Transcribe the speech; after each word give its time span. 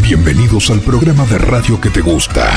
Bienvenidos 0.00 0.70
al 0.70 0.80
programa 0.80 1.24
de 1.26 1.38
radio 1.38 1.80
que 1.80 1.90
te 1.90 2.00
gusta. 2.00 2.50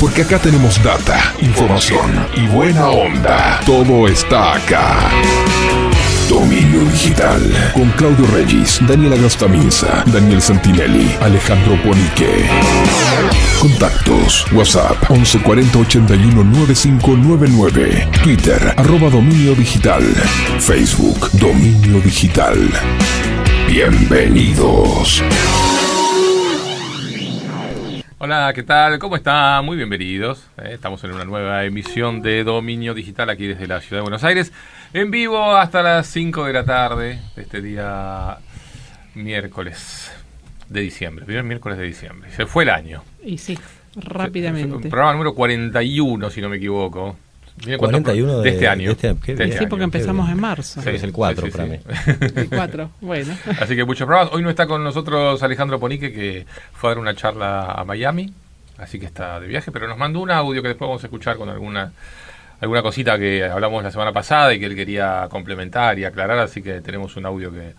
Porque 0.00 0.22
acá 0.22 0.38
tenemos 0.38 0.82
data, 0.82 1.32
información 1.40 2.10
y 2.36 2.46
buena 2.46 2.88
onda. 2.88 3.60
Todo 3.64 4.08
está 4.08 4.54
acá. 4.54 5.10
Dominio 6.28 6.80
Digital. 6.90 7.72
Con 7.74 7.90
Claudio 7.90 8.26
Regis, 8.34 8.80
Daniela 8.86 9.16
Gastaminza, 9.16 10.02
Daniel 10.06 10.40
Santinelli, 10.40 11.16
Alejandro 11.20 11.80
Ponique. 11.82 12.48
Contactos. 13.60 14.46
WhatsApp 14.52 15.10
1140 15.10 15.78
81 15.78 16.44
9599. 16.44 18.08
Twitter, 18.22 18.74
arroba 18.76 19.10
Dominio 19.10 19.54
Digital. 19.54 20.02
Facebook, 20.58 21.30
Dominio 21.32 22.00
Digital. 22.00 22.56
Bienvenidos. 23.68 25.22
Hola, 28.24 28.52
¿qué 28.54 28.62
tal? 28.62 29.00
¿Cómo 29.00 29.16
están? 29.16 29.64
Muy 29.64 29.76
bienvenidos. 29.76 30.46
Eh, 30.56 30.74
estamos 30.74 31.02
en 31.02 31.10
una 31.10 31.24
nueva 31.24 31.64
emisión 31.64 32.22
de 32.22 32.44
Dominio 32.44 32.94
Digital 32.94 33.28
aquí 33.30 33.48
desde 33.48 33.66
la 33.66 33.80
ciudad 33.80 33.96
de 33.96 34.02
Buenos 34.02 34.22
Aires. 34.22 34.52
En 34.92 35.10
vivo 35.10 35.56
hasta 35.56 35.82
las 35.82 36.06
5 36.06 36.44
de 36.44 36.52
la 36.52 36.64
tarde 36.64 37.18
de 37.34 37.42
este 37.42 37.60
día 37.60 38.38
miércoles 39.16 40.12
de 40.68 40.82
diciembre. 40.82 41.24
Primer 41.24 41.42
miércoles 41.42 41.78
de 41.78 41.84
diciembre. 41.84 42.30
Se 42.30 42.46
fue 42.46 42.62
el 42.62 42.70
año. 42.70 43.02
Y 43.24 43.38
sí, 43.38 43.58
rápidamente. 43.96 44.88
Programa 44.88 45.14
número 45.14 45.34
41, 45.34 46.30
si 46.30 46.40
no 46.40 46.48
me 46.48 46.58
equivoco. 46.58 47.16
Miren 47.64 47.78
cuántos 47.78 48.02
41 48.02 48.38
de, 48.38 48.42
de 48.42 48.50
este 48.50 48.68
año. 48.68 48.86
de 48.86 48.92
este- 48.92 49.14
qué 49.24 49.32
De 49.32 49.44
bien. 49.44 49.48
este 49.50 49.58
Sí, 49.64 49.66
porque 49.68 49.84
empezamos 49.84 50.28
en 50.30 50.40
marzo. 50.40 50.80
Sí, 50.82 50.88
es 50.90 51.02
el 51.02 51.12
4 51.12 51.46
sí, 51.46 51.52
sí, 51.52 51.56
para 51.58 51.68
sí. 51.68 51.78
mí. 51.78 52.26
El 52.36 52.48
4, 52.48 52.90
bueno. 53.00 53.36
Así 53.60 53.76
que 53.76 53.84
muchos 53.84 54.06
programas. 54.06 54.32
Hoy 54.34 54.42
no 54.42 54.50
está 54.50 54.66
con 54.66 54.82
nosotros 54.82 55.42
Alejandro 55.42 55.78
Ponique, 55.78 56.12
que 56.12 56.46
fue 56.72 56.88
a 56.88 56.92
dar 56.92 56.98
una 56.98 57.14
charla 57.14 57.72
a 57.72 57.84
Miami. 57.84 58.32
Así 58.78 58.98
que 58.98 59.06
está 59.06 59.38
de 59.38 59.46
viaje, 59.46 59.70
pero 59.70 59.86
nos 59.86 59.98
mandó 59.98 60.20
un 60.20 60.30
audio 60.30 60.62
que 60.62 60.68
después 60.68 60.88
vamos 60.88 61.04
a 61.04 61.06
escuchar 61.06 61.36
con 61.36 61.48
alguna 61.48 61.92
alguna 62.60 62.80
cosita 62.82 63.18
que 63.18 63.44
hablamos 63.44 63.82
la 63.82 63.90
semana 63.90 64.12
pasada 64.12 64.54
y 64.54 64.60
que 64.60 64.66
él 64.66 64.74
quería 64.76 65.26
complementar 65.30 65.98
y 65.98 66.04
aclarar. 66.04 66.38
Así 66.38 66.62
que 66.62 66.80
tenemos 66.80 67.16
un 67.16 67.26
audio 67.26 67.52
que 67.52 67.74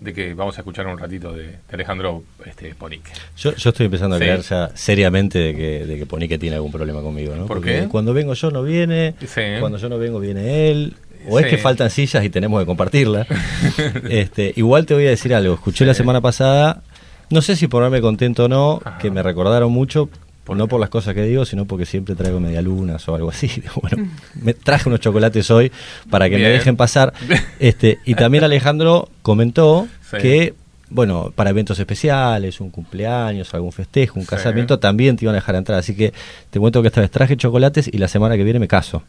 de 0.00 0.14
que 0.14 0.34
vamos 0.34 0.56
a 0.56 0.60
escuchar 0.60 0.86
un 0.86 0.96
ratito 0.98 1.32
de, 1.32 1.44
de 1.46 1.56
Alejandro 1.72 2.22
este, 2.46 2.74
Ponique. 2.74 3.10
Yo, 3.36 3.54
yo 3.54 3.70
estoy 3.70 3.86
empezando 3.86 4.16
a 4.16 4.18
Sí. 4.18 4.24
creer 4.24 4.40
ya 4.42 4.70
seriamente 4.74 5.38
de 5.38 5.54
que, 5.56 5.86
de 5.86 5.98
que 5.98 6.06
Ponique 6.06 6.38
tiene 6.38 6.56
algún 6.56 6.70
problema 6.72 7.00
conmigo, 7.02 7.34
¿no? 7.34 7.46
¿Por 7.46 7.56
Porque 7.58 7.80
qué? 7.82 7.88
cuando 7.88 8.14
vengo 8.14 8.34
yo 8.34 8.50
no 8.50 8.62
viene, 8.62 9.14
Sí. 9.26 9.40
cuando 9.60 9.78
yo 9.78 9.88
no 9.88 9.98
vengo 9.98 10.20
viene 10.20 10.70
él, 10.70 10.94
o 11.28 11.38
es 11.40 11.46
que 11.46 11.58
faltan 11.58 11.90
sillas 11.90 12.24
y 12.24 12.30
tenemos 12.30 12.60
que 12.60 12.66
compartirlas. 12.66 13.26
este, 14.08 14.52
igual 14.56 14.86
te 14.86 14.94
voy 14.94 15.06
a 15.06 15.10
decir 15.10 15.34
algo, 15.34 15.54
escuché 15.54 15.84
la 15.84 15.94
semana 15.94 16.20
pasada, 16.20 16.82
no 17.30 17.42
sé 17.42 17.56
si 17.56 17.66
ponerme 17.68 18.00
contento 18.00 18.44
o 18.44 18.48
no, 18.48 18.80
Ajá. 18.84 18.98
que 18.98 19.10
me 19.10 19.22
recordaron 19.22 19.70
mucho, 19.72 20.08
¿Por 20.48 20.56
no 20.56 20.66
por 20.66 20.80
las 20.80 20.88
cosas 20.88 21.14
que 21.14 21.22
digo, 21.24 21.44
sino 21.44 21.66
porque 21.66 21.84
siempre 21.84 22.14
traigo 22.14 22.40
medialunas 22.40 23.06
o 23.06 23.14
algo 23.14 23.28
así. 23.28 23.48
Bueno, 23.82 24.08
me 24.42 24.54
traje 24.54 24.88
unos 24.88 24.98
chocolates 25.00 25.50
hoy 25.50 25.70
para 26.10 26.28
que 26.30 26.38
me 26.38 26.48
dejen 26.48 26.74
pasar. 26.74 27.12
Este, 27.60 27.98
y 28.06 28.14
también 28.14 28.42
Alejandro 28.44 29.10
comentó 29.22 29.86
Sí. 30.10 30.16
que, 30.16 30.54
bueno, 30.88 31.30
para 31.36 31.50
eventos 31.50 31.78
especiales, 31.78 32.60
un 32.62 32.70
cumpleaños, 32.70 33.52
algún 33.52 33.72
festejo, 33.72 34.18
un 34.18 34.24
Sí. 34.24 34.30
casamiento, 34.30 34.78
también 34.78 35.16
te 35.16 35.26
iban 35.26 35.34
a 35.34 35.38
dejar 35.38 35.54
entrar. 35.56 35.78
Así 35.78 35.94
que 35.94 36.14
te 36.50 36.58
cuento 36.58 36.80
que 36.80 36.88
esta 36.88 37.02
vez 37.02 37.10
traje 37.10 37.36
chocolates 37.36 37.86
y 37.92 37.98
la 37.98 38.08
semana 38.08 38.34
que 38.38 38.42
viene 38.42 38.58
me 38.58 38.68
caso. 38.68 39.02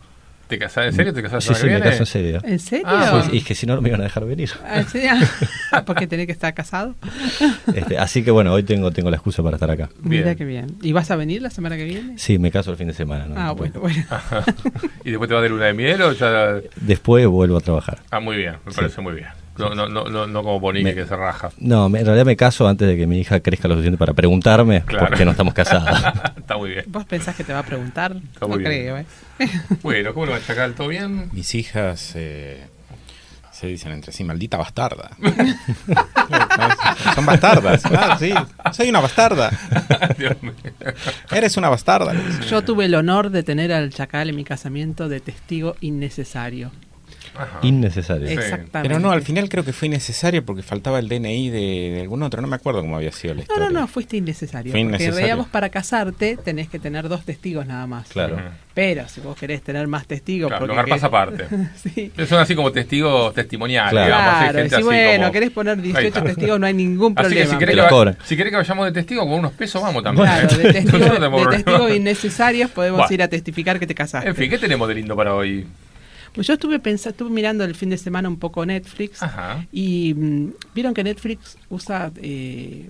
¿Te 0.49 0.57
casás 0.57 0.87
en 0.87 0.93
serio? 0.93 1.13
¿Te 1.13 1.21
casás 1.21 1.43
Sí, 1.43 1.53
sí, 1.53 1.67
me 1.67 1.79
caso 1.79 1.99
en 1.99 2.05
serio. 2.07 2.39
¿En 2.43 2.57
serio? 2.57 2.85
Ah, 2.89 3.23
Sí, 3.29 3.37
y 3.37 3.41
que 3.41 3.53
si 3.53 3.67
no, 3.67 3.75
no 3.75 3.81
me 3.83 3.89
iban 3.89 4.01
a 4.01 4.05
dejar 4.05 4.25
venir. 4.25 4.49
Ah, 4.65 4.79
¿en 4.79 4.87
serio? 4.87 5.11
Porque 5.85 6.07
tenés 6.07 6.25
que 6.25 6.31
estar 6.31 6.51
casado. 6.55 6.95
Este, 7.75 7.99
así 7.99 8.23
que 8.23 8.31
bueno, 8.31 8.51
hoy 8.51 8.63
tengo, 8.63 8.89
tengo 8.91 9.11
la 9.11 9.17
excusa 9.17 9.43
para 9.43 9.57
estar 9.57 9.69
acá. 9.69 9.89
Bien. 9.99 10.23
Mira 10.23 10.33
qué 10.33 10.45
bien. 10.45 10.75
¿Y 10.81 10.91
vas 10.91 11.11
a 11.11 11.15
venir 11.15 11.43
la 11.43 11.51
semana 11.51 11.77
que 11.77 11.83
viene? 11.85 12.17
Sí, 12.17 12.39
me 12.39 12.49
caso 12.49 12.71
el 12.71 12.77
fin 12.77 12.87
de 12.87 12.93
semana. 12.93 13.27
¿no? 13.27 13.35
Ah, 13.39 13.51
bueno, 13.51 13.79
bueno. 13.79 14.03
¿Y 15.05 15.11
después 15.11 15.27
te 15.27 15.35
vas 15.35 15.43
de 15.43 15.49
luna 15.49 15.65
de 15.65 15.73
miel 15.73 16.01
o 16.01 16.13
ya...? 16.13 16.55
Después 16.77 17.27
vuelvo 17.27 17.57
a 17.57 17.61
trabajar. 17.61 17.99
Ah, 18.09 18.19
muy 18.19 18.35
bien, 18.37 18.55
me 18.65 18.71
Sí. 18.71 18.77
parece 18.77 19.01
muy 19.01 19.13
bien. 19.13 19.27
No, 19.59 19.75
no, 19.75 19.87
no, 19.89 20.05
no, 20.05 20.25
no 20.27 20.43
como 20.43 20.59
Ponique 20.61 20.83
Me- 20.85 20.95
que 20.95 21.05
se 21.05 21.15
raja. 21.15 21.51
No, 21.59 21.89
me- 21.89 21.99
en 21.99 22.05
realidad 22.05 22.25
me 22.25 22.35
caso 22.35 22.67
antes 22.67 22.87
de 22.87 22.95
que 22.97 23.05
mi 23.07 23.19
hija 23.19 23.39
crezca 23.41 23.67
lo 23.67 23.75
suficiente 23.75 23.97
para 23.97 24.13
preguntarme 24.13 24.81
Claro. 24.83 25.07
por 25.07 25.17
qué 25.17 25.25
no 25.25 25.31
estamos 25.31 25.53
casados. 25.53 25.89
Está 26.37 26.57
muy 26.57 26.69
bien. 26.71 26.85
¿Vos 26.87 27.05
pensás 27.05 27.35
que 27.35 27.43
te 27.43 27.53
va 27.53 27.59
a 27.59 27.63
preguntar? 27.63 28.13
Está 28.33 28.47
no 28.47 28.47
muy 28.55 28.59
bien. 28.59 28.71
creo, 28.71 28.97
¿eh? 28.97 29.05
Bueno, 29.83 30.13
¿cómo 30.13 30.25
lo 30.27 30.31
va 30.31 30.37
a 30.37 30.41
Chacal? 30.41 30.73
¿Todo 30.73 30.87
bien? 30.87 31.29
Mis 31.31 31.53
hijas 31.55 32.13
eh, 32.15 32.65
se 33.51 33.67
dicen 33.67 33.91
entre 33.91 34.11
sí, 34.13 34.23
maldita 34.23 34.57
bastarda. 34.57 35.11
Son 37.15 37.25
bastardas, 37.25 37.81
claro, 37.83 38.17
sí. 38.19 38.33
Soy 38.73 38.89
una 38.89 38.99
bastarda. 39.01 39.49
Dios 40.17 40.41
mío. 40.41 40.53
Eres 41.31 41.57
una 41.57 41.69
bastarda. 41.69 42.13
Yo 42.49 42.63
tuve 42.63 42.85
el 42.85 42.95
honor 42.95 43.29
de 43.29 43.43
tener 43.43 43.71
al 43.73 43.91
Chacal 43.91 44.29
en 44.29 44.35
mi 44.35 44.43
casamiento 44.43 45.09
de 45.09 45.19
testigo 45.19 45.75
innecesario. 45.81 46.71
Ajá. 47.39 47.59
Innecesario. 47.61 48.27
Exactamente. 48.27 48.79
Pero 48.87 48.99
no, 48.99 49.11
al 49.11 49.21
final 49.21 49.47
creo 49.49 49.63
que 49.63 49.73
fue 49.73 49.87
innecesario 49.87 50.43
porque 50.45 50.61
faltaba 50.61 50.99
el 50.99 51.07
DNI 51.07 51.49
de, 51.49 51.59
de 51.95 52.01
algún 52.01 52.21
otro. 52.23 52.41
No 52.41 52.47
me 52.47 52.55
acuerdo 52.57 52.81
cómo 52.81 52.97
había 52.97 53.11
sido 53.11 53.33
la 53.33 53.37
No, 53.39 53.41
historia. 53.43 53.69
no, 53.69 53.79
no, 53.81 53.87
fuiste 53.87 54.17
innecesario. 54.17 54.71
Fue 54.71 54.79
Porque 54.81 54.87
innecesario. 54.95 55.15
realidad 55.15 55.37
vos 55.37 55.47
para 55.47 55.69
casarte 55.69 56.37
tenés 56.43 56.67
que 56.69 56.79
tener 56.79 57.07
dos 57.09 57.23
testigos 57.23 57.65
nada 57.65 57.87
más. 57.87 58.09
Claro. 58.09 58.37
Pero 58.73 59.07
si 59.09 59.19
vos 59.21 59.35
querés 59.37 59.61
tener 59.61 59.87
más 59.87 60.05
testigos... 60.07 60.49
Claro, 60.49 60.61
porque 60.67 60.75
los 60.75 60.85
garpas 60.85 60.99
que- 60.99 61.05
aparte. 61.05 61.45
sí. 62.17 62.25
Son 62.27 62.39
así 62.39 62.55
como 62.55 62.71
testigos 62.71 63.33
testimoniales, 63.33 63.91
Claro. 63.91 64.05
digamos. 64.07 64.33
Claro, 64.39 64.53
gente 64.53 64.69
si 64.69 64.75
así 64.75 64.83
bueno, 64.83 65.19
como- 65.19 65.31
querés 65.33 65.49
poner 65.51 65.77
Ahí 65.77 65.81
18 65.83 66.07
está. 66.07 66.23
testigos, 66.23 66.59
no 66.59 66.65
hay 66.65 66.73
ningún 66.73 67.13
Así 67.15 67.23
problema. 67.23 67.45
que 67.45 67.51
si 67.51 67.57
querés, 67.57 67.71
que, 67.73 67.77
lo 67.77 67.83
va- 67.83 67.89
cobran. 67.89 68.17
si 68.23 68.37
querés 68.37 68.51
que 68.51 68.57
vayamos 68.57 68.85
de 68.85 68.91
testigo, 68.91 69.21
con 69.23 69.33
unos 69.39 69.51
pesos 69.53 69.81
vamos 69.81 70.03
también. 70.03 70.27
Claro, 70.27 70.47
de 70.57 70.73
testigos, 70.73 71.87
de 71.89 71.95
innecesarios 71.95 72.71
podemos 72.71 72.99
Bueno. 72.99 73.13
ir 73.13 73.23
a 73.23 73.27
testificar 73.27 73.79
que 73.79 73.87
te 73.87 73.95
casaste. 73.95 74.29
En 74.29 74.35
fin, 74.35 74.49
¿qué 74.49 74.57
tenemos 74.57 74.87
de 74.87 74.95
lindo 74.95 75.15
para 75.15 75.33
hoy? 75.35 75.65
Pues 76.33 76.47
yo 76.47 76.53
estuve 76.53 76.79
pensando, 76.79 77.11
estuve 77.11 77.29
mirando 77.31 77.63
el 77.63 77.75
fin 77.75 77.89
de 77.89 77.97
semana 77.97 78.29
un 78.29 78.37
poco 78.37 78.65
Netflix 78.65 79.21
Ajá. 79.23 79.65
y 79.71 80.13
mm, 80.15 80.47
vieron 80.75 80.93
que 80.93 81.03
Netflix 81.03 81.57
usa 81.69 82.11
eh, 82.21 82.89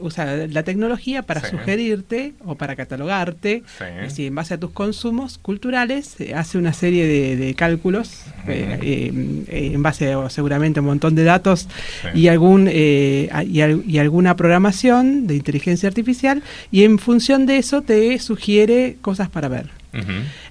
usa 0.00 0.46
la 0.46 0.62
tecnología 0.62 1.22
para 1.22 1.40
Sí. 1.40 1.48
sugerirte 1.50 2.32
o 2.44 2.54
para 2.54 2.76
catalogarte, 2.76 3.64
Sí. 3.78 3.84
es 3.96 4.02
decir, 4.10 4.26
en 4.28 4.34
base 4.36 4.54
a 4.54 4.58
tus 4.60 4.70
consumos 4.70 5.38
culturales, 5.38 6.14
hace 6.36 6.56
una 6.56 6.72
serie 6.72 7.04
de, 7.04 7.34
de 7.36 7.54
cálculos 7.54 8.22
eh, 8.46 8.78
eh, 8.80 9.12
eh, 9.48 9.70
en 9.74 9.82
base 9.82 10.12
a 10.12 10.30
seguramente 10.30 10.78
un 10.78 10.86
montón 10.86 11.16
de 11.16 11.24
datos 11.24 11.66
Sí. 12.12 12.20
y 12.20 12.28
algún 12.28 12.68
eh, 12.70 13.28
y, 13.48 13.60
al- 13.60 13.82
y 13.88 13.98
alguna 13.98 14.36
programación 14.36 15.26
de 15.26 15.34
inteligencia 15.34 15.88
artificial 15.88 16.44
y 16.70 16.84
en 16.84 17.00
función 17.00 17.44
de 17.46 17.56
eso 17.58 17.82
te 17.82 18.16
sugiere 18.20 18.98
cosas 19.00 19.28
para 19.28 19.48
ver. 19.48 19.70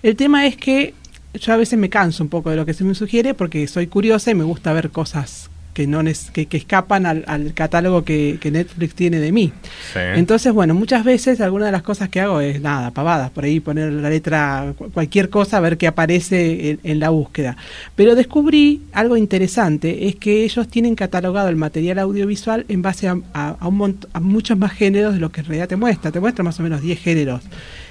El 0.03 0.17
tema 0.17 0.45
es 0.45 0.57
que 0.57 0.93
yo 1.37 1.53
a 1.53 1.57
veces 1.57 1.77
me 1.79 1.89
canso 1.89 2.23
un 2.23 2.29
poco 2.29 2.49
de 2.49 2.55
lo 2.55 2.65
que 2.65 2.73
se 2.73 2.83
me 2.83 2.93
sugiere 2.95 3.33
porque 3.33 3.67
soy 3.67 3.87
curiosa 3.87 4.31
y 4.31 4.35
me 4.35 4.43
gusta 4.43 4.73
ver 4.73 4.89
cosas 4.89 5.49
que 5.73 5.85
no 5.85 6.01
que, 6.33 6.47
que 6.47 6.57
escapan 6.57 7.05
al, 7.05 7.23
al 7.27 7.53
catálogo 7.53 8.03
que, 8.03 8.39
que 8.41 8.49
Netflix 8.49 8.95
tiene 8.95 9.19
de 9.19 9.31
mí. 9.31 9.53
Sí. 9.93 9.99
Entonces, 10.15 10.51
bueno, 10.51 10.73
muchas 10.73 11.03
veces 11.03 11.39
alguna 11.39 11.67
de 11.67 11.71
las 11.71 11.83
cosas 11.83 12.09
que 12.09 12.19
hago 12.19 12.41
es 12.41 12.59
nada, 12.61 12.89
pavadas, 12.89 13.29
por 13.29 13.43
ahí 13.43 13.59
poner 13.59 13.93
la 13.93 14.09
letra, 14.09 14.73
cu- 14.75 14.89
cualquier 14.89 15.29
cosa, 15.29 15.57
a 15.57 15.59
ver 15.59 15.77
qué 15.77 15.85
aparece 15.85 16.71
en, 16.71 16.79
en 16.83 16.99
la 16.99 17.09
búsqueda. 17.09 17.57
Pero 17.95 18.15
descubrí 18.15 18.81
algo 18.91 19.17
interesante, 19.17 20.07
es 20.07 20.15
que 20.15 20.43
ellos 20.45 20.67
tienen 20.67 20.95
catalogado 20.95 21.47
el 21.49 21.57
material 21.57 21.99
audiovisual 21.99 22.65
en 22.69 22.81
base 22.81 23.07
a, 23.07 23.15
a- 23.35 23.57
a 23.59 23.67
un 23.67 23.99
a 24.13 24.19
muchos 24.19 24.57
más 24.57 24.71
géneros 24.71 25.13
de 25.13 25.19
lo 25.19 25.31
que 25.31 25.41
en 25.41 25.45
realidad 25.45 25.67
te 25.67 25.75
muestra. 25.75 26.11
Te 26.11 26.19
muestra 26.19 26.43
más 26.43 26.59
o 26.59 26.63
menos 26.63 26.81
10 26.81 26.99
géneros. 26.99 27.43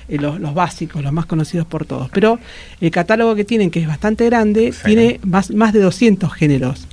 Eh, 0.09 0.19
los, 0.19 0.41
los 0.41 0.55
básicos, 0.55 1.03
los 1.03 1.13
más 1.13 1.27
conocidos 1.27 1.67
por 1.67 1.85
todos. 1.87 2.09
Pero 2.13 2.39
el 2.81 2.91
catálogo 2.91 3.35
que 3.35 3.45
tienen, 3.45 3.71
que 3.71 3.81
es 3.81 3.87
bastante 3.87 4.25
grande, 4.27 4.73
Sí. 4.73 4.81
tiene 4.87 5.21
más, 5.25 5.51
más 5.51 5.73
de 5.73 5.81
200 5.81 6.33
géneros. 6.33 6.87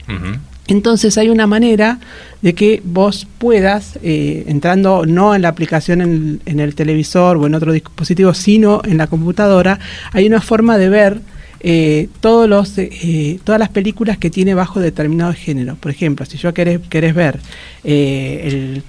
Entonces 0.68 1.18
hay 1.18 1.30
una 1.30 1.46
manera 1.46 2.00
de 2.42 2.54
que 2.54 2.82
vos 2.86 3.28
puedas, 3.38 4.00
eh, 4.02 4.46
entrando 4.48 5.06
no 5.06 5.36
en 5.36 5.42
la 5.42 5.50
aplicación 5.50 6.00
en, 6.02 6.42
en 6.46 6.60
el 6.62 6.74
televisor 6.74 7.36
o 7.36 7.46
en 7.48 7.54
otro 7.56 7.74
dispositivo, 7.74 8.34
sino 8.34 8.82
en 8.86 8.98
la 8.98 9.08
computadora, 9.08 9.80
hay 10.14 10.26
una 10.26 10.40
forma 10.40 10.78
de 10.78 10.88
ver 10.88 11.20
eh, 11.64 12.10
todos 12.20 12.48
los, 12.50 12.78
eh, 12.78 13.40
todas 13.44 13.58
las 13.60 13.70
películas 13.70 14.18
que 14.18 14.30
tiene 14.30 14.54
bajo 14.54 14.80
determinado 14.82 15.34
género. 15.34 15.76
Por 15.76 15.92
ejemplo, 15.92 16.26
si 16.26 16.38
yo 16.38 16.54
querés, 16.54 16.80
querés 16.90 17.16
ver 17.16 17.40
eh, 17.86 18.42
el, 18.46 18.84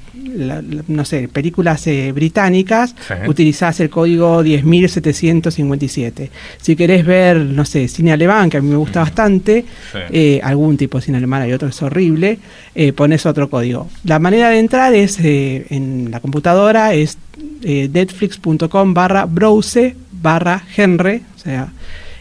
la- 0.46 0.60
la- 0.62 0.82
no 0.88 1.04
sé, 1.04 1.28
películas 1.28 1.86
eh, 1.86 2.10
británicas, 2.12 2.94
Sí. 3.06 3.14
utilizás 3.28 3.78
el 3.80 3.90
código 3.90 4.42
10.757. 4.42 6.30
Si 6.60 6.76
querés 6.76 7.04
ver, 7.06 7.36
no 7.38 7.64
sé, 7.64 7.88
cine 7.88 8.12
alemán, 8.12 8.50
que 8.50 8.56
a 8.56 8.60
mí 8.60 8.68
me 8.68 8.76
gusta 8.76 9.00
bastante, 9.00 9.64
Sí. 9.92 9.98
eh, 10.10 10.40
algún 10.42 10.76
tipo 10.76 10.98
de 10.98 11.04
cine 11.04 11.18
alemán, 11.18 11.42
hay 11.42 11.52
otro 11.52 11.68
que 11.68 11.74
es 11.74 11.82
horrible, 11.82 12.38
eh, 12.74 12.92
pones 12.92 13.26
otro 13.26 13.48
código. 13.50 13.88
La 14.04 14.18
manera 14.18 14.50
de 14.50 14.58
entrar 14.58 14.94
es 14.94 15.18
eh, 15.20 15.66
en 15.70 16.10
la 16.10 16.20
computadora, 16.20 16.94
es 16.94 17.18
netflix.com 17.62 18.94
barra 18.94 19.24
browse 19.26 19.96
barra 20.22 20.58
genre, 20.74 21.22
o 21.36 21.38
sea, 21.38 21.72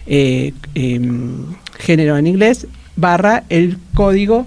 eh, 0.07 0.53
em, 0.75 1.45
género 1.79 2.17
en 2.17 2.27
inglés, 2.27 2.67
barra 2.95 3.43
el 3.49 3.77
código 3.93 4.45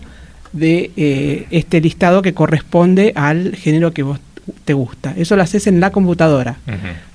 de 0.52 0.90
eh, 0.96 1.46
este 1.50 1.80
listado 1.80 2.22
que 2.22 2.34
corresponde 2.34 3.12
al 3.14 3.54
género 3.56 3.92
que 3.92 4.02
vos 4.02 4.20
te 4.64 4.74
gusta. 4.74 5.14
Eso 5.16 5.36
lo 5.36 5.42
haces 5.42 5.66
en 5.66 5.80
la 5.80 5.90
computadora. 5.90 6.56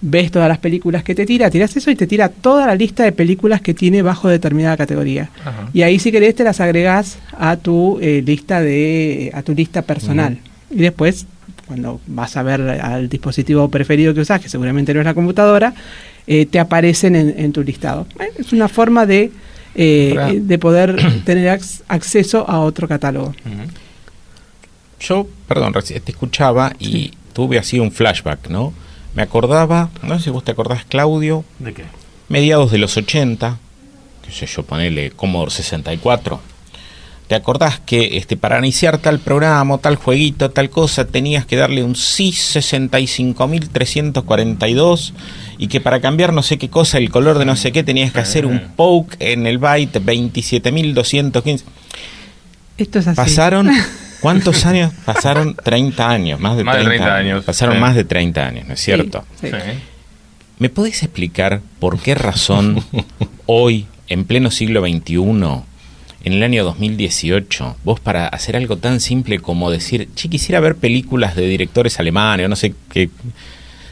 Ves 0.02 0.32
todas 0.32 0.50
las 0.50 0.58
películas 0.58 1.04
que 1.04 1.16
te 1.16 1.26
tira, 1.26 1.50
tiras 1.50 1.76
eso 1.76 1.90
y 1.90 1.96
te 1.96 2.08
tira 2.08 2.30
toda 2.30 2.68
la 2.68 2.76
lista 2.76 3.04
de 3.04 3.12
películas 3.12 3.62
que 3.62 3.74
tiene 3.74 4.02
bajo 4.02 4.28
determinada 4.28 4.76
categoría. 4.78 5.30
Y 5.74 5.84
ahí 5.84 6.00
si 6.00 6.12
querés 6.12 6.36
te 6.36 6.44
las 6.44 6.60
agregás 6.60 7.20
a 7.38 7.56
tu 7.58 8.00
eh, 8.02 8.22
lista 8.26 8.62
de 8.62 9.32
a 9.34 9.44
tu 9.44 9.54
lista 9.54 9.82
personal. 9.82 10.38
Y 10.70 10.78
después 10.78 11.26
cuando 11.72 12.02
vas 12.06 12.36
a 12.36 12.44
ver 12.44 12.60
al 12.62 13.08
dispositivo 13.08 13.70
preferido 13.70 14.14
que 14.14 14.20
usás, 14.20 14.42
que 14.42 14.50
seguramente 14.50 14.94
no 14.94 15.00
es 15.00 15.06
la 15.06 15.14
computadora, 15.14 15.74
eh, 16.28 16.46
te 16.46 16.60
aparecen 16.60 17.16
en, 17.16 17.34
en 17.40 17.54
tu 17.54 17.64
listado. 17.64 18.06
Eh, 18.20 18.28
Es 18.40 18.52
una 18.52 18.68
forma 18.68 19.06
de 19.06 19.32
eh, 19.74 20.40
de 20.42 20.58
poder 20.60 20.98
tener 21.26 21.48
ac- 21.58 21.82
acceso 21.88 22.44
a 22.50 22.60
otro 22.60 22.90
catálogo. 22.90 23.34
Yo, 25.00 25.28
perdón, 25.48 25.74
reci- 25.74 26.02
te 26.02 26.12
escuchaba 26.12 26.74
y 26.78 27.14
tuve 27.32 27.58
así 27.58 27.80
un 27.80 27.94
flashback, 27.94 28.50
¿no? 28.50 28.74
Me 29.16 29.22
acordaba, 29.22 29.90
no 30.04 30.18
sé 30.18 30.26
si 30.26 30.30
vos 30.30 30.44
te 30.44 30.52
acordás, 30.52 30.84
Claudio, 30.84 31.46
¿De 31.60 31.74
qué? 31.74 31.84
mediados 32.28 32.70
de 32.72 32.80
los 32.80 32.98
80, 32.98 33.58
qué 34.26 34.32
sé 34.34 34.46
yo, 34.46 34.64
ponele 34.64 35.12
Commodore 35.12 35.52
64. 35.52 36.42
¿Te 37.32 37.36
acordás 37.36 37.80
que 37.80 38.18
este, 38.18 38.36
para 38.36 38.60
iniciar 38.60 38.98
tal 38.98 39.20
programa, 39.20 39.76
o 39.76 39.78
tal 39.78 39.96
jueguito, 39.96 40.52
tal 40.52 40.70
cosa, 40.70 41.08
tenías 41.08 41.46
que 41.46 41.56
darle 41.56 41.82
un 41.82 41.96
sí 41.96 42.34
65342 42.34 45.14
y 45.58 45.68
que 45.68 45.80
para 45.80 46.02
cambiar 46.02 46.34
no 46.34 46.44
sé 46.44 46.58
qué 46.58 46.70
cosa, 46.70 46.98
el 46.98 47.10
color 47.10 47.40
de 47.40 47.46
no 47.46 47.56
sé 47.56 47.72
qué, 47.72 47.84
tenías 47.84 48.12
que 48.12 48.20
hacer 48.20 48.46
un 48.46 48.74
poke 48.76 49.16
en 49.20 49.48
el 49.48 49.60
byte 49.60 50.02
27215? 50.02 51.64
Esto 52.78 53.00
es 53.00 53.08
así. 53.08 53.16
Pasaron, 53.16 53.72
¿cuántos 54.20 54.66
años? 54.66 54.92
Pasaron 55.06 55.56
30 55.56 56.10
años, 56.10 56.38
más 56.38 56.58
de, 56.58 56.66
Más 56.66 56.80
de 56.80 56.84
30, 56.84 56.98
30 56.98 57.16
años. 57.16 57.34
años, 57.36 57.46
Pasaron 57.46 57.76
sí. 57.76 57.80
más 57.80 57.96
de 57.96 58.04
30 58.04 58.46
años, 58.46 58.68
¿no 58.68 58.74
es 58.74 58.82
cierto? 58.82 59.24
Sí. 59.40 59.48
Sí. 59.48 59.56
¿Me 60.60 60.68
podés 60.68 61.02
explicar 61.02 61.62
por 61.80 61.98
qué 61.98 62.14
razón 62.14 62.84
hoy, 63.46 63.86
en 64.10 64.26
pleno 64.26 64.52
siglo 64.52 64.82
XXI, 64.82 65.16
en 66.24 66.34
el 66.34 66.44
año 66.44 66.64
2018, 66.64 67.78
vos 67.84 68.00
para 68.00 68.28
hacer 68.28 68.56
algo 68.56 68.78
tan 68.78 69.00
simple 69.00 69.40
como 69.40 69.72
decir, 69.72 70.10
che, 70.16 70.30
quisiera 70.30 70.60
ver 70.60 70.76
películas 70.76 71.36
de 71.36 71.48
directores 71.48 72.00
alemanes 72.00 72.46
o 72.46 72.50
no 72.50 72.56
sé 72.56 72.74
qué, 72.92 73.10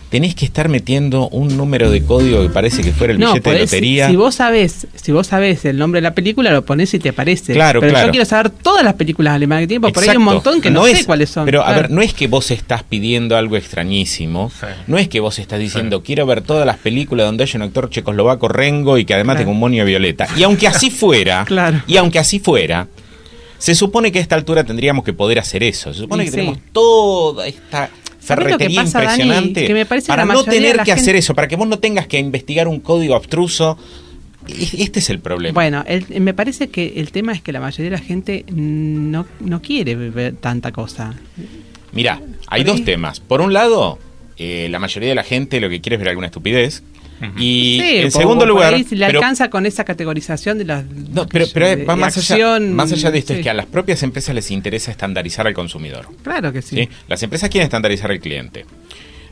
tenés 0.09 0.33
que 0.33 0.43
estar 0.45 0.69
metiendo 0.69 1.29
un 1.29 1.55
número 1.55 1.91
de 1.91 2.03
código 2.03 2.41
que 2.41 2.49
parece 2.49 2.81
que 2.81 2.91
fuera 2.91 3.13
el 3.13 3.19
No, 3.19 3.27
billete 3.33 3.51
de 3.51 3.59
lotería? 3.59 4.07
Si 4.07 4.15
vos 4.15 4.33
sabés, 4.35 4.87
si 4.95 5.11
vos 5.11 5.27
sabés 5.27 5.65
el 5.65 5.77
nombre 5.77 5.99
de 5.99 6.01
la 6.01 6.15
película, 6.15 6.51
lo 6.51 6.65
pones 6.65 6.91
y 6.95 6.99
te 6.99 7.09
aparece. 7.09 7.53
Claro, 7.53 7.79
pero 7.79 7.91
claro. 7.93 8.07
yo 8.07 8.11
quiero 8.11 8.25
saber 8.25 8.49
todas 8.49 8.83
las 8.83 8.95
películas 8.95 9.35
alemanas 9.35 9.61
que 9.63 9.67
tiene, 9.67 9.81
porque 9.81 9.93
por 9.93 10.03
ahí 10.03 10.09
hay 10.09 10.17
un 10.17 10.23
montón 10.23 10.61
que 10.61 10.71
no, 10.71 10.85
sé 10.85 10.91
es- 10.91 11.05
cuáles 11.05 11.29
son. 11.29 11.45
Pero 11.45 11.63
a 11.63 11.73
ver, 11.73 11.91
no 11.91 12.01
es 12.01 12.13
que 12.13 12.27
vos 12.27 12.49
estás 12.51 12.81
pidiendo 12.83 13.37
algo 13.37 13.55
extrañísimo, 13.55 14.51
Sí. 14.59 14.65
no 14.87 14.97
es 14.97 15.07
que 15.07 15.19
vos 15.19 15.37
estás 15.39 15.59
diciendo 15.59 16.01
quiero 16.03 16.25
ver 16.25 16.41
todas 16.41 16.65
las 16.65 16.77
películas 16.77 17.25
donde 17.27 17.43
haya 17.43 17.57
un 17.57 17.63
actor 17.63 17.89
checoslovaco 17.89 18.47
Rengo 18.47 18.97
y 18.97 19.05
que 19.05 19.13
además 19.13 19.35
Claro. 19.35 19.39
tenga 19.45 19.51
un 19.51 19.59
monio 19.59 19.85
violeta. 19.85 20.27
Y 20.35 20.43
aunque 20.43 20.67
así 20.67 20.89
fuera, 20.91 21.45
Claro. 21.45 21.81
y 21.87 21.97
aunque 21.97 22.19
así 22.19 22.39
fuera, 22.39 22.87
se 23.59 23.75
supone 23.75 24.11
que 24.11 24.19
a 24.19 24.21
esta 24.21 24.35
altura 24.35 24.63
tendríamos 24.63 25.03
que 25.03 25.11
poder 25.11 25.37
hacer 25.37 25.63
eso. 25.63 25.93
Se 25.93 25.99
supone 25.99 26.23
Y 26.23 26.25
que 26.27 26.31
sí. 26.31 26.37
tenemos 26.37 26.59
toda 26.71 27.45
esta 27.45 27.89
¿Sabés 28.29 28.51
lo 28.51 28.57
que 28.57 28.65
ferretería 28.69 28.81
pasa, 28.83 29.01
Dani? 29.01 29.11
impresionante 29.23 29.67
Que 29.67 29.73
me 29.73 29.85
parece 29.85 30.07
para 30.07 30.25
no 30.25 30.43
tener 30.43 30.79
que 30.83 30.91
hacer 30.93 31.15
eso, 31.15 31.35
para 31.35 31.47
que 31.47 31.55
vos 31.57 31.67
no 31.67 31.79
tengas 31.79 32.07
que 32.07 32.17
investigar 32.19 32.67
un 32.67 32.79
código 32.79 33.15
abstruso. 33.15 33.77
Este 34.47 34.99
es 34.99 35.09
el 35.09 35.19
problema. 35.19 35.53
Bueno, 35.53 35.83
el- 35.85 36.21
me 36.21 36.33
parece 36.33 36.69
que 36.69 36.93
el 36.95 37.11
tema 37.11 37.33
es 37.33 37.41
que 37.41 37.51
la 37.51 37.59
mayoría 37.59 37.91
de 37.91 37.97
la 37.97 38.03
gente 38.03 38.45
no, 38.51 39.25
no 39.41 39.61
quiere 39.61 39.95
ver 39.95 40.35
tanta 40.37 40.71
cosa. 40.71 41.13
Mirá, 41.91 42.21
hay 42.47 42.63
dos 42.63 42.83
temas. 42.83 43.19
Por 43.19 43.41
un 43.41 43.53
lado, 43.53 43.99
eh, 44.39 44.67
la 44.69 44.79
mayoría 44.79 45.09
de 45.09 45.15
la 45.15 45.23
gente 45.23 45.59
lo 45.59 45.69
que 45.69 45.81
quiere 45.81 45.95
es 45.95 45.99
ver 45.99 46.09
alguna 46.09 46.27
estupidez. 46.27 46.81
Y 47.37 47.79
Sí, 47.81 47.97
en 47.97 48.11
segundo 48.11 48.45
lugar, 48.45 48.73
ahí 48.73 48.85
si 48.85 48.95
le 48.95 49.05
pero, 49.07 49.19
alcanza 49.19 49.49
con 49.49 49.65
esa 49.65 49.83
categorización 49.83 50.57
de 50.57 50.63
las. 50.63 50.85
no, 50.85 51.27
pero, 51.27 51.45
pero 51.53 51.67
de- 51.67 51.83
va 51.83 51.95
de 51.95 51.99
más 51.99 52.17
allá, 52.17 52.59
más 52.61 52.93
allá 52.93 53.11
de 53.11 53.19
esto, 53.19 53.33
sí. 53.33 53.39
es 53.39 53.43
que 53.43 53.49
a 53.49 53.53
las 53.53 53.65
propias 53.65 54.01
empresas 54.03 54.33
les 54.33 54.49
interesa 54.51 54.89
estandarizar 54.89 55.45
al 55.45 55.53
consumidor. 55.53 56.07
Claro 56.23 56.53
que 56.53 56.61
sí. 56.61 56.77
¿sí? 56.77 56.89
Las 57.09 57.21
empresas 57.21 57.49
quieren 57.49 57.65
estandarizar 57.65 58.09
al 58.09 58.21
cliente. 58.21 58.65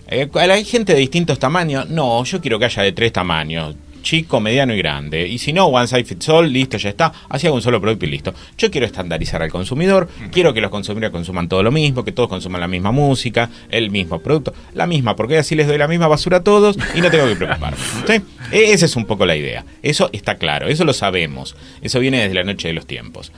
Eh, 0.10 0.28
hay 0.34 0.66
gente 0.66 0.94
de 0.94 1.00
distintos 1.00 1.40
tamaños. 1.40 1.90
No, 1.90 2.24
yo 2.26 2.42
quiero 2.42 2.60
que 2.60 2.66
haya 2.66 2.84
de 2.84 2.92
tres 2.92 3.14
tamaños. 3.14 3.76
Chico, 4.02 4.40
mediano 4.40 4.74
y 4.74 4.78
grande. 4.78 5.28
Y 5.28 5.38
si 5.38 5.52
no, 5.54 5.66
one 5.68 5.88
size 5.88 6.04
fits 6.06 6.30
all, 6.30 6.52
listo, 6.52 6.78
ya 6.78 6.90
está. 6.90 7.12
Así 7.30 7.48
hago 7.48 7.56
un 7.56 7.62
solo 7.62 7.82
producto 7.82 8.06
y 8.06 8.10
listo. 8.10 8.34
Yo 8.58 8.72
quiero 8.72 8.86
estandarizar 8.86 9.42
al 9.42 9.52
consumidor. 9.52 10.08
Quiero 10.32 10.54
que 10.54 10.62
los 10.62 10.72
consumidores 10.72 11.12
consuman 11.12 11.48
todo 11.50 11.64
lo 11.64 11.72
mismo, 11.72 12.04
que 12.06 12.12
todos 12.12 12.30
consuman 12.30 12.62
la 12.62 12.68
misma 12.68 12.92
música, 12.92 13.50
el 13.70 13.92
mismo 13.92 14.20
producto, 14.20 14.54
la 14.74 14.88
misma, 14.88 15.16
porque 15.16 15.38
así 15.38 15.56
les 15.56 15.68
doy 15.68 15.78
la 15.78 15.88
misma 15.88 16.08
basura 16.08 16.38
a 16.38 16.44
todos 16.44 16.78
y 16.96 17.02
no 17.02 17.10
tengo 17.12 17.28
que 17.28 17.36
preocuparme. 17.36 17.78
¿sí? 18.08 18.14
E- 18.52 18.72
Esa 18.74 18.86
es 18.86 18.96
un 18.96 19.06
poco 19.06 19.26
la 19.26 19.36
idea. 19.36 19.66
Eso 19.84 20.10
está 20.14 20.36
claro, 20.36 20.68
eso 20.68 20.86
lo 20.86 20.94
sabemos. 20.94 21.56
Eso 21.82 22.00
viene 22.00 22.20
desde 22.22 22.34
la 22.36 22.44
noche 22.44 22.68
de 22.70 22.74
los 22.74 22.86
tiempos. 22.88 23.32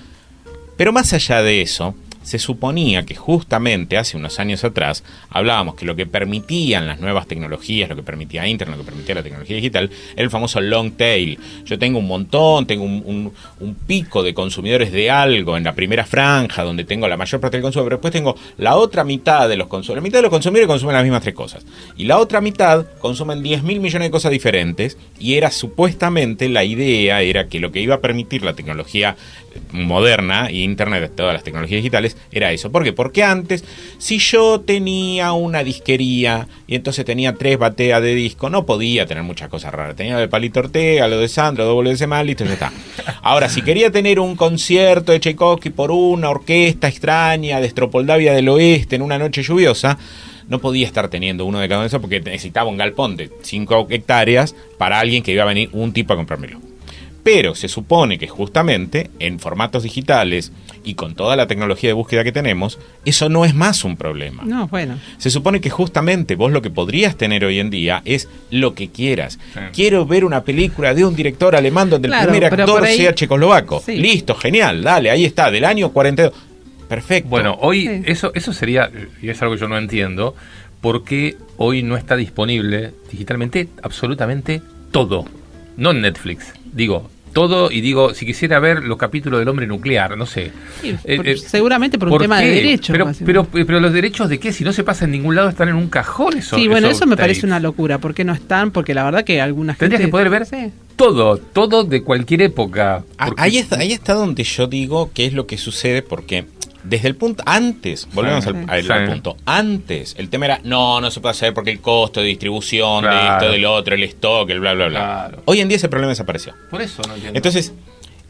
Pero 0.78 0.94
más 0.94 1.12
allá 1.14 1.42
de 1.42 1.62
eso, 1.62 1.96
se 2.24 2.40
suponía 2.40 3.06
que 3.06 3.16
justamente 3.16 3.98
hace 3.98 4.18
unos 4.18 4.40
años 4.40 4.64
atrás 4.64 5.04
hablábamos 5.30 5.76
que 5.76 5.86
lo 5.86 5.96
que 5.96 6.06
permitían 6.06 6.88
las 6.88 7.00
nuevas 7.00 7.28
tecnologías, 7.28 7.90
lo 7.90 7.96
que 7.96 8.04
permitía 8.04 8.48
Internet, 8.48 8.78
lo 8.78 8.84
que 8.84 8.92
permitía 8.92 9.16
la 9.16 9.24
tecnología 9.24 9.56
digital, 9.56 9.90
era 10.14 10.24
el 10.24 10.30
famoso 10.30 10.62
long 10.62 10.92
tail. 10.92 11.40
Yo 11.66 11.80
tengo 11.80 12.00
un 12.00 12.08
montón, 12.08 12.68
tengo 12.68 12.84
un, 12.84 13.32
pico 13.88 14.24
de 14.24 14.34
consumidores 14.34 14.92
de 14.92 15.10
algo 15.10 15.58
en 15.58 15.64
la 15.64 15.74
primera 15.74 16.06
franja, 16.06 16.64
donde 16.64 16.84
tengo 16.84 17.08
la 17.08 17.18
mayor 17.18 17.40
parte 17.40 17.58
del 17.58 17.64
consumo, 17.64 17.86
pero 17.86 17.98
después 17.98 18.12
tengo 18.12 18.36
la 18.58 18.76
otra 18.76 19.04
mitad 19.04 19.48
de 19.50 19.58
los 19.58 19.68
consumidores. 19.68 20.04
La 20.04 20.08
mitad 20.08 20.18
de 20.20 20.24
los 20.24 20.32
consumidores 20.32 20.68
consumen 20.68 20.96
las 20.96 21.04
mismas 21.04 21.22
tres 21.22 21.34
cosas. 21.34 21.66
Y 21.98 22.06
la 22.06 22.18
otra 22.18 22.42
mitad 22.42 22.86
consumen 23.00 23.42
10 23.42 23.64
mil 23.64 23.80
millones 23.80 24.08
de 24.08 24.12
cosas 24.12 24.32
diferentes. 24.32 24.98
Y 25.20 25.36
era 25.36 25.52
supuestamente 25.52 26.50
la 26.50 26.64
idea, 26.64 27.22
era 27.22 27.48
que 27.48 27.60
lo 27.60 27.72
que 27.72 27.82
iba 27.82 27.96
a 27.96 28.02
permitir 28.02 28.44
la 28.44 28.54
tecnología 28.54 29.16
moderna 29.72 30.50
y 30.52 30.64
internet, 30.64 31.12
todas 31.16 31.34
las 31.34 31.44
tecnologías 31.44 31.80
digitales, 31.80 32.18
era 32.32 32.52
eso. 32.52 32.72
¿Por 32.72 32.84
qué? 32.84 32.94
Porque 32.94 33.24
antes, 33.24 33.64
si 33.98 34.20
yo 34.20 34.62
tenía 34.62 35.34
una 35.34 35.64
disquería 35.64 36.48
y 36.68 36.76
entonces 36.76 37.06
tenía 37.06 37.36
tres 37.36 37.58
bateas 37.58 38.02
de 38.02 38.16
disco, 38.16 38.50
no 38.50 38.66
podía 38.66 39.06
tener 39.06 39.24
muchas 39.24 39.50
cosas 39.50 39.74
raras. 39.74 39.96
Tenía 39.96 40.14
lo 40.14 40.20
de 40.20 40.28
Palito 40.28 40.60
Ortega, 40.60 41.08
lo 41.08 41.20
de 41.20 41.28
Sandro, 41.28 41.66
doble 41.66 41.96
de 41.96 42.08
mal, 42.08 42.26
listo, 42.26 42.46
ya 42.46 42.54
está. 42.54 42.72
Ahora, 43.22 43.50
si 43.50 43.62
quería 43.62 43.92
tener 43.92 44.20
un 44.20 44.36
concierto 44.36 45.12
de 45.12 45.20
Tchaikovsky 45.20 45.70
por 45.70 45.92
una 45.92 46.30
orquesta 46.30 46.88
extraña 46.88 47.60
de 47.60 47.68
Estropoldavia 47.68 48.34
del 48.34 48.50
Oeste 48.50 48.96
en 48.96 49.02
una 49.02 49.18
noche 49.18 49.44
lluviosa, 49.44 49.98
no 50.48 50.60
podía 50.60 50.88
estar 50.88 51.10
teniendo 51.10 51.46
uno 51.46 51.60
de 51.60 51.68
cada 51.68 51.80
uno 51.80 51.84
de 51.84 51.88
esos 51.88 52.02
porque 52.02 52.20
necesitaba 52.20 52.70
un 52.70 52.78
galpón 52.78 53.16
de 53.16 53.30
5 53.42 53.88
hectáreas 53.90 54.56
para 54.78 55.00
alguien 55.00 55.24
que 55.24 55.32
iba 55.32 55.44
a 55.44 55.48
venir 55.48 55.70
un 55.74 55.94
tipo 55.94 56.14
a 56.14 56.16
comprármelo. 56.16 56.69
Pero 57.32 57.54
se 57.54 57.68
supone 57.68 58.18
que 58.18 58.28
justamente 58.28 59.12
en 59.20 59.40
formatos 59.40 59.84
digitales 59.84 60.52
y 60.84 60.96
con 60.96 61.14
toda 61.14 61.36
la 61.36 61.46
tecnología 61.46 61.90
de 61.90 61.94
búsqueda 61.94 62.24
que 62.24 62.32
tenemos, 62.32 62.80
eso 63.06 63.30
no 63.30 63.46
es 63.46 63.54
más 63.54 63.84
un 63.84 63.98
problema. 63.98 64.44
No, 64.46 64.68
bueno. 64.68 64.98
Se 65.18 65.30
supone 65.30 65.62
que 65.62 65.70
justamente 65.70 66.36
vos 66.36 66.52
lo 66.52 66.62
que 66.64 66.70
podrías 66.72 67.16
tener 67.18 67.46
hoy 67.46 67.60
en 67.60 67.70
día 67.70 68.02
es 68.06 68.28
lo 68.50 68.74
que 68.74 68.90
quieras. 68.90 69.38
Sí. 69.54 69.60
Quiero 69.74 70.06
ver 70.08 70.26
una 70.26 70.44
película 70.44 70.94
de 70.96 71.06
un 71.06 71.16
director 71.16 71.56
alemán 71.56 71.90
donde 71.90 72.08
Claro, 72.08 72.32
el 72.34 72.40
primer 72.40 72.54
actor 72.62 72.84
ahí- 72.84 72.98
sea 72.98 73.14
checoslovaco. 73.14 73.82
Sí. 73.86 73.98
Listo, 73.98 74.34
genial, 74.36 74.82
dale, 74.82 75.12
ahí 75.12 75.26
está, 75.26 75.52
del 75.52 75.66
año 75.66 75.92
42. 75.92 76.34
Perfecto. 76.88 77.30
Bueno, 77.30 77.58
hoy 77.62 77.82
Sí. 77.88 78.02
eso, 78.06 78.32
eso 78.34 78.54
sería, 78.54 78.90
y 79.22 79.30
es 79.30 79.40
algo 79.44 79.54
que 79.54 79.62
yo 79.62 79.68
no 79.68 79.78
entiendo, 79.78 80.34
por 80.82 81.04
qué 81.04 81.38
hoy 81.58 81.84
no 81.84 81.96
está 81.96 82.16
disponible 82.16 82.92
digitalmente 83.12 83.68
absolutamente 83.84 84.62
todo. 84.92 85.26
No 85.78 85.92
en 85.92 86.02
Netflix, 86.02 86.54
digo, 86.74 87.10
todo 87.34 87.72
y 87.72 87.82
digo, 87.82 88.14
si 88.14 88.26
quisiera 88.26 88.60
ver 88.60 88.84
los 88.84 88.98
capítulos 88.98 89.40
del 89.40 89.48
hombre 89.48 89.68
nuclear, 89.68 90.18
no 90.18 90.26
sé. 90.26 90.52
Sí, 90.82 90.96
Eh, 91.04 91.18
por- 91.18 91.28
eh, 91.28 91.38
seguramente 91.38 91.98
por 91.98 92.10
un 92.10 92.18
tema 92.18 92.40
de 92.40 92.50
derechos, 92.50 92.94
Pero, 92.94 93.12
pero, 93.26 93.66
pero 93.66 93.80
los 93.80 93.94
derechos 93.94 94.30
de 94.30 94.40
qué, 94.40 94.52
si 94.54 94.64
no 94.64 94.74
se 94.74 94.84
pasa 94.84 95.06
en 95.06 95.12
ningún 95.12 95.36
lado, 95.36 95.50
están 95.50 95.70
en 95.70 95.76
un 95.76 95.88
cajón 95.90 96.38
eso. 96.38 96.56
Sí, 96.56 96.68
bueno, 96.68 96.88
esos 96.88 96.98
eso 97.00 97.06
me 97.06 97.16
tapes. 97.16 97.24
parece 97.24 97.46
una 97.46 97.60
locura. 97.60 97.98
¿Por 98.00 98.14
qué 98.14 98.24
no 98.24 98.34
están? 98.34 98.72
Porque 98.72 98.94
la 98.94 99.04
verdad 99.04 99.24
que 99.24 99.42
alguna 99.42 99.74
gente. 99.74 99.86
Tendrías 99.86 100.02
que 100.02 100.12
poder 100.12 100.30
ver 100.30 100.46
Sí. 100.46 100.72
todo, 100.96 101.38
todo 101.38 101.84
de 101.84 102.04
cualquier 102.04 102.42
época. 102.42 103.04
Ah, 103.18 103.28
Porque- 103.28 103.42
Ahí 103.42 103.58
está, 103.58 103.78
ahí 103.80 103.94
está 103.94 104.14
donde 104.14 104.44
yo 104.44 104.68
digo 104.68 105.12
qué 105.14 105.26
es 105.26 105.34
lo 105.34 105.48
que 105.48 105.58
sucede, 105.58 106.02
porque 106.02 106.46
desde 106.84 107.08
el 107.10 107.16
punto 107.16 107.44
antes, 107.46 108.08
volvemos 108.14 108.44
Sí. 108.44 108.50
al, 108.52 108.70
al- 108.70 108.84
Sí. 108.84 108.92
al 108.92 109.06
punto, 109.10 109.38
antes 109.46 110.16
el 110.18 110.30
tema 110.30 110.46
era 110.46 110.62
no, 110.64 111.02
no 111.02 111.12
se 111.12 111.20
puede 111.20 111.32
hacer 111.32 111.54
porque 111.54 111.72
el 111.72 111.80
costo 111.82 112.22
de 112.22 112.28
distribución 112.28 113.04
de 113.04 113.10
esto, 113.34 113.52
del 113.52 113.66
otro, 113.66 113.96
el 113.96 114.04
stock, 114.04 114.50
el 114.50 114.60
bla 114.60 114.74
bla 114.74 114.88
bla. 114.88 115.00
Claro. 115.00 115.42
Hoy 115.46 115.60
en 115.62 115.68
día 115.68 115.78
ese 115.78 115.90
problema 115.90 116.10
desapareció. 116.12 116.54
Por 116.70 116.82
eso 116.82 117.02
no 117.08 117.14
entiendo. 117.16 117.38
Entonces, 117.38 117.74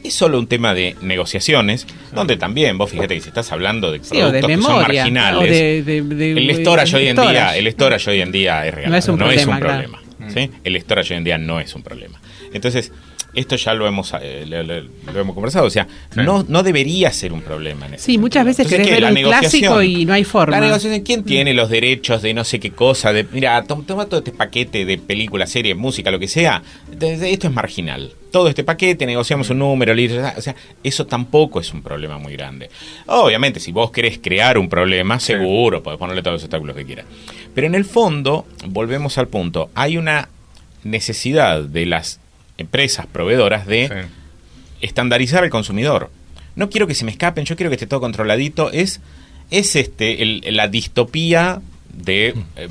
es 0.02 0.14
solo 0.14 0.38
un 0.38 0.46
tema 0.46 0.72
de 0.72 0.96
negociaciones, 1.02 1.86
donde 2.12 2.36
también, 2.38 2.78
vos 2.78 2.90
fíjate 2.90 3.14
que 3.16 3.20
si 3.20 3.28
estás 3.28 3.52
hablando 3.52 3.92
de 3.92 3.98
Sí, 4.02 4.16
productos 4.18 4.46
que 4.46 4.56
son 4.56 4.74
marginales, 4.82 5.38
o 5.38 5.42
de, 5.42 5.82
de- 5.82 6.02
de- 6.02 6.32
el 6.32 6.50
storage 6.56 6.92
de 6.92 6.96
hoy 7.02 7.08
en 7.08 7.16
día, 7.16 7.56
el 7.56 7.66
storage 7.72 8.10
hoy 8.10 8.20
en 8.22 8.32
día 8.32 8.66
es 8.66 8.74
real, 8.74 8.90
No 8.90 8.96
es 8.96 9.08
un 9.08 9.18
problema, 9.18 9.60
claro. 9.60 9.88
problema, 9.88 10.30
¿sí? 10.32 10.50
El 10.64 10.80
storage 10.80 11.12
hoy 11.14 11.18
en 11.18 11.24
día 11.24 11.36
no 11.38 11.60
es 11.60 11.74
un 11.74 11.82
problema. 11.82 12.18
Entonces, 12.52 12.90
esto 13.34 13.56
ya 13.56 13.74
lo 13.74 13.86
hemos 13.86 14.12
eh, 14.20 14.44
lo, 14.48 14.62
lo- 14.62 14.82
lo 15.12 15.20
hemos 15.20 15.34
conversado, 15.34 15.66
o 15.66 15.70
sea, 15.70 15.86
no, 16.16 16.44
no 16.48 16.62
debería 16.62 17.12
ser 17.12 17.32
un 17.32 17.42
problema 17.42 17.86
en 17.86 17.94
ese 17.94 18.04
Sí, 18.06 18.18
muchas 18.18 18.44
veces 18.44 18.66
Entonces, 18.66 18.78
querés 18.86 18.92
ver 18.96 19.02
La 19.02 19.08
un 19.08 19.14
negociación. 19.14 19.62
clásico 19.72 19.82
y 19.82 20.04
no 20.04 20.12
hay 20.14 20.24
forma. 20.24 20.56
La 20.58 20.66
negociación, 20.66 21.00
¿quién 21.02 21.22
tiene 21.24 21.54
los 21.54 21.70
derechos 21.70 22.22
de 22.22 22.34
no 22.34 22.44
sé 22.44 22.58
qué 22.60 22.70
cosa? 22.72 23.12
De, 23.12 23.24
mira, 23.32 23.62
to- 23.64 23.84
toma 23.86 24.06
todo 24.06 24.18
este 24.18 24.32
paquete 24.32 24.84
de 24.84 24.98
películas, 24.98 25.50
series, 25.50 25.76
música, 25.76 26.10
lo 26.10 26.18
que 26.18 26.28
sea. 26.28 26.62
de- 26.96 27.16
de- 27.16 27.32
esto 27.32 27.46
es 27.48 27.52
marginal. 27.52 28.12
Todo 28.30 28.48
este 28.48 28.62
paquete, 28.62 29.06
negociamos 29.06 29.50
un 29.50 29.58
número, 29.58 29.92
listo, 29.92 30.20
o 30.36 30.40
sea, 30.40 30.54
eso 30.84 31.04
tampoco 31.06 31.58
es 31.60 31.72
un 31.72 31.82
problema 31.82 32.18
muy 32.18 32.34
grande. 32.34 32.70
Obviamente, 33.06 33.58
si 33.58 33.72
vos 33.72 33.90
querés 33.90 34.18
crear 34.22 34.56
un 34.58 34.68
problema, 34.68 35.18
seguro, 35.18 35.82
podés 35.82 35.98
ponerle 35.98 36.22
todos 36.22 36.34
los 36.34 36.42
obstáculos 36.44 36.76
que 36.76 36.84
quieras. 36.84 37.06
Pero 37.54 37.66
en 37.66 37.74
el 37.74 37.84
fondo, 37.84 38.46
volvemos 38.68 39.18
al 39.18 39.26
punto, 39.26 39.70
hay 39.74 39.96
una 39.96 40.28
necesidad 40.84 41.62
de 41.62 41.86
las 41.86 42.19
empresas 42.60 43.06
proveedoras 43.06 43.66
de 43.66 43.88
Sí. 43.88 44.08
estandarizar 44.86 45.42
al 45.44 45.50
consumidor. 45.50 46.10
No 46.56 46.68
quiero 46.70 46.86
que 46.86 46.94
se 46.94 47.04
me 47.04 47.10
escapen, 47.10 47.44
yo 47.44 47.56
quiero 47.56 47.70
que 47.70 47.74
esté 47.76 47.86
todo 47.86 48.00
controladito. 48.00 48.70
Es, 48.72 49.00
es 49.50 49.76
este 49.76 50.22
el- 50.22 50.42
la 50.56 50.68
distopía 50.68 51.60
de 51.92 52.34
eh, 52.56 52.68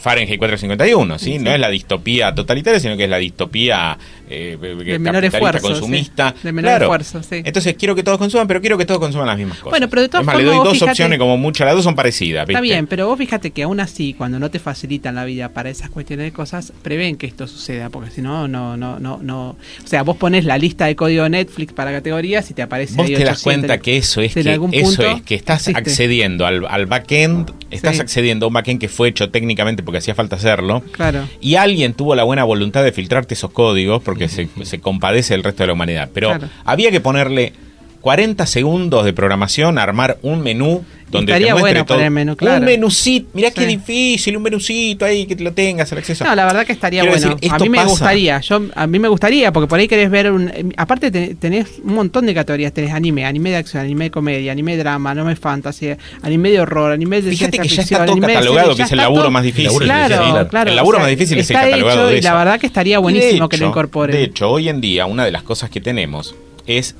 Fahrenheit 0.00 0.38
451, 0.38 1.18
¿sí? 1.18 1.38
No 1.38 1.50
es 1.52 1.60
la 1.60 1.68
distopía 1.70 2.34
totalitaria, 2.34 2.80
sino 2.80 2.96
que 2.96 3.04
es 3.04 3.10
la 3.10 3.18
distopía 3.18 3.98
eh, 4.30 4.56
De 4.60 4.98
menor 4.98 5.22
capitalista, 5.22 5.36
esfuerzo, 5.38 5.68
consumista. 5.68 6.34
sí. 6.36 6.40
De 6.44 6.52
menor 6.52 6.70
Claro. 6.70 6.84
esfuerzo, 6.86 7.22
sí. 7.22 7.42
Entonces 7.44 7.74
quiero 7.78 7.94
que 7.94 8.02
todos 8.02 8.18
consuman, 8.18 8.46
pero 8.46 8.60
quiero 8.60 8.76
que 8.76 8.84
todos 8.84 9.00
consuman 9.00 9.26
las 9.26 9.38
mismas 9.38 9.58
cosas. 9.58 9.70
Bueno, 9.70 9.88
pero 9.88 10.02
de 10.02 10.08
todas 10.08 10.22
es 10.22 10.26
más, 10.26 10.36
le 10.36 10.44
doy 10.44 10.56
dos 10.56 10.72
fíjate- 10.74 10.90
opciones 10.90 11.18
como 11.18 11.36
muchas, 11.36 11.64
las 11.66 11.74
dos 11.74 11.84
son 11.84 11.94
parecidas. 11.94 12.48
Está 12.48 12.60
bien, 12.60 12.86
pero 12.86 13.06
vos 13.06 13.18
fíjate 13.18 13.50
que 13.52 13.62
aún 13.62 13.80
así, 13.80 14.14
cuando 14.14 14.38
no 14.38 14.50
te 14.50 14.58
facilitan 14.58 15.14
la 15.14 15.24
vida 15.24 15.48
para 15.50 15.70
esas 15.70 15.90
cuestiones 15.90 16.24
de 16.26 16.32
cosas, 16.32 16.72
prevén 16.82 17.16
que 17.16 17.26
esto 17.26 17.46
suceda, 17.46 17.88
porque 17.90 18.10
si 18.10 18.20
no, 18.22 18.48
no, 18.48 18.76
no, 18.76 18.98
no, 18.98 19.18
no. 19.22 19.50
O 19.50 19.86
sea, 19.86 20.02
vos 20.02 20.16
pones 20.16 20.44
la 20.44 20.58
lista 20.58 20.86
de 20.86 20.96
código 20.96 21.22
de 21.24 21.30
Netflix 21.30 21.72
para 21.72 21.90
categorías 21.92 22.50
y 22.50 22.54
te 22.54 22.62
aparece 22.62 22.94
Vos 22.96 23.06
ahí 23.06 23.14
te 23.14 23.24
das 23.24 23.38
800. 23.38 23.42
cuenta 23.42 23.78
que 23.78 23.96
eso 23.96 24.20
es 24.20 24.34
que 24.34 24.40
eso 24.72 25.02
es 25.02 25.22
que 25.22 25.34
estás 25.34 25.68
existe. 25.68 25.78
accediendo 25.78 26.46
al, 26.46 26.66
al 26.66 26.86
backend, 26.86 27.50
estás 27.70 27.96
Sí. 27.96 28.02
accediendo 28.02 28.46
a 28.46 28.48
un 28.48 28.52
backend 28.54 28.80
que 28.80 28.88
fue 28.88 29.08
hecho 29.08 29.27
técnicamente 29.30 29.82
porque 29.82 29.98
hacía 29.98 30.14
falta 30.14 30.36
hacerlo. 30.36 30.82
Claro. 30.92 31.28
Y 31.40 31.56
alguien 31.56 31.94
tuvo 31.94 32.14
la 32.14 32.24
buena 32.24 32.44
voluntad 32.44 32.82
de 32.84 32.92
filtrarte 32.92 33.34
esos 33.34 33.50
códigos 33.50 34.02
porque 34.02 34.28
se, 34.28 34.48
se 34.62 34.80
compadece 34.80 35.34
del 35.34 35.44
resto 35.44 35.62
de 35.62 35.66
la 35.68 35.72
humanidad. 35.74 36.10
Pero 36.12 36.28
Claro. 36.28 36.48
había 36.64 36.90
que 36.90 37.00
ponerle 37.00 37.52
40 38.00 38.46
segundos 38.46 39.04
de 39.04 39.12
programación 39.12 39.78
armar 39.78 40.18
un 40.22 40.40
menú 40.42 40.84
donde 41.10 41.32
Estaría 41.32 41.46
te 41.48 41.52
muestre 41.54 41.70
bueno 41.72 41.86
todo. 41.86 41.96
poner 41.96 42.10
menú, 42.10 42.36
claro. 42.36 42.58
Un 42.58 42.66
menucito, 42.66 43.30
mirá 43.32 43.50
qué 43.50 43.64
difícil, 43.66 44.36
un 44.36 44.42
menucito 44.42 45.06
ahí 45.06 45.24
que 45.24 45.34
te 45.36 45.42
lo 45.42 45.52
tengas 45.54 45.90
al 45.90 45.98
acceso. 45.98 46.22
No, 46.22 46.34
la 46.34 46.44
verdad 46.44 46.66
que 46.66 46.72
estaría 46.72 47.00
Quiero 47.00 47.16
bueno. 47.16 47.34
decir, 47.36 47.50
a 47.50 47.58
mí 47.58 47.68
me 47.70 47.78
pasa. 47.78 47.88
gustaría, 47.88 48.40
yo 48.40 48.60
a 48.74 48.86
mí 48.86 48.98
me 48.98 49.08
gustaría 49.08 49.50
porque 49.50 49.66
por 49.68 49.78
ahí 49.80 49.88
querés 49.88 50.10
ver 50.10 50.30
un 50.30 50.48
eh, 50.50 50.66
aparte 50.76 51.10
te- 51.10 51.34
tenés 51.34 51.78
un 51.82 51.94
montón 51.94 52.26
de 52.26 52.34
categorías, 52.34 52.74
tenés 52.74 52.92
anime, 52.92 53.24
anime 53.24 53.48
de 53.50 53.56
acción, 53.56 53.82
anime 53.84 54.04
de 54.04 54.10
comedia, 54.10 54.52
anime 54.52 54.72
de 54.72 54.82
drama, 54.82 55.12
anime 55.12 55.30
de 55.30 55.36
fantasy, 55.36 55.92
anime 56.20 56.50
de 56.50 56.60
horror, 56.60 56.92
anime 56.92 57.22
de 57.22 57.30
Fíjate 57.30 57.58
que 57.58 57.68
ya 57.68 57.76
ficción, 57.82 58.02
está 58.02 58.04
todo 58.12 58.20
catalogado, 58.20 58.76
que 58.76 58.82
es 58.82 58.92
el 58.92 58.98
laburo 58.98 59.22
todo- 59.22 59.30
más 59.30 59.42
difícil. 59.44 59.78
Claro, 59.80 60.46
claro. 60.50 60.68
El 60.70 60.76
laburo 60.76 60.98
o 60.98 61.00
sea, 61.00 61.04
más 61.04 61.10
difícil 61.10 61.38
es 61.38 61.48
el 61.50 61.56
catalogado 61.56 62.00
hecho 62.00 62.06
de 62.12 62.18
y 62.18 62.20
la 62.20 62.34
verdad 62.34 62.60
que 62.60 62.66
estaría 62.66 62.98
buenísimo 62.98 63.48
que 63.48 63.56
lo 63.56 63.66
incorporen. 63.66 64.14
De 64.14 64.24
hecho, 64.24 64.50
hoy 64.50 64.68
en 64.68 64.82
día 64.82 65.06
una 65.06 65.24
de 65.24 65.30
las 65.30 65.42
cosas 65.42 65.70
que 65.70 65.80
tenemos 65.80 66.34
es 66.66 66.94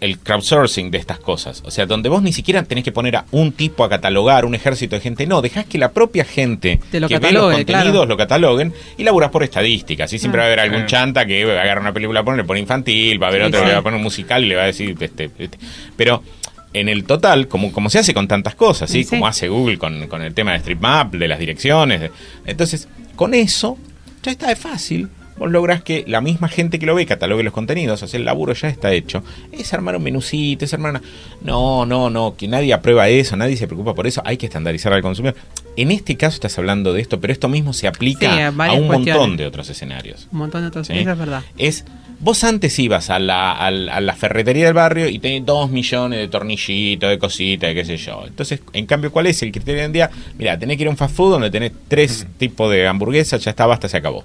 el 0.00 0.18
crowdsourcing 0.18 0.90
de 0.90 0.98
estas 0.98 1.18
cosas. 1.18 1.62
O 1.66 1.70
sea, 1.70 1.86
donde 1.86 2.08
vos 2.08 2.22
ni 2.22 2.32
siquiera 2.32 2.62
tenés 2.62 2.84
que 2.84 2.92
poner 2.92 3.16
a 3.16 3.24
un 3.32 3.52
tipo 3.52 3.84
a 3.84 3.88
catalogar, 3.88 4.44
un 4.44 4.54
ejército 4.54 4.96
de 4.96 5.00
gente. 5.02 5.26
No, 5.26 5.42
dejás 5.42 5.66
que 5.66 5.76
la 5.78 5.92
propia 5.92 6.24
gente 6.24 6.80
que 6.90 6.98
ve 7.00 7.32
los 7.32 7.52
contenidos 7.52 7.64
claro. 7.92 8.06
lo 8.06 8.16
cataloguen 8.16 8.72
y 8.96 9.04
laburás 9.04 9.30
por 9.30 9.42
estadísticas. 9.42 10.12
Y 10.12 10.18
siempre 10.18 10.38
va 10.38 10.44
a 10.44 10.46
haber 10.46 10.60
algún 10.60 10.86
chanta 10.86 11.26
que 11.26 11.42
agarra 11.42 11.80
una 11.80 11.92
película, 11.92 12.24
pone, 12.24 12.38
le 12.38 12.44
pone 12.44 12.60
infantil, 12.60 13.22
va 13.22 13.26
a 13.26 13.30
haber 13.30 13.42
Sí, 13.42 13.46
otro 13.48 13.60
sí. 13.60 13.64
que 13.64 13.68
le 13.68 13.74
va 13.74 13.80
a 13.80 13.82
poner 13.82 13.96
un 13.98 14.02
musical 14.02 14.44
y 14.44 14.48
le 14.48 14.56
va 14.56 14.62
a 14.62 14.66
decir... 14.66 14.96
Este, 15.00 15.30
este. 15.38 15.58
Pero... 15.96 16.22
En 16.72 16.88
el 16.88 17.02
total, 17.02 17.48
como, 17.48 17.72
como 17.72 17.90
se 17.90 17.98
hace 17.98 18.14
con 18.14 18.28
tantas 18.28 18.54
cosas, 18.54 18.88
¿sí? 18.88 19.04
Como 19.04 19.26
hace 19.26 19.48
Google 19.48 19.76
con, 19.76 20.06
con 20.06 20.22
el 20.22 20.32
tema 20.34 20.52
de 20.52 20.60
StreetMap, 20.60 21.12
de 21.14 21.26
las 21.26 21.40
direcciones. 21.40 22.00
de- 22.00 22.10
entonces, 22.46 22.86
con 23.16 23.34
eso, 23.34 23.76
ya 24.22 24.30
está, 24.30 24.52
es 24.52 24.58
fácil. 24.60 25.08
Vos 25.40 25.50
lográs 25.50 25.82
que 25.82 26.04
la 26.06 26.20
misma 26.20 26.48
gente 26.48 26.78
que 26.78 26.84
lo 26.86 26.94
ve 26.94 27.06
catalogue 27.06 27.42
los 27.42 27.52
contenidos, 27.52 28.00
o 28.02 28.06
sea, 28.06 28.18
el 28.20 28.26
laburo 28.26 28.52
ya 28.52 28.68
está 28.68 28.92
hecho. 28.92 29.24
Es 29.50 29.72
armar 29.74 29.96
un 29.96 30.02
menucito, 30.02 30.64
es 30.66 30.72
armar 30.74 30.90
una... 30.92 31.02
No, 31.42 31.86
no, 31.86 32.10
no, 32.10 32.36
que 32.36 32.46
nadie 32.46 32.72
aprueba 32.74 33.08
eso, 33.08 33.36
nadie 33.36 33.56
se 33.56 33.66
preocupa 33.66 33.94
por 33.94 34.06
eso, 34.06 34.20
hay 34.26 34.36
que 34.36 34.46
estandarizar 34.46 34.92
al 34.92 35.00
consumidor. 35.02 35.34
En 35.76 35.90
este 35.90 36.16
caso 36.16 36.34
estás 36.34 36.58
hablando 36.58 36.92
de 36.92 37.00
esto, 37.00 37.20
pero 37.20 37.32
esto 37.32 37.48
mismo 37.48 37.72
se 37.72 37.88
aplica 37.88 38.30
Sí, 38.34 38.40
a 38.42 38.72
un 38.74 38.86
montón 38.86 39.36
de 39.38 39.46
otros 39.46 39.70
escenarios. 39.70 40.28
Un 40.30 40.40
montón 40.40 40.60
de 40.62 40.68
otros, 40.68 40.86
¿sí? 40.86 40.92
eso 40.92 41.10
es 41.12 41.18
verdad. 41.18 41.42
Es, 41.56 41.86
vos 42.18 42.44
antes 42.44 42.78
ibas 42.78 43.08
a 43.08 43.18
la, 43.18 43.52
a 43.52 43.70
la- 43.70 43.94
a 43.94 44.00
la 44.02 44.14
ferretería 44.14 44.66
del 44.66 44.74
barrio 44.74 45.08
y 45.08 45.18
tenés 45.20 45.46
dos 45.46 45.70
millones 45.70 46.18
de 46.18 46.28
tornillitos, 46.28 47.08
de 47.08 47.18
cositas, 47.18 47.68
de 47.70 47.74
qué 47.74 47.84
sé 47.86 47.96
yo. 47.96 48.24
Entonces, 48.26 48.60
en 48.74 48.84
cambio, 48.84 49.10
¿cuál 49.10 49.26
es 49.26 49.42
el 49.42 49.52
criterio 49.52 49.80
hoy 49.80 49.86
en 49.86 49.92
día? 49.92 50.10
Mira, 50.36 50.58
tenés 50.58 50.76
que 50.76 50.82
ir 50.82 50.88
a 50.88 50.90
un 50.90 50.98
fast 50.98 51.14
food 51.16 51.30
donde 51.32 51.50
tenés 51.50 51.72
tres 51.88 52.26
tipos 52.36 52.70
de 52.70 52.86
hamburguesas, 52.86 53.42
ya 53.42 53.50
está, 53.52 53.64
basta, 53.64 53.88
se 53.88 53.96
acabó. 53.96 54.22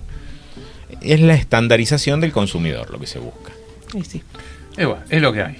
Es 1.02 1.20
la 1.22 1.36
estandarización 1.36 2.22
del 2.22 2.32
consumidor 2.32 2.90
lo 2.92 3.00
que 3.00 3.08
se 3.08 3.20
busca. 3.20 3.52
Sí. 4.08 4.22
Eh, 4.78 4.86
bueno, 4.86 5.02
es 5.10 5.22
lo 5.22 5.32
que 5.34 5.42
hay. 5.42 5.56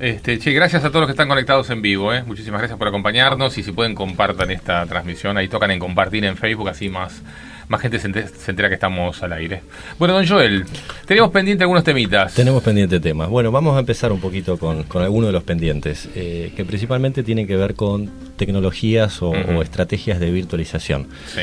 Este, 0.00 0.38
che, 0.38 0.52
gracias 0.52 0.82
a 0.84 0.88
todos 0.88 1.02
los 1.02 1.06
que 1.06 1.12
están 1.12 1.28
conectados 1.28 1.70
en 1.70 1.80
vivo, 1.80 2.12
¿eh? 2.12 2.22
muchísimas 2.26 2.60
gracias 2.60 2.76
por 2.78 2.88
acompañarnos 2.88 3.56
y 3.58 3.62
si 3.62 3.70
pueden 3.70 3.94
compartan 3.94 4.50
esta 4.50 4.84
transmisión, 4.86 5.36
ahí 5.36 5.46
tocan 5.48 5.70
en 5.70 5.78
compartir 5.78 6.24
en 6.24 6.36
Facebook, 6.36 6.68
así 6.68 6.88
más, 6.88 7.22
más 7.68 7.80
gente 7.80 8.00
se 8.00 8.08
ente- 8.08 8.26
se 8.26 8.50
entera 8.50 8.68
que 8.68 8.74
estamos 8.74 9.22
al 9.22 9.32
aire. 9.34 9.62
Bueno, 10.00 10.14
don 10.14 10.26
Joel, 10.26 10.64
teníamos 11.06 11.30
pendiente 11.30 11.62
algunos 11.62 11.84
temitas. 11.84 12.34
Tenemos 12.34 12.64
pendiente 12.64 12.98
temas. 12.98 13.28
Bueno, 13.28 13.52
vamos 13.52 13.76
a 13.76 13.78
empezar 13.80 14.10
un 14.10 14.20
poquito 14.20 14.58
con, 14.58 14.82
con 14.84 15.02
algunos 15.04 15.28
de 15.28 15.32
los 15.34 15.44
pendientes, 15.44 16.08
eh, 16.16 16.52
que 16.56 16.64
principalmente 16.64 17.22
tienen 17.22 17.46
que 17.46 17.56
ver 17.56 17.74
con 17.76 18.10
tecnologías 18.36 19.22
o, 19.22 19.30
o 19.30 19.62
estrategias 19.62 20.18
de 20.18 20.32
virtualización. 20.32 21.06
Sí. 21.32 21.42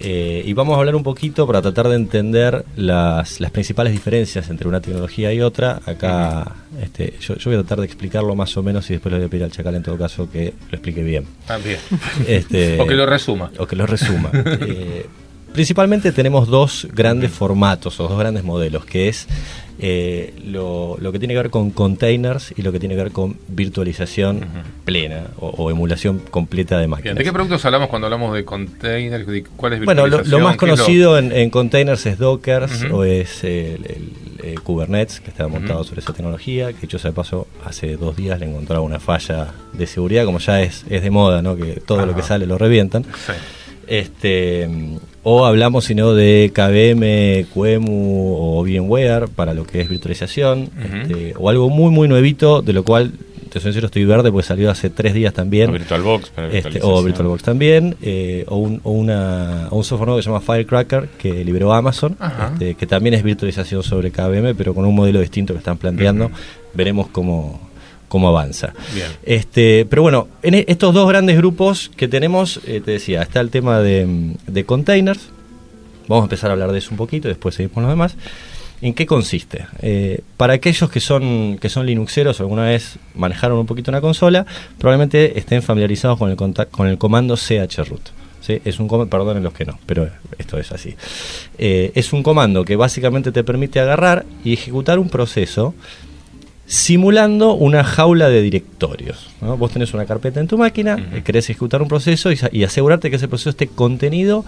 Eh, 0.00 0.42
y 0.44 0.52
vamos 0.52 0.76
a 0.76 0.78
hablar 0.78 0.94
un 0.94 1.02
poquito 1.02 1.46
para 1.46 1.62
tratar 1.62 1.88
de 1.88 1.96
entender 1.96 2.64
las, 2.76 3.40
las 3.40 3.50
principales 3.50 3.92
diferencias 3.92 4.48
entre 4.50 4.68
una 4.68 4.80
tecnología 4.80 5.32
y 5.32 5.40
otra. 5.40 5.80
Acá 5.86 6.56
este, 6.82 7.14
yo, 7.20 7.36
yo 7.36 7.50
voy 7.50 7.58
a 7.58 7.62
tratar 7.62 7.80
de 7.80 7.86
explicarlo 7.86 8.34
más 8.34 8.56
o 8.56 8.62
menos 8.62 8.88
y 8.90 8.94
después 8.94 9.12
le 9.12 9.18
voy 9.18 9.26
a 9.26 9.30
pedir 9.30 9.44
al 9.44 9.50
chacal 9.52 9.74
en 9.74 9.82
todo 9.82 9.96
caso 9.96 10.30
que 10.30 10.54
lo 10.70 10.76
explique 10.76 11.02
bien. 11.02 11.26
También. 11.46 11.78
Este, 12.26 12.80
o 12.80 12.86
que 12.86 12.94
lo 12.94 13.06
resuma. 13.06 13.50
o 13.58 13.66
que 13.66 13.76
lo 13.76 13.86
resuma. 13.86 14.30
Eh, 14.68 15.06
principalmente 15.56 16.12
tenemos 16.12 16.48
dos 16.48 16.86
grandes 16.92 17.30
formatos 17.32 17.98
o 17.98 18.06
dos 18.08 18.18
grandes 18.18 18.44
modelos, 18.44 18.84
que 18.84 19.08
es 19.08 19.26
eh, 19.78 20.34
lo, 20.44 20.96
lo 21.00 21.12
que 21.12 21.18
tiene 21.18 21.32
que 21.34 21.38
ver 21.40 21.50
con 21.50 21.70
containers 21.70 22.52
y 22.56 22.60
lo 22.62 22.72
que 22.72 22.78
tiene 22.78 22.94
que 22.94 23.02
ver 23.04 23.12
con 23.12 23.36
virtualización 23.48 24.46
plena 24.84 25.28
o, 25.38 25.48
o 25.48 25.70
emulación 25.70 26.18
completa 26.30 26.76
de 26.76 26.82
Bien, 26.82 26.90
máquinas. 26.90 27.16
¿De 27.16 27.24
qué 27.24 27.32
productos 27.32 27.64
hablamos 27.64 27.88
cuando 27.88 28.06
hablamos 28.06 28.34
de 28.34 28.44
containers? 28.44 29.26
¿De 29.26 29.44
¿Cuál 29.44 29.72
es 29.72 29.84
Bueno, 29.84 30.06
lo, 30.06 30.18
más 30.18 30.22
¿Qué 30.24 30.28
es 30.28 30.42
lo- 30.42 30.56
conocido 30.56 31.18
en, 31.18 31.32
en 31.32 31.48
containers 31.50 32.04
es 32.06 32.18
Docker 32.18 32.66
o 32.92 33.04
es 33.04 33.42
el, 33.44 34.12
el, 34.42 34.60
Kubernetes, 34.62 35.20
que 35.20 35.30
está 35.30 35.48
montado 35.48 35.82
sobre 35.84 36.00
esa 36.00 36.12
tecnología, 36.12 36.72
que 36.72 36.82
dicho 36.82 36.98
sea 36.98 37.10
de 37.12 37.14
paso, 37.16 37.46
hace 37.64 37.96
dos 37.96 38.14
días 38.16 38.38
le 38.38 38.46
encontraba 38.46 38.82
una 38.82 39.00
falla 39.00 39.54
de 39.72 39.86
seguridad, 39.86 40.24
como 40.24 40.38
ya 40.38 40.60
es, 40.62 40.84
es 40.88 41.02
de 41.02 41.10
moda, 41.10 41.40
¿no? 41.42 41.56
que 41.56 41.80
todo 41.84 42.04
lo 42.06 42.14
que 42.14 42.22
sale 42.22 42.46
lo 42.46 42.56
revientan. 42.58 43.02
Sí. 43.04 43.32
Este, 43.86 44.68
o 45.22 45.44
hablamos 45.44 45.84
sino 45.84 46.14
de 46.14 46.52
KVM, 46.54 47.52
QEMU 47.52 48.36
o 48.38 48.62
VMware 48.62 49.28
para 49.28 49.54
lo 49.54 49.64
que 49.64 49.80
es 49.80 49.88
virtualización, 49.88 50.70
este, 50.80 51.34
o 51.36 51.50
algo 51.50 51.68
muy 51.68 51.90
muy 51.90 52.06
nuevito, 52.06 52.62
de 52.62 52.72
lo 52.72 52.84
cual, 52.84 53.12
te 53.50 53.60
soy 53.60 53.72
sincero, 53.72 53.86
estoy 53.86 54.04
verde 54.04 54.30
porque 54.30 54.46
salió 54.46 54.70
hace 54.70 54.90
tres 54.90 55.14
días 55.14 55.34
también. 55.34 55.70
O 55.70 55.72
VirtualBox 55.72 56.30
para 56.30 56.48
Este, 56.48 56.80
o 56.82 57.02
VirtualBox 57.02 57.42
también, 57.42 57.96
eh, 58.02 58.44
o, 58.48 58.56
un, 58.56 58.80
o 58.84 58.92
una, 58.92 59.68
o 59.70 59.78
un 59.78 59.84
software 59.84 60.06
nuevo 60.06 60.18
que 60.18 60.22
se 60.22 60.30
llama 60.30 60.40
Firecracker 60.40 61.08
que 61.18 61.44
liberó 61.44 61.72
Amazon, 61.72 62.16
este, 62.52 62.74
que 62.74 62.86
también 62.86 63.14
es 63.14 63.22
virtualización 63.22 63.82
sobre 63.82 64.10
KVM, 64.10 64.54
pero 64.56 64.74
con 64.74 64.84
un 64.84 64.94
modelo 64.94 65.20
distinto 65.20 65.54
que 65.54 65.58
están 65.58 65.76
planteando. 65.76 66.30
Veremos 66.74 67.08
cómo, 67.08 67.65
cómo 68.08 68.28
avanza. 68.28 68.72
Bien. 68.94 69.08
Este, 69.22 69.86
pero 69.88 70.02
bueno, 70.02 70.28
en 70.42 70.54
e- 70.54 70.64
estos 70.68 70.94
dos 70.94 71.08
grandes 71.08 71.36
grupos 71.36 71.90
que 71.96 72.08
tenemos, 72.08 72.60
eh, 72.66 72.80
te 72.84 72.92
decía, 72.92 73.22
está 73.22 73.40
el 73.40 73.50
tema 73.50 73.80
de, 73.80 74.34
de 74.46 74.64
containers. 74.64 75.28
Vamos 76.08 76.22
a 76.22 76.26
empezar 76.26 76.50
a 76.50 76.52
hablar 76.52 76.72
de 76.72 76.78
eso 76.78 76.90
un 76.92 76.96
poquito, 76.96 77.28
después 77.28 77.54
seguimos 77.54 77.74
con 77.74 77.82
los 77.82 77.92
demás. 77.92 78.14
¿En 78.82 78.92
qué 78.92 79.06
consiste? 79.06 79.66
Eh, 79.80 80.20
para 80.36 80.52
aquellos 80.54 80.90
que 80.90 81.00
son, 81.00 81.56
que 81.58 81.68
son 81.70 81.86
Linuxeros 81.86 82.38
o 82.38 82.42
alguna 82.42 82.64
vez 82.64 82.98
manejaron 83.14 83.58
un 83.58 83.66
poquito 83.66 83.90
una 83.90 84.00
consola, 84.02 84.44
probablemente 84.78 85.38
estén 85.38 85.62
familiarizados 85.62 86.18
con 86.18 86.30
el, 86.30 86.36
con 86.36 86.86
el 86.86 86.98
comando 86.98 87.36
chroot. 87.36 88.10
¿sí? 88.42 88.60
Es 88.64 88.78
un 88.78 88.86
comando, 88.86 89.08
perdonen 89.10 89.42
los 89.42 89.54
que 89.54 89.64
no, 89.64 89.78
pero 89.86 90.08
esto 90.38 90.58
es 90.58 90.72
así. 90.72 90.94
Eh, 91.56 91.90
es 91.94 92.12
un 92.12 92.22
comando 92.22 92.64
que 92.66 92.76
básicamente 92.76 93.32
te 93.32 93.42
permite 93.44 93.80
agarrar 93.80 94.26
y 94.44 94.52
ejecutar 94.52 94.98
un 94.98 95.08
proceso 95.08 95.74
simulando 96.66 97.54
una 97.54 97.84
jaula 97.84 98.28
de 98.28 98.42
directorios. 98.42 99.30
Vos 99.40 99.72
tenés 99.72 99.94
una 99.94 100.04
carpeta 100.04 100.40
en 100.40 100.48
tu 100.48 100.58
máquina, 100.58 101.22
querés 101.24 101.48
ejecutar 101.48 101.80
un 101.80 101.88
proceso 101.88 102.30
y, 102.32 102.64
asegurarte 102.64 103.10
que 103.10 103.16
ese 103.16 103.28
proceso 103.28 103.50
esté 103.50 103.68
contenido. 103.68 104.44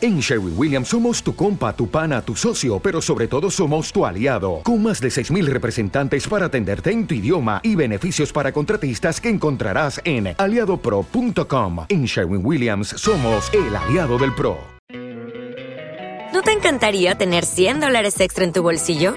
En 0.00 0.20
Sherwin 0.20 0.54
Williams 0.56 0.88
somos 0.88 1.22
tu 1.22 1.34
compa, 1.34 1.74
tu 1.74 1.88
pana, 1.88 2.22
tu 2.22 2.36
socio, 2.36 2.78
pero 2.78 3.02
sobre 3.02 3.26
todo 3.26 3.50
somos 3.50 3.92
tu 3.92 4.06
aliado, 4.06 4.60
con 4.62 4.82
más 4.82 5.00
de 5.00 5.08
6.000 5.08 5.46
representantes 5.46 6.28
para 6.28 6.46
atenderte 6.46 6.92
en 6.92 7.06
tu 7.06 7.14
idioma 7.14 7.60
y 7.64 7.74
beneficios 7.74 8.32
para 8.32 8.52
contratistas 8.52 9.20
que 9.20 9.28
encontrarás 9.28 10.00
en 10.04 10.34
aliadopro.com. 10.38 11.86
En 11.88 12.04
Sherwin 12.04 12.44
Williams 12.44 12.88
somos 12.96 13.50
el 13.52 13.74
aliado 13.74 14.18
del 14.18 14.34
PRO. 14.34 14.58
¿No 16.32 16.42
te 16.42 16.52
encantaría 16.52 17.16
tener 17.16 17.44
100 17.44 17.80
dólares 17.80 18.20
extra 18.20 18.44
en 18.44 18.52
tu 18.52 18.62
bolsillo? 18.62 19.16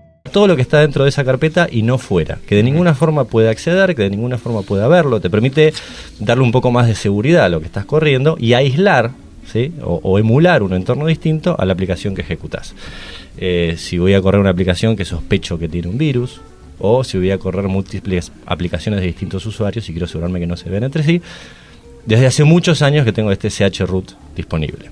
todo 0.31 0.47
lo 0.47 0.55
que 0.55 0.61
está 0.61 0.79
dentro 0.79 1.03
de 1.03 1.09
esa 1.09 1.23
carpeta 1.23 1.67
y 1.69 1.83
no 1.83 1.97
fuera, 1.97 2.39
que 2.47 2.55
de 2.55 2.63
ninguna 2.63 2.95
forma 2.95 3.25
puede 3.25 3.49
acceder, 3.49 3.95
que 3.95 4.03
de 4.03 4.09
ninguna 4.09 4.37
forma 4.37 4.61
puede 4.61 4.87
verlo, 4.87 5.19
te 5.19 5.29
permite 5.29 5.73
darle 6.19 6.43
un 6.43 6.51
poco 6.51 6.71
más 6.71 6.87
de 6.87 6.95
seguridad 6.95 7.45
a 7.45 7.49
lo 7.49 7.59
que 7.59 7.67
estás 7.67 7.85
corriendo 7.85 8.37
y 8.39 8.53
aislar 8.53 9.11
¿sí? 9.51 9.71
o, 9.83 10.17
emular 10.19 10.63
un 10.63 10.73
entorno 10.73 11.05
distinto 11.05 11.55
a 11.59 11.65
la 11.65 11.73
aplicación 11.73 12.15
que 12.15 12.21
ejecutas. 12.21 12.73
Eh, 13.37 13.75
si 13.77 13.97
voy 13.97 14.13
a 14.13 14.21
correr 14.21 14.41
una 14.41 14.49
aplicación 14.49 14.95
que 14.95 15.05
sospecho 15.05 15.59
que 15.59 15.67
tiene 15.67 15.87
un 15.87 15.97
virus, 15.97 16.41
o 16.79 17.03
si 17.03 17.17
voy 17.17 17.31
a 17.31 17.37
correr 17.37 17.67
múltiples 17.67 18.31
aplicaciones 18.45 19.01
de 19.01 19.07
distintos 19.07 19.45
usuarios 19.45 19.87
y 19.87 19.93
quiero 19.93 20.05
asegurarme 20.05 20.39
que 20.39 20.47
no 20.47 20.57
se 20.57 20.69
ven 20.69 20.83
entre 20.83 21.03
sí, 21.03 21.21
desde 22.05 22.25
hace 22.25 22.43
muchos 22.43 22.81
años 22.81 23.05
que 23.05 23.13
tengo 23.13 23.31
este 23.31 23.49
chroot 23.49 24.13
disponible. 24.35 24.89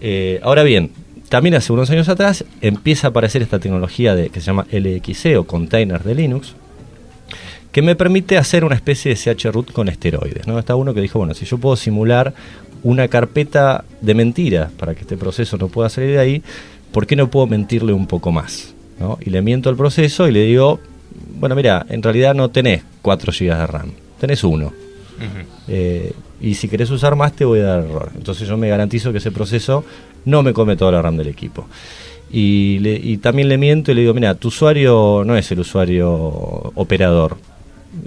Eh, 0.00 0.40
ahora 0.42 0.62
bien, 0.62 0.90
también 1.32 1.54
hace 1.54 1.72
unos 1.72 1.88
años 1.88 2.10
atrás 2.10 2.44
empieza 2.60 3.06
a 3.06 3.10
aparecer 3.10 3.40
esta 3.40 3.58
tecnología 3.58 4.14
de, 4.14 4.28
que 4.28 4.40
se 4.40 4.48
llama 4.48 4.66
LXC 4.70 5.38
o 5.38 5.44
containers 5.44 6.04
de 6.04 6.14
Linux, 6.14 6.52
que 7.72 7.80
me 7.80 7.96
permite 7.96 8.36
hacer 8.36 8.66
una 8.66 8.74
especie 8.74 9.14
de 9.14 9.36
chroot 9.36 9.72
con 9.72 9.88
esteroides. 9.88 10.46
¿no? 10.46 10.58
Está 10.58 10.76
uno 10.76 10.92
que 10.92 11.00
dijo, 11.00 11.18
bueno, 11.18 11.32
si 11.32 11.46
yo 11.46 11.56
puedo 11.56 11.74
simular 11.76 12.34
una 12.82 13.08
carpeta 13.08 13.82
de 14.02 14.12
mentiras 14.12 14.72
para 14.72 14.94
que 14.94 15.00
este 15.00 15.16
proceso 15.16 15.56
no 15.56 15.68
pueda 15.68 15.88
salir 15.88 16.10
de 16.10 16.18
ahí, 16.18 16.42
¿por 16.92 17.06
qué 17.06 17.16
no 17.16 17.30
puedo 17.30 17.46
mentirle 17.46 17.94
un 17.94 18.06
poco 18.06 18.30
más? 18.30 18.74
¿no? 19.00 19.16
Y 19.22 19.30
le 19.30 19.40
miento 19.40 19.70
al 19.70 19.76
proceso 19.76 20.28
y 20.28 20.32
le 20.32 20.44
digo, 20.44 20.80
bueno, 21.38 21.54
mira, 21.54 21.86
en 21.88 22.02
realidad 22.02 22.34
no 22.34 22.50
tenés 22.50 22.82
4 23.00 23.32
GB 23.32 23.56
de 23.56 23.66
RAM, 23.66 23.92
tenés 24.20 24.44
uno. 24.44 24.70
Eh, 25.66 26.12
y 26.42 26.54
si 26.56 26.68
querés 26.68 26.90
usar 26.90 27.16
más 27.16 27.32
te 27.32 27.46
voy 27.46 27.60
a 27.60 27.64
dar 27.64 27.84
error. 27.84 28.10
Entonces 28.16 28.46
yo 28.46 28.58
me 28.58 28.68
garantizo 28.68 29.12
que 29.12 29.18
ese 29.18 29.30
proceso 29.30 29.84
no 30.24 30.42
me 30.42 30.52
come 30.52 30.76
toda 30.76 30.92
la 30.92 31.02
RAM 31.02 31.16
del 31.16 31.28
equipo. 31.28 31.66
Y, 32.34 33.18
también 33.18 33.48
le 33.48 33.58
miento 33.58 33.92
y 33.92 33.94
le 33.94 34.00
digo, 34.00 34.14
mira, 34.14 34.34
tu 34.34 34.48
usuario 34.48 35.22
no 35.24 35.36
es 35.36 35.50
el 35.52 35.60
usuario 35.60 36.10
operador. 36.74 37.36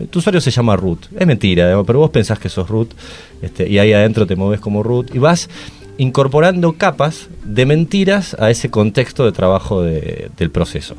Tu 0.10 0.18
usuario 0.18 0.42
se 0.42 0.50
llama 0.50 0.76
root. 0.76 1.06
Es 1.18 1.28
mentira, 1.28 1.80
pero 1.86 2.00
vos 2.00 2.10
pensás 2.10 2.40
que 2.40 2.50
sos 2.50 2.68
root 2.68 2.92
este, 3.44 3.70
y 3.70 3.78
ahí 3.78 3.94
adentro 3.94 4.26
te 4.26 4.36
mueves 4.36 4.60
como 4.60 4.82
root 4.82 5.14
y 5.14 5.20
vas 5.20 5.48
incorporando 5.98 6.74
capas 6.74 7.30
de 7.44 7.68
mentiras 7.68 8.36
a 8.40 8.50
ese 8.50 8.70
contexto 8.72 9.26
de 9.26 9.32
trabajo 9.32 9.84
del 9.84 10.50
proceso. 10.52 10.96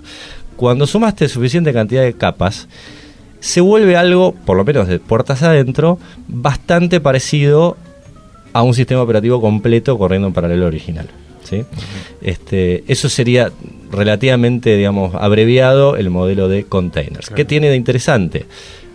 Cuando 0.54 0.86
sumaste 0.86 1.28
suficiente 1.28 1.72
cantidad 1.72 2.02
de 2.02 2.14
capas, 2.14 2.68
se 3.40 3.60
vuelve 3.60 3.96
algo, 3.96 4.32
por 4.32 4.56
lo 4.56 4.64
menos 4.64 4.88
de 4.88 4.98
puertas 4.98 5.42
adentro, 5.42 5.98
bastante 6.28 7.00
parecido 7.00 7.76
a 8.56 8.62
un 8.62 8.72
sistema 8.72 9.02
operativo 9.02 9.38
completo 9.38 9.98
corriendo 9.98 10.28
en 10.28 10.32
paralelo 10.32 10.64
original. 10.66 11.08
¿sí? 11.44 11.64
este, 12.22 12.84
eso 12.88 13.10
sería 13.10 13.52
relativamente, 13.90 14.76
digamos, 14.76 15.14
abreviado 15.14 15.96
el 15.96 16.08
modelo 16.08 16.48
de 16.48 16.64
containers. 16.64 17.28
¿Qué 17.28 17.44
tiene 17.44 17.68
de 17.68 17.76
interesante? 17.76 18.46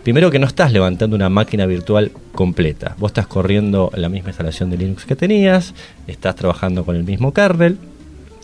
Primero 0.02 0.32
que 0.32 0.40
no 0.40 0.48
estás 0.48 0.72
levantando 0.72 1.14
una 1.14 1.28
máquina 1.28 1.64
virtual 1.66 2.10
completa. 2.34 2.96
Vos 2.98 3.10
estás 3.10 3.28
corriendo 3.28 3.92
la 3.94 4.08
misma 4.08 4.30
instalación 4.30 4.68
de 4.68 4.78
Linux 4.78 5.04
que 5.04 5.14
tenías, 5.14 5.74
estás 6.08 6.34
trabajando 6.34 6.84
con 6.84 6.96
el 6.96 7.04
mismo 7.04 7.32
kernel, 7.32 7.78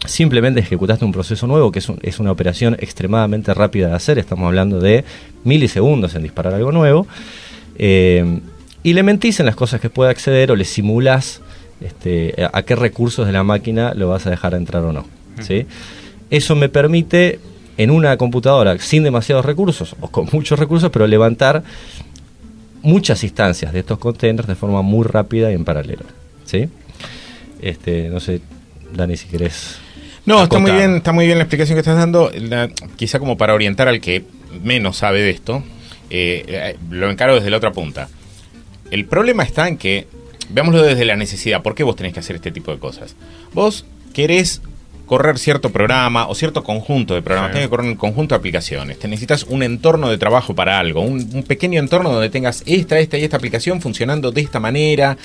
simplemente 0.06 0.60
ejecutaste 0.60 1.04
un 1.04 1.10
proceso 1.10 1.48
nuevo 1.48 1.72
que 1.72 1.80
es, 1.80 2.20
una 2.20 2.30
operación 2.30 2.76
extremadamente 2.78 3.52
rápida 3.54 3.88
de 3.88 3.94
hacer, 3.94 4.20
estamos 4.20 4.46
hablando 4.46 4.78
de 4.78 5.04
milisegundos 5.42 6.14
en 6.14 6.22
disparar 6.22 6.54
algo 6.54 6.70
nuevo. 6.70 7.08
Eh, 7.76 8.40
y 8.82 8.92
le 8.92 9.02
mentís 9.02 9.40
en 9.40 9.46
las 9.46 9.56
cosas 9.56 9.80
que 9.80 9.90
puede 9.90 10.10
acceder 10.10 10.50
o 10.50 10.56
le 10.56 10.64
simulás 10.64 11.40
este, 11.80 12.34
a 12.52 12.62
qué 12.62 12.76
recursos 12.76 13.26
de 13.26 13.32
la 13.32 13.44
máquina 13.44 13.94
lo 13.94 14.08
vas 14.08 14.26
a 14.26 14.30
dejar 14.30 14.54
entrar 14.54 14.84
o 14.84 14.92
no. 14.92 15.06
¿sí? 15.40 15.66
Eso 16.30 16.56
me 16.56 16.68
permite 16.68 17.40
en 17.76 17.90
una 17.90 18.16
computadora 18.16 18.78
sin 18.78 19.04
demasiados 19.04 19.44
recursos 19.44 19.94
o 20.00 20.08
con 20.08 20.28
muchos 20.32 20.58
recursos, 20.58 20.90
pero 20.90 21.06
levantar 21.06 21.62
muchas 22.82 23.22
instancias 23.24 23.72
de 23.72 23.80
estos 23.80 23.98
containers 23.98 24.48
de 24.48 24.54
forma 24.54 24.82
muy 24.82 25.06
rápida 25.06 25.50
y 25.50 25.54
en 25.54 25.64
paralelo. 25.64 26.04
¿sí? 26.44 26.68
Este, 27.60 28.08
no 28.08 28.20
sé, 28.20 28.40
Dani, 28.94 29.16
si 29.16 29.28
querés. 29.28 29.78
No, 30.26 30.42
está 30.42 30.58
muy 30.58 30.72
bien, 30.72 30.96
está 30.96 31.12
muy 31.12 31.26
bien 31.26 31.38
la 31.38 31.44
explicación 31.44 31.76
que 31.76 31.80
estás 31.80 31.96
dando. 31.96 32.30
quizá 32.96 33.18
como 33.18 33.36
para 33.36 33.54
orientar 33.54 33.88
al 33.88 34.00
que 34.00 34.24
menos 34.62 34.98
sabe 34.98 35.22
de 35.22 35.30
esto, 35.30 35.62
eh, 36.10 36.44
eh, 36.46 36.76
lo 36.90 37.10
encaro 37.10 37.34
desde 37.36 37.50
la 37.50 37.56
otra 37.56 37.72
punta. 37.72 38.08
El 38.90 39.04
problema 39.04 39.42
está 39.42 39.68
en 39.68 39.76
que, 39.76 40.06
veámoslo 40.48 40.82
desde 40.82 41.04
la 41.04 41.16
necesidad, 41.16 41.62
¿por 41.62 41.74
qué 41.74 41.84
vos 41.84 41.96
tenés 41.96 42.12
que 42.12 42.20
hacer 42.20 42.36
este 42.36 42.50
tipo 42.50 42.72
de 42.72 42.78
cosas? 42.78 43.16
Vos 43.52 43.84
querés 44.14 44.62
correr 45.06 45.38
cierto 45.38 45.70
programa 45.70 46.28
o 46.28 46.34
cierto 46.34 46.62
conjunto 46.62 47.14
de 47.14 47.22
programas, 47.22 47.52
tenés 47.52 47.66
que 47.66 47.70
correr 47.70 47.86
un 47.86 47.96
conjunto 47.96 48.34
de 48.34 48.38
aplicaciones, 48.38 48.98
te 48.98 49.08
necesitas 49.08 49.44
un 49.44 49.62
entorno 49.62 50.10
de 50.10 50.18
trabajo 50.18 50.54
para 50.54 50.78
algo, 50.78 51.00
un, 51.00 51.42
pequeño 51.44 51.80
entorno 51.80 52.10
donde 52.12 52.28
tengas 52.28 52.62
esta, 52.66 52.98
esta 52.98 53.16
y 53.16 53.24
esta 53.24 53.38
aplicación 53.38 53.80
funcionando 53.80 54.32
de 54.32 54.42
esta 54.42 54.60
manera, 54.60 55.16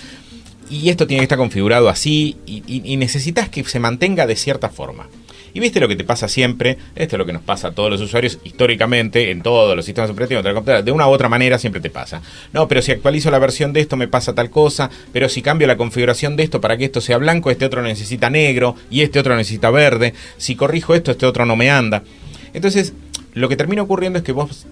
y 0.70 0.90
esto 0.90 1.06
tiene 1.06 1.20
que 1.20 1.26
estar 1.26 1.38
configurado 1.38 1.90
así, 1.90 2.38
y 2.46 2.98
necesitas 2.98 3.50
que 3.50 3.64
se 3.66 3.80
mantenga 3.80 4.26
de 4.26 4.36
cierta 4.38 4.70
forma. 4.70 5.08
Y 5.54 5.60
viste 5.60 5.80
lo 5.80 5.88
que 5.88 5.96
te 5.96 6.04
pasa 6.04 6.28
siempre, 6.28 6.78
esto 6.96 7.16
es 7.16 7.18
lo 7.18 7.26
que 7.26 7.34
nos 7.34 7.44
pasa 7.44 7.68
a 7.68 7.72
todos 7.72 7.92
los 7.92 8.02
usuarios 8.02 8.40
históricamente 8.44 9.30
en 9.30 9.42
todos 9.42 9.76
los 9.76 9.86
sistemas 9.86 10.10
operativos 10.10 10.44
de 10.44 10.50
la 10.50 10.56
computadora, 10.56 10.82
de 10.82 10.92
una 10.92 11.08
u 11.08 11.12
otra 11.12 11.30
manera 11.30 11.60
siempre 11.60 11.80
te 11.80 11.92
pasa. 11.92 12.22
No, 12.54 12.68
pero 12.68 12.82
si 12.82 12.92
actualizo 12.92 13.30
la 13.30 13.38
versión 13.38 13.72
de 13.72 13.82
esto 13.82 13.96
me 13.96 14.08
pasa 14.08 14.34
tal 14.34 14.50
cosa, 14.50 14.90
pero 15.12 15.30
si 15.30 15.44
cambio 15.44 15.68
la 15.68 15.78
configuración 15.78 16.36
de 16.36 16.44
esto 16.44 16.60
para 16.60 16.76
que 16.76 16.86
esto 16.86 17.02
sea 17.02 17.18
blanco, 17.18 17.52
este 17.52 17.66
otro 17.66 17.84
necesita 17.84 18.32
negro 18.32 18.76
y 18.90 19.02
este 19.02 19.20
otro 19.20 19.36
necesita 19.36 19.70
verde, 19.70 20.16
si 20.38 20.56
corrijo 20.56 20.96
esto, 20.96 21.12
este 21.12 21.28
otro 21.28 21.46
no 21.46 21.56
me 21.56 21.70
anda. 21.70 22.04
Entonces, 22.56 22.94
lo 23.34 23.48
que 23.48 23.56
termina 23.56 23.84
ocurriendo 23.84 24.20
es 24.20 24.26
que 24.26 24.32
vos 24.32 24.66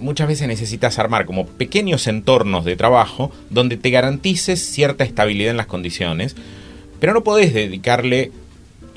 muchas 0.00 0.28
veces 0.28 0.48
necesitas 0.48 0.98
armar 0.98 1.24
como 1.24 1.46
pequeños 1.46 2.06
entornos 2.06 2.66
de 2.66 2.76
trabajo 2.76 3.30
donde 3.48 3.78
te 3.78 3.88
garantices 3.90 4.60
cierta 4.60 5.04
estabilidad 5.04 5.50
en 5.50 5.56
las 5.56 5.66
condiciones, 5.66 6.36
pero 7.00 7.14
no 7.14 7.24
podés 7.24 7.54
dedicarle 7.54 8.32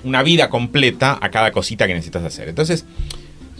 una 0.03 0.23
vida 0.23 0.49
completa 0.49 1.17
a 1.21 1.29
cada 1.29 1.51
cosita 1.51 1.87
que 1.87 1.93
necesitas 1.93 2.23
hacer. 2.23 2.49
Entonces, 2.49 2.85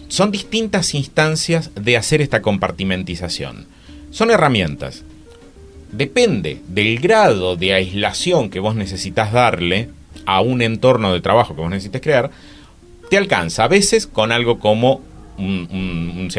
son 0.08 0.32
distintas 0.32 0.96
instancias 0.96 1.72
de 1.76 1.98
hacer 1.98 2.22
esta 2.22 2.42
compartimentización. 2.42 3.68
Son 4.12 4.32
herramientas. 4.32 5.04
Depende 5.92 6.62
del 6.68 7.00
grado 7.00 7.56
de 7.56 7.74
aislación 7.74 8.50
que 8.50 8.60
vos 8.60 8.76
necesitas 8.76 9.32
darle 9.32 9.90
a 10.26 10.42
un 10.42 10.62
entorno 10.62 11.14
de 11.14 11.22
trabajo 11.22 11.56
que 11.56 11.62
vos 11.62 11.70
necesites 11.70 12.02
crear, 12.02 12.30
te 13.10 13.18
alcanza 13.18 13.64
a 13.64 13.68
veces 13.68 14.06
con 14.06 14.32
algo 14.32 14.60
como 14.60 15.02
un, 15.38 15.68
un, 15.72 16.30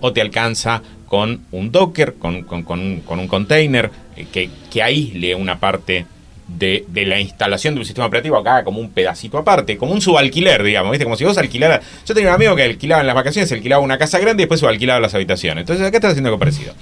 o 0.00 0.12
te 0.12 0.20
alcanza 0.20 0.82
con 1.06 1.42
un 1.50 1.70
Docker, 1.70 2.14
con, 2.14 2.46
un 2.46 3.28
container 3.28 3.90
eh, 4.16 4.26
que, 4.32 4.48
que 4.70 4.82
aísle 4.82 5.34
una 5.34 5.60
parte 5.60 6.06
de, 6.48 6.84
de 6.88 7.06
la 7.06 7.20
instalación 7.20 7.74
de 7.74 7.80
un 7.80 7.86
sistema 7.86 8.06
operativo 8.06 8.36
acá 8.36 8.64
como 8.64 8.80
un 8.80 8.90
pedacito 8.90 9.38
aparte, 9.38 9.76
como 9.76 9.92
un 9.92 10.00
subalquiler, 10.00 10.62
digamos, 10.62 10.92
¿viste? 10.92 11.04
Como 11.04 11.16
si 11.16 11.24
vos 11.24 11.38
alquilaras. 11.38 11.84
Yo 12.06 12.14
tenía 12.14 12.30
un 12.30 12.36
amigo 12.36 12.56
que 12.56 12.62
alquilaba 12.62 13.00
en 13.00 13.06
las 13.06 13.16
vacaciones, 13.16 13.50
alquilaba 13.52 13.82
una 13.82 13.98
casa 13.98 14.18
grande 14.18 14.42
y 14.42 14.44
después 14.44 14.60
subalquilaba 14.60 15.00
las 15.00 15.14
habitaciones. 15.14 15.62
Entonces 15.62 15.86
acá 15.86 15.96
estás 15.96 16.12
haciendo 16.12 16.28
algo 16.28 16.38
parecido. 16.38 16.74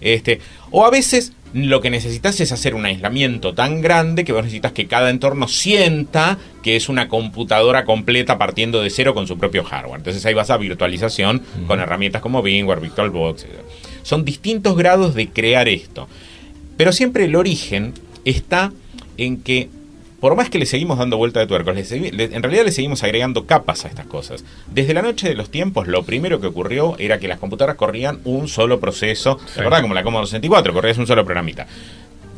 Este, 0.00 0.40
o 0.70 0.84
a 0.84 0.90
veces 0.90 1.32
lo 1.54 1.80
que 1.80 1.88
necesitas 1.88 2.40
es 2.40 2.50
hacer 2.50 2.74
un 2.74 2.84
aislamiento 2.84 3.54
tan 3.54 3.80
grande 3.80 4.24
que 4.24 4.32
vos 4.32 4.42
necesitas 4.42 4.72
que 4.72 4.86
cada 4.86 5.08
entorno 5.08 5.46
sienta 5.46 6.36
que 6.64 6.74
es 6.74 6.88
una 6.88 7.08
computadora 7.08 7.84
completa 7.84 8.36
partiendo 8.38 8.82
de 8.82 8.90
cero 8.90 9.14
con 9.14 9.28
su 9.28 9.38
propio 9.38 9.62
hardware. 9.62 9.98
Entonces 9.98 10.26
ahí 10.26 10.34
vas 10.34 10.50
a 10.50 10.56
virtualización 10.56 11.42
con 11.68 11.78
herramientas 11.78 12.20
como 12.22 12.42
VMware, 12.42 12.80
VirtualBox. 12.80 13.44
etc. 13.44 13.52
Son 14.02 14.24
distintos 14.24 14.76
grados 14.76 15.14
de 15.14 15.28
crear 15.28 15.68
esto. 15.68 16.08
Pero 16.76 16.92
siempre 16.92 17.26
el 17.26 17.36
origen 17.36 17.94
está 18.24 18.72
en 19.18 19.38
que, 19.42 19.68
por 20.20 20.36
más 20.36 20.48
que 20.50 20.58
le 20.58 20.66
seguimos 20.66 20.98
dando 20.98 21.16
vuelta 21.18 21.40
de 21.40 21.46
tuercos, 21.46 21.74
le 21.74 21.84
segui- 21.84 22.12
le- 22.12 22.34
en 22.34 22.42
realidad 22.42 22.64
le 22.64 22.72
seguimos 22.72 23.02
agregando 23.02 23.46
capas 23.46 23.84
a 23.84 23.88
estas 23.88 24.06
cosas. 24.06 24.44
Desde 24.72 24.94
la 24.94 25.02
noche 25.02 25.28
de 25.28 25.34
los 25.34 25.50
tiempos, 25.50 25.86
lo 25.86 26.02
primero 26.04 26.40
que 26.40 26.46
ocurrió 26.46 26.96
era 26.98 27.18
que 27.18 27.28
las 27.28 27.38
computadoras 27.38 27.76
corrían 27.76 28.20
un 28.24 28.48
solo 28.48 28.80
proceso, 28.80 29.38
Sí. 29.54 29.60
¿verdad? 29.60 29.82
Como 29.82 29.94
la 29.94 30.02
Commodore 30.02 30.26
64, 30.28 30.72
corrías 30.72 30.98
un 30.98 31.06
solo 31.06 31.24
programita. 31.24 31.66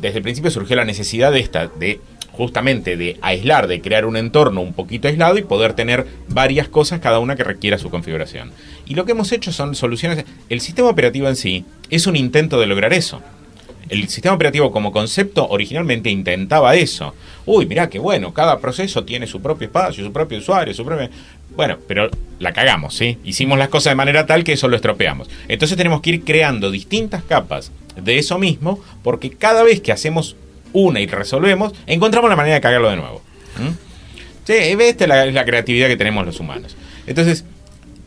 Desde 0.01 0.17
el 0.17 0.23
principio 0.23 0.51
surgió 0.51 0.75
la 0.75 0.85
necesidad 0.85 1.31
de 1.31 1.39
esta, 1.39 1.67
de 1.67 1.99
justamente 2.33 2.97
de 2.97 3.17
aislar, 3.23 3.65
de 3.67 3.81
crear 3.81 4.05
un 4.05 4.15
entorno 4.15 4.61
un 4.61 4.73
poquito 4.73 5.07
aislado 5.07 5.39
y 5.39 5.41
poder 5.41 5.73
tener 5.73 6.05
varias 6.27 6.67
cosas, 6.67 6.99
cada 6.99 7.17
una 7.17 7.35
que 7.35 7.43
requiera 7.43 7.79
su 7.79 7.89
configuración. 7.89 8.51
Y 8.85 8.93
lo 8.93 9.05
que 9.05 9.13
hemos 9.13 9.31
hecho 9.31 9.51
son 9.51 9.73
soluciones. 9.73 10.23
El 10.49 10.61
sistema 10.61 10.87
operativo 10.89 11.27
en 11.29 11.35
sí 11.35 11.65
es 11.89 12.05
un 12.05 12.15
intento 12.15 12.59
de 12.59 12.67
lograr 12.67 12.93
eso. 12.93 13.23
El 13.89 14.07
sistema 14.09 14.35
operativo 14.35 14.71
como 14.71 14.91
concepto 14.91 15.47
originalmente 15.47 16.09
intentaba 16.09 16.75
eso. 16.75 17.13
Uy, 17.45 17.65
mirá 17.65 17.89
qué 17.89 17.99
bueno, 17.99 18.33
cada 18.33 18.59
proceso 18.59 19.03
tiene 19.03 19.27
su 19.27 19.41
propio 19.41 19.67
espacio, 19.67 20.03
su 20.03 20.11
propio 20.11 20.37
usuario, 20.37 20.73
su 20.73 20.85
propio... 20.85 21.09
Bueno, 21.55 21.77
pero 21.87 22.09
la 22.39 22.53
cagamos, 22.53 22.95
¿sí? 22.95 23.17
Hicimos 23.23 23.57
las 23.57 23.69
cosas 23.69 23.91
de 23.91 23.95
manera 23.95 24.25
tal 24.25 24.43
que 24.43 24.53
eso 24.53 24.67
lo 24.67 24.75
estropeamos. 24.75 25.29
Entonces 25.47 25.77
tenemos 25.77 26.01
que 26.01 26.11
ir 26.11 26.23
creando 26.23 26.69
distintas 26.69 27.23
capas 27.23 27.71
de 27.95 28.17
eso 28.19 28.37
mismo, 28.37 28.83
porque 29.03 29.31
cada 29.31 29.63
vez 29.63 29.81
que 29.81 29.91
hacemos 29.91 30.35
una 30.73 30.99
y 30.99 31.07
resolvemos, 31.07 31.73
encontramos 31.87 32.29
la 32.29 32.35
manera 32.35 32.55
de 32.55 32.61
cagarlo 32.61 32.89
de 32.89 32.97
nuevo. 32.97 33.21
¿Mm? 33.57 33.71
Sí, 34.45 34.53
esta 34.53 35.25
es 35.25 35.33
la 35.33 35.45
creatividad 35.45 35.87
que 35.87 35.97
tenemos 35.97 36.25
los 36.25 36.39
humanos. 36.39 36.75
Entonces, 37.07 37.45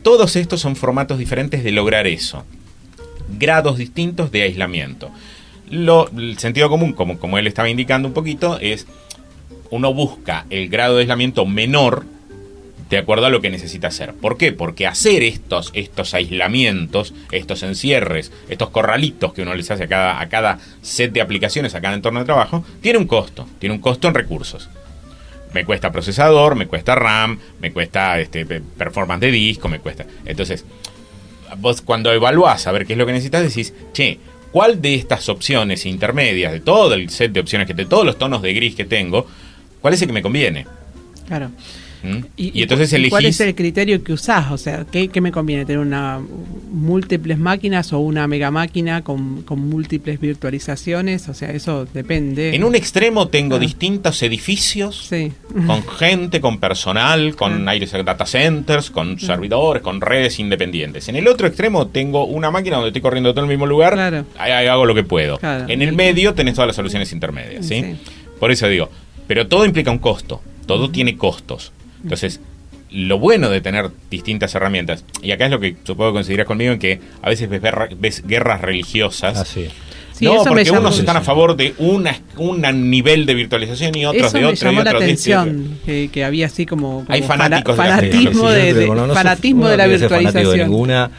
todos 0.01 0.35
estos 0.35 0.61
son 0.61 0.75
formatos 0.75 1.17
diferentes 1.17 1.63
de 1.63 1.71
lograr 1.71 2.07
eso 2.07 2.45
grados 3.37 3.77
distintos 3.77 4.31
de 4.31 4.43
aislamiento. 4.43 5.11
Lo, 5.71 6.09
el 6.15 6.37
sentido 6.37 6.69
común, 6.69 6.93
como, 6.93 7.17
como 7.17 7.37
él 7.39 7.47
estaba 7.47 7.69
indicando 7.69 8.07
un 8.07 8.13
poquito, 8.13 8.59
es 8.59 8.85
uno 9.69 9.93
busca 9.93 10.45
el 10.49 10.69
grado 10.69 10.95
de 10.95 11.01
aislamiento 11.01 11.45
menor 11.45 12.05
de 12.89 12.97
acuerdo 12.97 13.25
a 13.27 13.29
lo 13.29 13.39
que 13.39 13.49
necesita 13.49 13.87
hacer. 13.87 14.13
¿Por 14.13 14.37
qué? 14.37 14.51
Porque 14.51 14.85
hacer 14.85 15.23
estos, 15.23 15.71
estos 15.73 16.13
aislamientos, 16.13 17.13
estos 17.31 17.63
encierres, 17.63 18.33
estos 18.49 18.69
corralitos 18.69 19.31
que 19.33 19.43
uno 19.43 19.55
les 19.55 19.71
hace 19.71 19.85
a 19.85 19.87
cada, 19.87 20.19
a 20.19 20.27
cada 20.27 20.59
set 20.81 21.13
de 21.13 21.21
aplicaciones, 21.21 21.73
a 21.73 21.79
cada 21.79 21.93
entorno 21.95 22.19
de 22.19 22.25
trabajo, 22.25 22.65
tiene 22.81 22.99
un 22.99 23.07
costo, 23.07 23.47
tiene 23.59 23.73
un 23.75 23.81
costo 23.81 24.09
en 24.09 24.13
recursos. 24.13 24.69
Me 25.53 25.63
cuesta 25.63 25.89
procesador, 25.93 26.55
me 26.55 26.67
cuesta 26.67 26.95
RAM, 26.95 27.39
me 27.61 27.71
cuesta 27.71 28.19
este, 28.19 28.45
pe- 28.45 28.59
performance 28.61 29.21
de 29.21 29.31
disco, 29.31 29.69
me 29.69 29.79
cuesta. 29.79 30.05
Entonces, 30.25 30.65
vos 31.59 31.81
cuando 31.81 32.11
evaluás 32.11 32.67
a 32.67 32.73
ver 32.73 32.85
qué 32.85 32.93
es 32.93 32.99
lo 32.99 33.05
que 33.05 33.13
necesitas, 33.13 33.41
decís, 33.41 33.73
che, 33.93 34.19
¿cuál 34.51 34.81
de 34.81 34.95
estas 34.95 35.29
opciones 35.29 35.85
intermedias, 35.85 36.51
de 36.51 36.59
todo 36.59 36.93
el 36.93 37.09
set 37.09 37.31
de 37.31 37.39
opciones 37.39 37.67
que 37.67 37.73
de 37.73 37.85
todos 37.85 38.05
los 38.05 38.17
tonos 38.17 38.41
de 38.41 38.53
gris 38.53 38.75
que 38.75 38.85
tengo, 38.85 39.27
cuál 39.81 39.93
es 39.93 40.01
el 40.01 40.07
que 40.07 40.13
me 40.13 40.21
conviene? 40.21 40.67
Claro. 41.27 41.51
¿Mm? 42.03 42.17
Y, 42.37 42.61
entonces 42.63 42.91
elegís. 42.93 43.11
¿Cuál 43.11 43.25
es 43.25 43.39
el 43.41 43.53
criterio 43.55 44.03
que 44.03 44.13
usás? 44.13 44.51
O 44.51 44.57
sea, 44.57 44.85
¿qué, 44.91 45.07
qué 45.09 45.21
me 45.21 45.31
conviene? 45.31 45.65
¿Tener 45.65 45.79
una 45.79 46.19
múltiples 46.71 47.37
máquinas 47.37 47.93
o 47.93 47.99
una 47.99 48.27
mega 48.27 48.49
máquina 48.51 49.03
con, 49.03 49.43
con 49.43 49.59
múltiples 49.69 50.19
virtualizaciones? 50.19 51.27
O 51.29 51.33
sea, 51.33 51.51
eso 51.51 51.85
depende. 51.93 52.55
En 52.55 52.63
un 52.63 52.75
extremo 52.75 53.27
tengo 53.27 53.55
Ah. 53.55 53.59
distintos 53.59 54.21
edificios 54.23 55.07
Sí. 55.09 55.31
con 55.67 55.83
gente, 55.87 56.41
con 56.41 56.59
personal, 56.59 57.35
con 57.35 57.67
Ah. 57.67 57.73
data 58.05 58.25
centers, 58.25 58.89
con 58.89 59.19
servidores, 59.19 59.83
con 59.83 60.01
redes 60.01 60.39
independientes. 60.39 61.07
En 61.09 61.15
el 61.15 61.27
otro 61.27 61.47
extremo 61.47 61.87
tengo 61.87 62.25
una 62.25 62.51
máquina 62.51 62.77
donde 62.77 62.89
estoy 62.89 63.01
corriendo 63.01 63.31
todo 63.33 63.43
en 63.45 63.51
el 63.51 63.55
mismo 63.57 63.67
lugar, 63.67 63.93
Claro. 63.93 64.25
ahí, 64.37 64.51
ahí 64.51 64.67
hago 64.67 64.85
lo 64.85 64.95
que 64.95 65.03
puedo. 65.03 65.37
Claro. 65.37 65.65
En 65.67 65.81
el 65.81 65.93
medio 65.93 66.33
tenés 66.33 66.55
todas 66.55 66.67
las 66.67 66.75
soluciones 66.75 67.11
intermedias, 67.11 67.65
¿sí? 67.65 67.81
Sí. 67.81 67.95
Por 68.39 68.51
eso 68.51 68.67
digo, 68.67 68.89
pero 69.27 69.47
todo 69.47 69.65
implica 69.65 69.91
un 69.91 69.99
costo, 69.99 70.41
todo 70.65 70.89
tiene 70.89 71.15
costos. 71.17 71.71
Entonces, 72.03 72.39
lo 72.91 73.19
bueno 73.19 73.49
de 73.49 73.61
tener 73.61 73.89
distintas 74.09 74.53
herramientas, 74.55 75.05
y 75.21 75.31
acá 75.31 75.45
es 75.45 75.51
lo 75.51 75.59
que 75.59 75.75
supongo 75.83 76.11
que 76.11 76.13
coincidirás 76.15 76.45
conmigo 76.45 76.73
en 76.73 76.79
que 76.79 76.99
a 77.21 77.29
veces 77.29 77.49
ves, 77.49 77.61
berra- 77.61 77.89
ves 77.97 78.23
guerras 78.27 78.61
religiosas. 78.61 79.37
Así. 79.37 79.67
Sí, 80.13 80.25
no, 80.25 80.33
eso 80.35 80.43
me 80.43 80.49
porque 80.49 80.65
llamó- 80.65 80.79
unos 80.81 80.99
están 80.99 81.17
a 81.17 81.21
favor 81.21 81.55
de 81.55 81.73
una, 81.79 82.15
un 82.37 82.61
nivel 82.91 83.25
de 83.25 83.33
virtualización 83.33 83.95
y 83.95 84.05
otros 84.05 84.27
Eso 84.27 84.37
de 84.37 84.43
me 84.43 84.49
otro 84.51 84.69
y 84.69 84.71
llamó 84.71 84.83
la 84.83 84.89
otros 84.91 85.03
de 85.05 85.11
este 85.11 85.29
y 85.29 85.33
otro. 85.33 85.41
atención, 85.49 85.77
que, 85.85 86.09
que 86.11 86.23
había 86.25 86.45
así 86.45 86.65
como, 86.67 86.91
como 86.99 87.05
Hay 87.07 87.23
fanáticos 87.23 87.75
de 87.77 87.81
fana- 87.83 87.89
las 88.01 88.11
fanatismo 88.11 88.49
de, 88.51 88.61
Sí, 88.73 88.79
de- 88.79 88.87
no 88.87 89.07
sos- 89.07 89.13
fanatismo 89.15 89.67
de 89.67 89.77
la 89.77 89.87
no 89.87 89.97
ser 89.97 90.09
fanático 90.09 90.27
de 90.31 90.33
virtualización. 90.35 90.69
ninguna. 90.69 91.11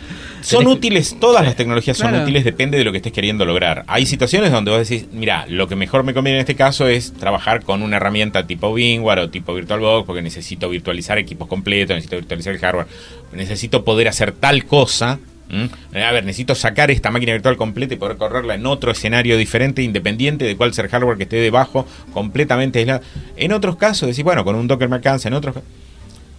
Son 0.42 0.66
útiles, 0.66 1.16
todas 1.20 1.44
las 1.44 1.57
tecnologías 1.57 1.96
son 1.96 2.09
Claro. 2.11 2.24
útiles, 2.24 2.44
depende 2.44 2.76
de 2.78 2.85
lo 2.85 2.90
que 2.92 2.98
estés 2.98 3.12
queriendo 3.12 3.44
lograr. 3.44 3.85
Hay 3.87 4.07
situaciones 4.07 4.50
donde 4.52 4.70
vos 4.70 4.88
decís, 4.88 5.07
mira, 5.12 5.46
lo 5.48 5.68
que 5.68 5.76
mejor 5.76 6.02
me 6.05 6.12
conviene 6.14 6.38
en 6.38 6.40
este 6.40 6.55
caso 6.57 6.87
es 6.88 7.12
trabajar 7.12 7.62
con 7.62 7.83
una 7.83 7.96
herramienta 7.96 8.46
tipo 8.46 8.72
VMware 8.72 9.20
o 9.20 9.31
tipo 9.31 9.55
VirtualBox, 9.55 10.07
porque 10.07 10.22
necesito 10.22 10.68
virtualizar 10.68 11.18
equipos 11.18 11.48
completos, 11.48 11.94
necesito 11.94 12.16
virtualizar 12.16 12.52
el 12.55 12.59
hardware, 12.61 12.87
necesito 13.33 13.85
poder 13.85 14.09
hacer 14.09 14.33
tal 14.33 14.64
cosa. 14.64 15.18
¿m? 15.50 15.68
A 16.02 16.12
ver, 16.12 16.24
necesito 16.24 16.55
sacar 16.55 16.90
esta 16.90 17.11
máquina 17.11 17.33
virtual 17.33 17.57
completa 17.59 17.92
y 17.92 17.98
poder 17.98 18.16
correrla 18.16 18.55
en 18.55 18.64
otro 18.64 18.90
escenario 18.90 19.37
diferente, 19.37 19.83
independiente 19.83 20.46
de 20.46 20.57
cuál 20.57 20.72
sea 20.72 20.85
el 20.85 20.90
hardware 20.90 21.18
que 21.18 21.24
esté 21.24 21.37
debajo, 21.37 21.87
completamente 22.14 22.78
aislado. 22.78 23.02
En 23.37 23.52
otros 23.52 23.76
casos, 23.76 24.09
decís, 24.09 24.24
bueno, 24.24 24.44
con 24.44 24.57
un 24.57 24.66
Docker 24.66 24.88
me 24.88 24.96
alcanza, 24.96 25.28
en 25.28 25.35
otros 25.35 25.55
ca- 25.57 25.62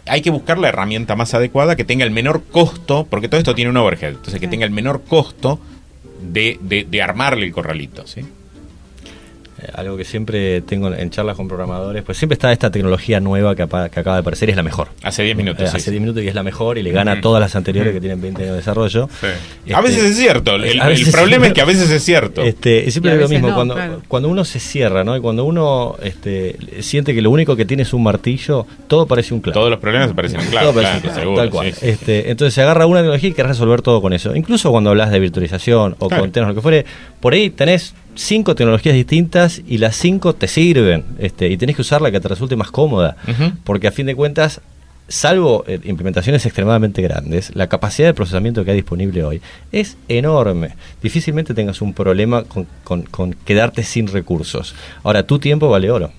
hay 0.06 0.22
que 0.22 0.30
buscar 0.30 0.58
la 0.58 0.70
herramienta 0.70 1.16
más 1.16 1.34
adecuada 1.34 1.76
que 1.76 1.84
tenga 1.84 2.06
el 2.06 2.12
menor 2.12 2.44
costo, 2.52 3.08
porque 3.10 3.28
todo 3.28 3.40
esto 3.40 3.56
tiene 3.56 3.72
un 3.72 3.78
overhead, 3.78 4.14
entonces 4.14 4.40
que 4.40 4.48
tenga 4.48 4.66
el 4.66 4.72
menor 4.72 5.04
costo 5.04 5.60
de, 6.22 6.58
de, 6.62 6.86
de 6.90 7.02
armarle 7.02 7.46
el 7.46 7.52
corralito, 7.52 8.06
¿sí? 8.08 8.22
Eh, 9.64 9.72
algo 9.76 9.98
que 9.98 10.04
siempre 10.06 10.62
tengo 10.62 10.94
en 10.94 11.10
charlas 11.10 11.36
con 11.36 11.48
programadores, 11.48 12.04
pues 12.04 12.18
siempre 12.18 12.34
está 12.34 12.52
esta 12.52 12.70
tecnología 12.72 13.20
nueva 13.20 13.56
que, 13.56 13.64
acaba 13.64 13.90
de 14.16 14.20
aparecer, 14.20 14.50
es 14.50 14.56
la 14.56 14.64
mejor. 14.64 14.90
Hace 15.04 15.24
10 15.24 15.36
minutos. 15.38 15.64
Eh, 15.64 15.68
sí, 15.68 15.78
hace 15.78 15.86
sí. 15.86 15.92
10 15.92 16.02
minutos 16.02 16.24
y 16.24 16.28
es 16.28 16.36
la 16.36 16.44
mejor 16.44 16.78
y 16.78 16.84
le 16.84 16.92
gana 16.92 17.12
a 17.12 17.14
Ujú. 17.16 17.22
todas 17.22 17.42
las 17.42 17.56
anteriores 17.56 17.94
que 17.94 18.00
tienen 18.00 18.22
20 18.22 18.42
años 18.44 18.52
de 18.54 18.58
desarrollo. 18.58 19.10
Sí. 19.20 19.28
A 19.74 19.80
Este, 19.80 19.82
veces 19.82 20.04
es 20.12 20.18
cierto, 20.18 20.56
el, 20.56 21.12
problema 21.12 21.48
es 21.48 21.54
que 21.54 21.62
a 21.62 21.66
veces 21.66 21.90
es 21.90 22.04
cierto. 22.04 22.42
Este, 22.44 22.90
siempre 22.92 23.12
Y 23.12 23.14
a 23.14 23.18
digo 23.18 23.28
lo 23.28 23.30
mismo, 23.30 23.48
no, 23.50 23.56
cuando, 23.56 23.74
claro. 23.76 24.02
cuando 24.08 24.30
uno 24.30 24.46
se 24.46 24.60
cierra, 24.60 25.04
¿no? 25.04 25.16
Y 25.16 25.22
cuando 25.22 25.46
uno 25.46 25.96
este, 26.02 26.58
siente 26.82 27.14
que 27.14 27.22
lo 27.22 27.32
único 27.32 27.56
que 27.56 27.66
tiene 27.66 27.84
es 27.84 27.94
un 27.94 28.04
martillo, 28.04 28.66
todo 28.88 29.06
parece 29.08 29.34
un 29.34 29.42
clavo. 29.42 29.54
Todos 29.60 29.70
los 29.72 29.80
problemas 29.80 30.10
se 30.10 30.16
parecen 30.16 30.42
claro, 30.50 30.70
un 30.70 30.76
claro, 30.76 31.00
clavo, 31.02 31.16
seguro, 31.20 31.38
tal 31.38 31.50
cual. 31.50 31.68
sí, 31.74 31.80
sí. 31.80 31.88
Este, 31.90 32.30
entonces 32.32 32.54
se 32.54 32.62
agarra 32.62 32.86
una 32.86 33.00
tecnología 33.00 33.30
y 33.30 33.34
querés 33.34 33.50
resolver 33.50 33.82
todo 33.82 34.02
con 34.02 34.14
eso. 34.14 34.36
Incluso 34.36 34.72
cuando 34.72 34.90
hablas 34.90 35.12
de 35.12 35.20
virtualización 35.20 35.96
o 36.00 36.08
Claro. 36.08 36.24
containers, 36.24 36.50
lo 36.50 36.56
que 36.56 36.62
fuere, 36.62 36.86
por 37.20 37.34
ahí 37.34 37.50
tenés 37.50 37.94
cinco 38.16 38.56
tecnologías 38.56 38.96
distintas 38.96 39.62
y 39.68 39.78
las 39.78 39.96
cinco 39.96 40.34
te 40.34 40.48
sirven. 40.48 41.04
Este, 41.20 41.50
y 41.50 41.58
tenés 41.58 41.76
que 41.76 41.82
usar 41.82 42.02
la 42.02 42.12
que 42.12 42.20
te 42.20 42.28
resulte 42.28 42.56
más 42.56 42.72
cómoda. 42.72 43.16
Porque 43.64 43.88
a 43.88 43.92
fin 43.92 44.06
de 44.06 44.16
cuentas, 44.16 44.62
salvo 45.08 45.64
eh, 45.68 45.80
implementaciones 45.84 46.46
extremadamente 46.46 47.02
grandes, 47.02 47.54
la 47.56 47.68
capacidad 47.68 48.08
de 48.08 48.14
procesamiento 48.14 48.64
que 48.64 48.72
hay 48.72 48.78
disponible 48.78 49.24
hoy 49.24 49.42
es 49.72 49.98
enorme. 50.08 50.70
Difícilmente 51.02 51.54
tengas 51.54 51.82
un 51.82 51.94
problema 51.94 52.44
con, 52.44 52.68
con- 52.84 53.04
con 53.04 53.34
quedarte 53.34 53.84
sin 53.84 54.08
recursos. 54.08 54.74
Ahora, 55.04 55.24
tu 55.28 55.40
tiempo 55.40 55.70
vale 55.70 55.92
oro. 55.92 56.12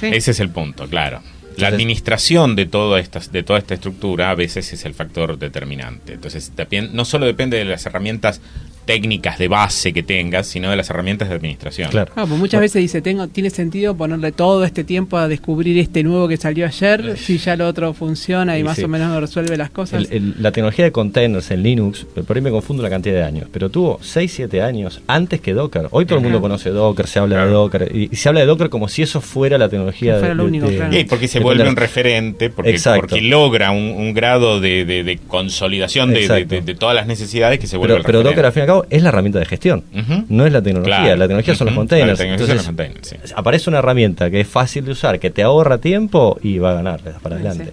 Sí. 0.00 0.06
Ese 0.12 0.32
es 0.32 0.40
el 0.40 0.50
punto, 0.50 0.86
claro. 0.88 1.20
La 1.58 1.68
administración 1.68 2.56
de, 2.56 2.64
todo 2.64 2.96
estas, 2.96 3.30
de 3.30 3.42
toda 3.42 3.58
esta 3.58 3.74
estructura 3.74 4.30
a 4.30 4.34
veces 4.34 4.72
es 4.72 4.86
el 4.86 4.94
factor 4.94 5.38
determinante. 5.38 6.14
Entonces, 6.14 6.50
también, 6.54 6.90
no 6.94 7.04
solo 7.04 7.26
depende 7.26 7.58
de 7.58 7.66
las 7.66 7.84
herramientas 7.84 8.40
técnicas 8.84 9.38
de 9.38 9.48
base 9.48 9.92
que 9.92 10.02
tengas, 10.02 10.46
sino 10.46 10.70
de 10.70 10.76
las 10.76 10.90
herramientas 10.90 11.28
de 11.28 11.34
administración. 11.36 11.90
Claro. 11.90 12.12
Ah, 12.16 12.24
pues 12.26 12.38
muchas 12.38 12.60
veces 12.60 12.80
dice, 12.82 13.00
tengo, 13.02 13.28
tiene 13.28 13.50
sentido 13.50 13.96
ponerle 13.96 14.32
todo 14.32 14.64
este 14.64 14.84
tiempo 14.84 15.16
a 15.16 15.28
descubrir 15.28 15.78
este 15.78 16.02
nuevo 16.02 16.28
que 16.28 16.36
salió 16.36 16.66
ayer, 16.66 17.16
si 17.16 17.38
ya 17.38 17.56
lo 17.56 17.66
otro 17.68 17.92
funciona 17.94 18.56
y 18.56 18.60
Y 18.60 18.64
más 18.64 18.76
sí. 18.76 18.84
o 18.84 18.88
menos 18.88 19.20
resuelve 19.20 19.56
las 19.56 19.70
cosas. 19.70 20.04
El- 20.10 20.12
el- 20.12 20.34
la 20.42 20.52
tecnología 20.52 20.84
de 20.84 20.92
containers 20.92 21.50
en 21.50 21.62
Linux, 21.62 22.06
por 22.26 22.36
ahí 22.36 22.42
me 22.42 22.50
confundo 22.50 22.82
la 22.82 22.90
cantidad 22.90 23.14
de 23.16 23.22
años, 23.22 23.48
pero 23.52 23.68
tuvo 23.70 23.98
6, 24.02 24.32
7 24.34 24.62
años 24.62 25.00
antes 25.06 25.40
que 25.40 25.52
Docker. 25.54 25.88
Hoy 25.90 26.04
todo 26.06 26.18
el 26.18 26.24
mundo 26.24 26.40
conoce 26.40 26.70
Docker, 26.70 27.06
se 27.06 27.18
habla 27.18 27.44
de. 27.44 27.50
Docker, 27.52 27.90
y, 27.94 28.08
y 28.12 28.16
se 28.16 28.28
habla 28.28 28.40
de 28.40 28.46
Docker 28.46 28.68
como 28.68 28.88
si 28.88 29.02
eso 29.02 29.20
fuera 29.20 29.58
la 29.58 29.68
tecnología 29.68 30.14
fuera 30.14 30.28
de, 30.28 30.34
lo 30.34 30.42
de- 30.44 30.48
único, 30.48 30.66
de- 30.68 30.76
claro. 30.76 30.96
Y 30.98 31.04
porque 31.04 31.28
se 31.28 31.38
de 31.38 31.44
vuelve 31.44 31.68
un 31.68 31.76
referente, 31.76 32.50
porque, 32.50 32.70
Exacto. 32.70 33.00
porque 33.02 33.20
logra 33.20 33.70
un, 33.70 33.78
un 33.96 34.14
grado 34.14 34.60
de, 34.60 34.84
de- 34.84 35.04
de 35.04 35.18
consolidación 35.18 36.12
de, 36.12 36.26
de- 36.28 36.44
de- 36.44 36.60
de 36.62 36.74
todas 36.74 36.94
las 36.94 37.06
necesidades 37.06 37.58
que 37.58 37.66
se 37.66 37.76
vuelve 37.76 37.94
Pero, 37.94 38.00
el 38.00 38.06
pero 38.06 38.18
referente. 38.20 38.34
Docker 38.36 38.46
al 38.46 38.52
fin 38.52 38.60
y 38.60 38.62
al 38.62 38.66
cabo 38.72 38.86
es 38.90 39.02
la 39.02 39.08
herramienta 39.10 39.38
de 39.38 39.44
gestión, 39.46 39.84
no 40.28 40.46
es 40.46 40.52
la 40.52 40.62
tecnología. 40.62 40.98
Claro. 40.98 41.16
La 41.16 41.24
tecnología 41.26 41.54
son 41.54 41.66
los 41.66 41.76
containers. 41.76 42.18
La 42.18 42.24
tecnología 42.24 42.54
Entonces, 42.54 42.64
son 42.64 42.76
los 42.76 42.86
containers, 42.86 43.08
sí. 43.28 43.34
aparece 43.36 43.70
una 43.70 43.78
herramienta 43.78 44.30
que 44.30 44.40
es 44.40 44.48
fácil 44.48 44.84
de 44.84 44.92
usar, 44.92 45.18
que 45.20 45.30
te 45.30 45.42
ahorra 45.42 45.78
tiempo 45.78 46.38
y 46.42 46.58
va 46.58 46.72
a 46.72 46.74
ganar 46.74 47.00
le 47.02 47.12
das 47.12 47.20
para 47.20 47.36
adelante. 47.36 47.64
sí. 47.66 47.70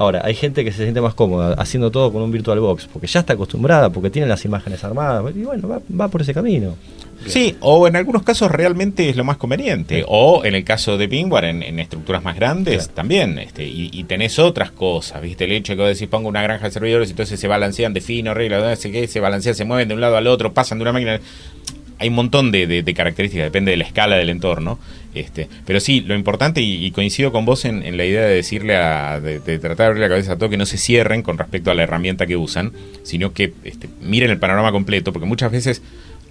Ahora, 0.00 0.22
hay 0.24 0.34
gente 0.34 0.64
que 0.64 0.70
se 0.70 0.82
siente 0.84 1.00
más 1.00 1.14
cómoda 1.14 1.54
haciendo 1.58 1.90
todo 1.90 2.12
con 2.12 2.22
un 2.22 2.30
VirtualBox, 2.30 2.86
porque 2.86 3.08
ya 3.08 3.20
está 3.20 3.32
acostumbrada, 3.32 3.90
porque 3.90 4.10
tiene 4.10 4.28
las 4.28 4.44
imágenes 4.44 4.84
armadas, 4.84 5.24
y 5.34 5.42
bueno, 5.42 5.66
va, 5.66 5.80
va 6.00 6.06
por 6.08 6.22
ese 6.22 6.32
camino. 6.32 6.76
Sí, 7.26 7.56
o 7.60 7.88
en 7.88 7.96
algunos 7.96 8.22
casos 8.22 8.48
realmente 8.48 9.08
es 9.08 9.16
lo 9.16 9.24
más 9.24 9.38
conveniente. 9.38 10.04
O 10.06 10.44
en 10.44 10.54
el 10.54 10.62
caso 10.62 10.96
de 10.96 11.08
Pingware, 11.08 11.46
en, 11.46 11.64
en 11.64 11.80
estructuras 11.80 12.22
más 12.22 12.36
grandes, 12.36 12.84
Claro. 12.84 12.94
también. 12.94 13.38
Este, 13.40 13.64
y, 13.64 13.90
y 13.92 14.04
tenés 14.04 14.38
otras 14.38 14.70
cosas, 14.70 15.20
¿viste? 15.20 15.44
El 15.46 15.50
hecho 15.52 15.72
de 15.72 15.78
que 15.78 15.82
vos 15.82 15.90
decís, 15.92 16.06
pongo 16.08 16.28
una 16.28 16.42
granja 16.42 16.66
de 16.66 16.70
servidores, 16.70 17.10
entonces 17.10 17.40
se 17.40 17.48
balancean, 17.48 17.92
defino 17.92 18.34
reglas, 18.34 18.62
no 18.62 18.76
sé 18.76 18.92
qué, 18.92 19.08
se 19.08 19.18
balancean, 19.18 19.56
se 19.56 19.64
mueven 19.64 19.88
de 19.88 19.94
un 19.94 20.00
lado 20.00 20.16
al 20.16 20.28
otro, 20.28 20.54
pasan 20.54 20.78
de 20.78 20.82
una 20.82 20.92
máquina. 20.92 21.20
Hay 21.98 22.08
un 22.08 22.14
montón 22.14 22.52
de, 22.52 22.94
características, 22.94 23.46
depende 23.46 23.72
de 23.72 23.76
la 23.76 23.84
escala 23.84 24.16
del 24.16 24.30
entorno. 24.30 24.78
Este, 25.14 25.48
pero 25.66 25.80
sí, 25.80 26.00
lo 26.02 26.14
importante, 26.14 26.60
y, 26.60 26.90
coincido 26.92 27.32
con 27.32 27.44
vos 27.44 27.64
en, 27.64 27.96
la 27.96 28.04
idea 28.04 28.22
de 28.22 28.34
decirle 28.34 28.76
a. 28.76 29.20
De, 29.20 29.40
de 29.40 29.58
tratar 29.58 29.76
de 29.76 29.84
abrir 29.86 30.02
la 30.02 30.08
cabeza 30.08 30.32
a 30.32 30.36
todo, 30.36 30.48
que 30.48 30.56
no 30.56 30.66
se 30.66 30.78
cierren 30.78 31.22
con 31.22 31.38
respecto 31.38 31.70
a 31.70 31.74
la 31.74 31.82
herramienta 31.82 32.26
que 32.26 32.36
usan, 32.36 32.72
sino 33.02 33.32
que 33.32 33.52
este, 33.64 33.88
miren 34.00 34.30
el 34.30 34.38
panorama 34.38 34.70
completo, 34.70 35.12
porque 35.12 35.26
muchas 35.26 35.50
veces 35.50 35.82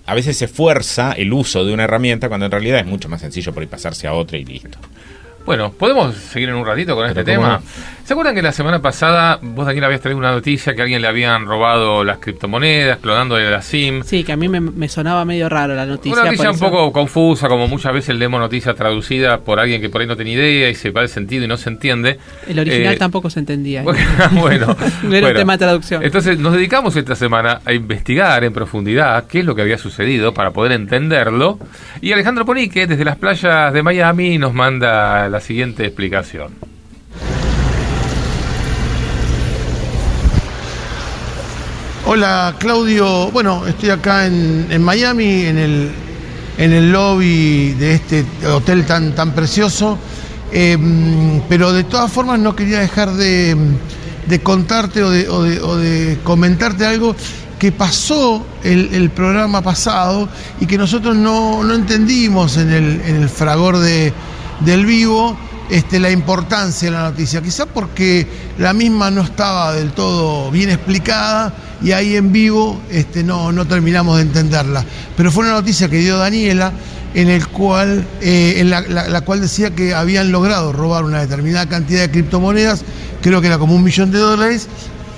a 0.08 0.16
veces 0.16 0.38
se 0.38 0.48
fuerza 0.48 1.12
el 1.12 1.34
uso 1.34 1.66
de 1.66 1.74
una 1.74 1.84
herramienta 1.84 2.30
cuando 2.30 2.46
en 2.46 2.52
realidad 2.52 2.80
es 2.80 2.86
mucho 2.86 3.10
más 3.10 3.20
sencillo 3.20 3.54
por 3.54 3.62
ahí 3.62 3.68
pasarse 3.68 4.08
a 4.08 4.14
otra 4.14 4.38
y 4.38 4.46
listo. 4.46 4.80
Bueno, 5.48 5.72
¿podemos 5.72 6.14
seguir 6.14 6.50
en 6.50 6.56
un 6.56 6.66
ratito 6.66 6.94
con 6.94 7.08
Pero 7.08 7.20
este 7.22 7.32
tema? 7.32 7.54
no. 7.54 7.88
¿Se 8.04 8.14
acuerdan 8.14 8.36
que 8.36 8.42
la 8.42 8.54
semana 8.54 8.82
pasada 8.82 9.38
vos, 9.42 9.66
Daniel, 9.66 9.84
habías 9.86 10.00
traído 10.02 10.18
una 10.18 10.32
noticia 10.32 10.74
que 10.76 10.82
a 10.82 10.84
alguien 10.84 11.02
le 11.02 11.08
habían 11.10 11.46
robado 11.46 12.06
las 12.06 12.20
criptomonedas, 12.20 13.00
clonándole 13.00 13.50
la 13.52 13.62
SIM? 13.62 14.02
Sí, 14.04 14.24
que 14.24 14.32
a 14.32 14.38
mí 14.38 14.48
me, 14.48 14.62
me 14.62 14.88
sonaba 14.88 15.26
medio 15.26 15.50
raro 15.50 15.74
la 15.76 15.86
noticia. 15.86 16.14
Una 16.22 16.26
noticia 16.26 16.52
un 16.52 16.60
poco 16.60 16.92
confusa, 16.94 17.48
como 17.50 17.68
muchas 17.68 17.94
veces 17.94 18.16
leemos 18.16 18.40
noticias 18.40 18.76
traducidas 18.76 19.40
por 19.40 19.60
alguien 19.60 19.82
que 19.82 19.90
por 19.90 20.00
ahí 20.02 20.08
no 20.08 20.16
tiene 20.16 20.32
idea 20.32 20.70
y 20.70 20.76
se 20.76 20.92
va 20.92 21.02
el 21.02 21.10
sentido 21.10 21.44
y 21.46 21.48
no 21.48 21.58
se 21.58 21.70
entiende. 21.70 22.18
El 22.48 22.60
original 22.60 22.94
Eh, 22.94 22.98
tampoco 22.98 23.30
se 23.30 23.40
entendía. 23.40 23.84
Bueno, 23.88 24.02
bueno, 24.34 24.78
No 25.04 25.16
era 25.16 25.28
un 25.30 25.34
tema 25.34 25.54
de 25.54 25.60
traducción. 25.60 26.04
Entonces 26.04 26.40
nos 26.40 26.54
dedicamos 26.54 26.96
esta 26.96 27.16
semana 27.16 27.60
a 27.66 27.74
investigar 27.74 28.44
en 28.44 28.54
profundidad 28.54 29.26
qué 29.28 29.40
es 29.40 29.46
lo 29.46 29.54
que 29.56 29.62
había 29.62 29.78
sucedido 29.78 30.34
para 30.34 30.52
poder 30.52 30.74
entenderlo. 30.74 31.60
Y 32.02 32.12
Alejandro 32.14 32.46
Ponique, 32.46 32.88
desde 32.88 33.04
las 33.06 33.18
playas 33.18 33.74
de 33.74 33.84
Miami, 33.84 34.38
nos 34.38 34.54
manda 34.54 35.28
la 35.28 35.37
siguiente 35.40 35.86
explicación. 35.86 36.54
Hola 42.06 42.56
Claudio, 42.58 43.32
bueno, 43.32 43.68
estoy 43.68 43.90
acá 43.90 44.26
en, 44.28 44.68
en 44.70 44.82
Miami, 44.82 45.46
en 45.46 45.58
el, 45.58 45.92
en 46.58 46.72
el 46.72 46.92
lobby 46.92 47.74
de 47.74 47.96
este 47.96 48.26
hotel 48.50 48.86
tan, 48.86 49.14
tan 49.16 49.34
precioso, 49.34 49.98
Eh, 50.50 50.78
pero 51.50 51.74
de 51.74 51.84
todas 51.84 52.10
formas 52.10 52.40
no 52.40 52.56
quería 52.56 52.80
dejar 52.80 53.12
de, 53.12 53.54
de 54.30 54.40
contarte 54.40 55.04
o 55.04 55.10
de, 55.12 55.28
o 55.28 55.44
de- 55.44 55.60
o 55.60 55.76
de 55.76 56.20
comentarte 56.24 56.86
algo 56.86 57.18
que 57.60 57.74
pasó 57.74 58.46
el, 58.64 58.94
el 58.94 59.10
programa 59.10 59.62
pasado 59.62 60.30
y 60.62 60.66
que 60.66 60.78
nosotros 60.78 61.18
no, 61.18 61.62
no 61.66 61.74
entendimos 61.76 62.56
en 62.56 62.72
el, 62.72 63.02
en 63.02 63.16
el 63.24 63.28
fragor 63.28 63.78
de, 63.80 64.14
del 64.62 64.86
vivo 64.86 65.38
este, 65.70 66.00
la 66.00 66.10
importancia 66.10 66.90
de 66.90 66.96
la 66.96 67.04
noticia, 67.10 67.42
quizá 67.42 67.66
porque 67.66 68.26
la 68.58 68.74
misma 68.74 69.12
no 69.12 69.22
estaba 69.22 69.74
del 69.74 69.92
todo 69.92 70.50
bien 70.50 70.70
explicada 70.70 71.54
y 71.82 71.92
ahí 71.92 72.16
en 72.16 72.32
vivo 72.32 72.80
este, 72.90 73.24
no, 73.24 73.52
no 73.52 73.66
terminamos 73.66 74.18
de 74.18 74.24
entenderla. 74.24 74.86
Pero 75.16 75.32
fue 75.32 75.44
una 75.44 75.54
noticia 75.54 75.90
que 75.90 75.98
dio 75.98 76.18
Daniela 76.18 76.72
en, 77.14 77.30
eh, 78.22 78.64
la 78.64 79.22
cual 79.22 79.42
decía 79.42 79.72
que 79.72 79.94
habían 79.94 80.32
logrado 80.32 80.72
robar 80.72 81.04
una 81.04 81.20
determinada 81.20 81.68
cantidad 81.68 82.02
de 82.02 82.12
criptomonedas, 82.12 82.84
creo 83.22 83.42
que 83.42 83.48
era 83.48 83.58
como 83.58 83.76
un 83.76 83.84
millón 83.84 84.12
de 84.12 84.20
dólares, 84.20 84.68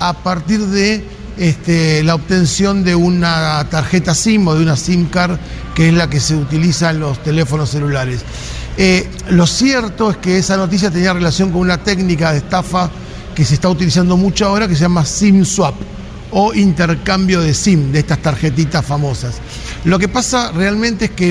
a 0.00 0.14
partir 0.14 0.60
de 0.66 1.04
este, 1.38 2.02
la 2.02 2.14
obtención 2.14 2.84
de 2.84 2.94
una 2.94 3.64
tarjeta 3.70 4.14
SIM 4.14 4.48
o 4.48 4.54
de 4.54 4.62
una 4.62 4.76
SIM 4.76 5.06
card, 5.06 5.38
que 5.74 5.88
es 5.88 5.94
la 5.94 6.08
que 6.10 6.20
se 6.20 6.34
utiliza 6.34 6.90
en 6.90 7.00
los 7.00 7.22
teléfonos 7.22 7.70
celulares. 7.70 8.24
Eh, 8.82 9.06
lo 9.28 9.46
cierto 9.46 10.10
es 10.10 10.16
que 10.16 10.38
esa 10.38 10.56
noticia 10.56 10.90
tenía 10.90 11.12
relación 11.12 11.50
con 11.50 11.60
una 11.60 11.84
técnica 11.84 12.32
de 12.32 12.38
estafa 12.38 12.90
que 13.34 13.44
se 13.44 13.52
está 13.52 13.68
utilizando 13.68 14.16
mucho 14.16 14.46
ahora, 14.46 14.66
que 14.66 14.74
se 14.74 14.80
llama 14.80 15.04
SIM 15.04 15.44
swap 15.44 15.74
o 16.30 16.54
intercambio 16.54 17.42
de 17.42 17.52
SIM, 17.52 17.92
de 17.92 17.98
estas 17.98 18.22
tarjetitas 18.22 18.82
famosas. 18.82 19.34
Lo 19.84 19.98
que 19.98 20.08
pasa 20.08 20.50
realmente 20.52 21.04
es 21.04 21.10
que 21.10 21.30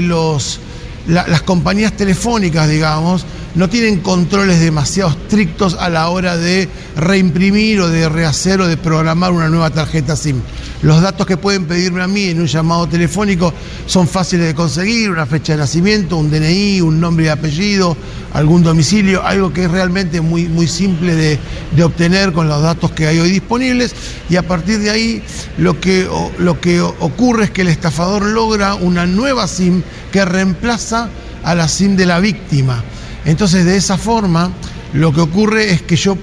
las 1.08 1.42
compañías 1.42 1.94
telefónicas, 1.94 2.70
digamos, 2.70 3.26
no 3.56 3.70
tienen 3.70 4.00
controles 4.00 4.60
demasiado 4.60 5.10
estrictos 5.12 5.76
a 5.80 5.90
la 5.90 6.10
hora 6.10 6.38
de 6.38 6.70
reimprimir 6.96 7.82
o 7.82 7.90
de 7.90 8.08
rehacer 8.08 8.62
o 8.62 8.68
de 8.68 8.78
programar 8.78 9.32
una 9.32 9.50
nueva 9.50 9.70
tarjeta 9.70 10.16
SIM. 10.16 10.42
Los 10.82 11.02
datos 11.02 11.26
que 11.26 11.38
pueden 11.38 11.66
pedirme 11.66 12.02
a 12.02 12.08
mí 12.08 12.26
en 12.26 12.40
un 12.40 12.48
llamado 12.48 12.88
telefónico 12.88 13.54
son 13.86 14.08
fáciles 14.08 14.48
de 14.48 14.56
conseguir, 14.56 15.10
una 15.10 15.26
fecha 15.26 15.54
de 15.54 15.60
nacimiento, 15.60 16.18
un 16.18 16.30
DNI, 16.30 16.82
un 16.82 17.00
nombre 17.00 17.26
y 17.26 17.30
apellido, 17.30 17.98
algún 18.34 18.64
domicilio, 18.64 19.26
algo 19.26 19.52
que 19.52 19.66
es 19.66 19.72
realmente 19.72 20.22
muy, 20.22 20.48
muy 20.48 20.68
simple 20.68 21.16
de, 21.16 21.40
de 21.76 21.84
obtener 21.84 22.32
con 22.32 22.48
los 22.48 22.62
datos 22.62 22.92
que 22.92 23.08
hay 23.08 23.20
hoy 23.20 23.32
disponibles 23.32 23.94
y 24.30 24.36
a 24.36 24.48
partir 24.48 24.80
de 24.80 24.90
ahí 24.90 25.24
lo 25.58 25.80
que, 25.80 26.08
lo 26.38 26.62
que 26.62 26.82
ocurre 26.82 27.46
es 27.46 27.52
que 27.52 27.62
el 27.62 27.68
estafador 27.68 28.24
logra 28.24 28.76
una 28.76 29.06
nueva 29.06 29.48
SIM 29.48 29.82
que 30.12 30.24
reemplaza 30.24 31.10
a 31.44 31.56
la 31.56 31.68
SIM 31.68 31.96
de 31.96 32.06
la 32.06 32.20
víctima. 32.20 32.84
Entonces 33.30 33.64
de 33.64 33.78
esa 33.78 33.96
forma 33.96 34.52
lo 34.92 35.14
que 35.14 35.22
ocurre 35.22 35.72
es 35.72 35.84
que 35.84 35.96
yo 35.96 36.18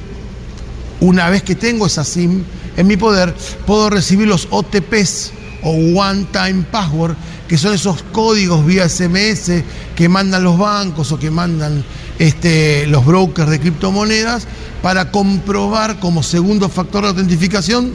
una 0.98 1.30
vez 1.30 1.44
que 1.44 1.54
tengo 1.54 1.86
esa 1.86 2.02
SIM 2.02 2.42
en 2.76 2.86
mi 2.86 2.96
poder, 2.96 3.32
puedo 3.64 3.88
recibir 3.90 4.26
los 4.26 4.48
OTPs 4.50 5.30
o 5.62 5.70
One 5.70 6.26
Time 6.32 6.64
Password, 6.68 7.14
que 7.46 7.56
son 7.58 7.74
esos 7.74 8.02
códigos 8.10 8.66
vía 8.66 8.88
SMS 8.88 9.62
que 9.94 10.08
mandan 10.08 10.42
los 10.42 10.58
bancos 10.58 11.12
o 11.12 11.18
que 11.18 11.30
mandan 11.30 11.84
este, 12.18 12.88
los 12.88 13.06
brokers 13.06 13.50
de 13.50 13.60
criptomonedas 13.60 14.48
para 14.82 15.12
comprobar 15.12 16.00
como 16.00 16.24
segundo 16.24 16.68
factor 16.68 17.02
de 17.02 17.08
autentificación 17.10 17.92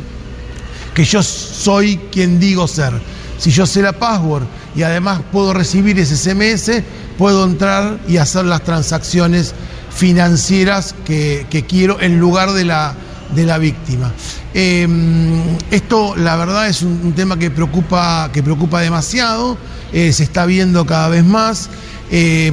que 0.94 1.04
yo 1.04 1.22
soy 1.22 1.98
quien 2.14 2.40
digo 2.40 2.66
ser. 2.66 2.94
Si 3.38 3.52
yo 3.52 3.66
sé 3.66 3.82
la 3.82 3.92
password 3.92 4.46
y 4.76 4.84
además 4.84 5.22
puedo 5.32 5.54
recibir 5.54 6.00
ese 6.00 6.16
SMS, 6.16 6.84
puedo 7.18 7.46
entrar 7.46 8.00
y 8.08 8.18
hacer 8.18 8.46
las 8.46 8.64
transacciones 8.64 9.54
financieras 9.94 10.96
que, 11.06 11.46
que 11.50 11.66
quiero 11.66 12.00
en 12.00 12.20
lugar 12.20 12.52
de 12.54 12.66
la, 12.66 12.96
de 13.36 13.46
la 13.46 13.58
víctima. 13.58 14.12
Eh, 14.54 14.88
esto, 15.72 16.16
la 16.16 16.36
verdad, 16.36 16.68
es 16.70 16.82
un, 16.82 17.14
tema 17.14 17.38
que 17.38 17.52
preocupa, 17.52 18.30
que 18.32 18.42
preocupa 18.44 18.82
demasiado, 18.82 19.58
eh, 19.92 20.14
se 20.14 20.24
está 20.24 20.46
viendo 20.46 20.86
cada 20.86 21.10
vez 21.10 21.26
más. 21.26 21.70
Eh, 22.14 22.52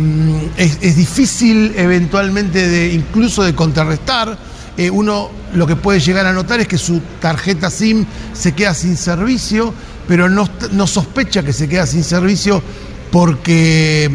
es, 0.57 0.79
es 0.81 0.97
difícil 0.97 1.73
eventualmente 1.77 2.69
de 2.69 2.93
incluso 2.93 3.43
de 3.43 3.55
contrarrestar. 3.55 4.39
Eh, 4.79 4.91
uno 4.91 5.29
lo 5.55 5.67
que 5.67 5.75
puede 5.75 5.99
llegar 5.99 6.25
a 6.27 6.33
notar 6.33 6.61
es 6.61 6.69
que 6.69 6.79
su 6.79 7.01
tarjeta 7.21 7.69
SIM 7.69 8.07
se 8.33 8.53
queda 8.53 8.75
sin 8.75 8.97
servicio, 8.97 9.75
pero 10.09 10.29
no, 10.29 10.49
sospecha 10.87 11.43
que 11.45 11.53
se 11.53 11.69
queda 11.69 11.87
sin 11.87 12.03
servicio 12.03 12.63
porque 13.13 14.11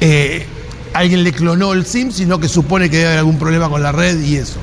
eh, 0.00 0.46
alguien 0.92 1.24
le 1.24 1.32
clonó 1.32 1.72
el 1.72 1.86
SIM, 1.86 2.12
sino 2.12 2.38
que 2.38 2.48
supone 2.48 2.88
que 2.90 2.98
debe 2.98 3.08
haber 3.08 3.18
algún 3.20 3.38
problema 3.38 3.68
con 3.68 3.82
la 3.82 3.90
red 3.92 4.20
y 4.22 4.36
eso. 4.36 4.56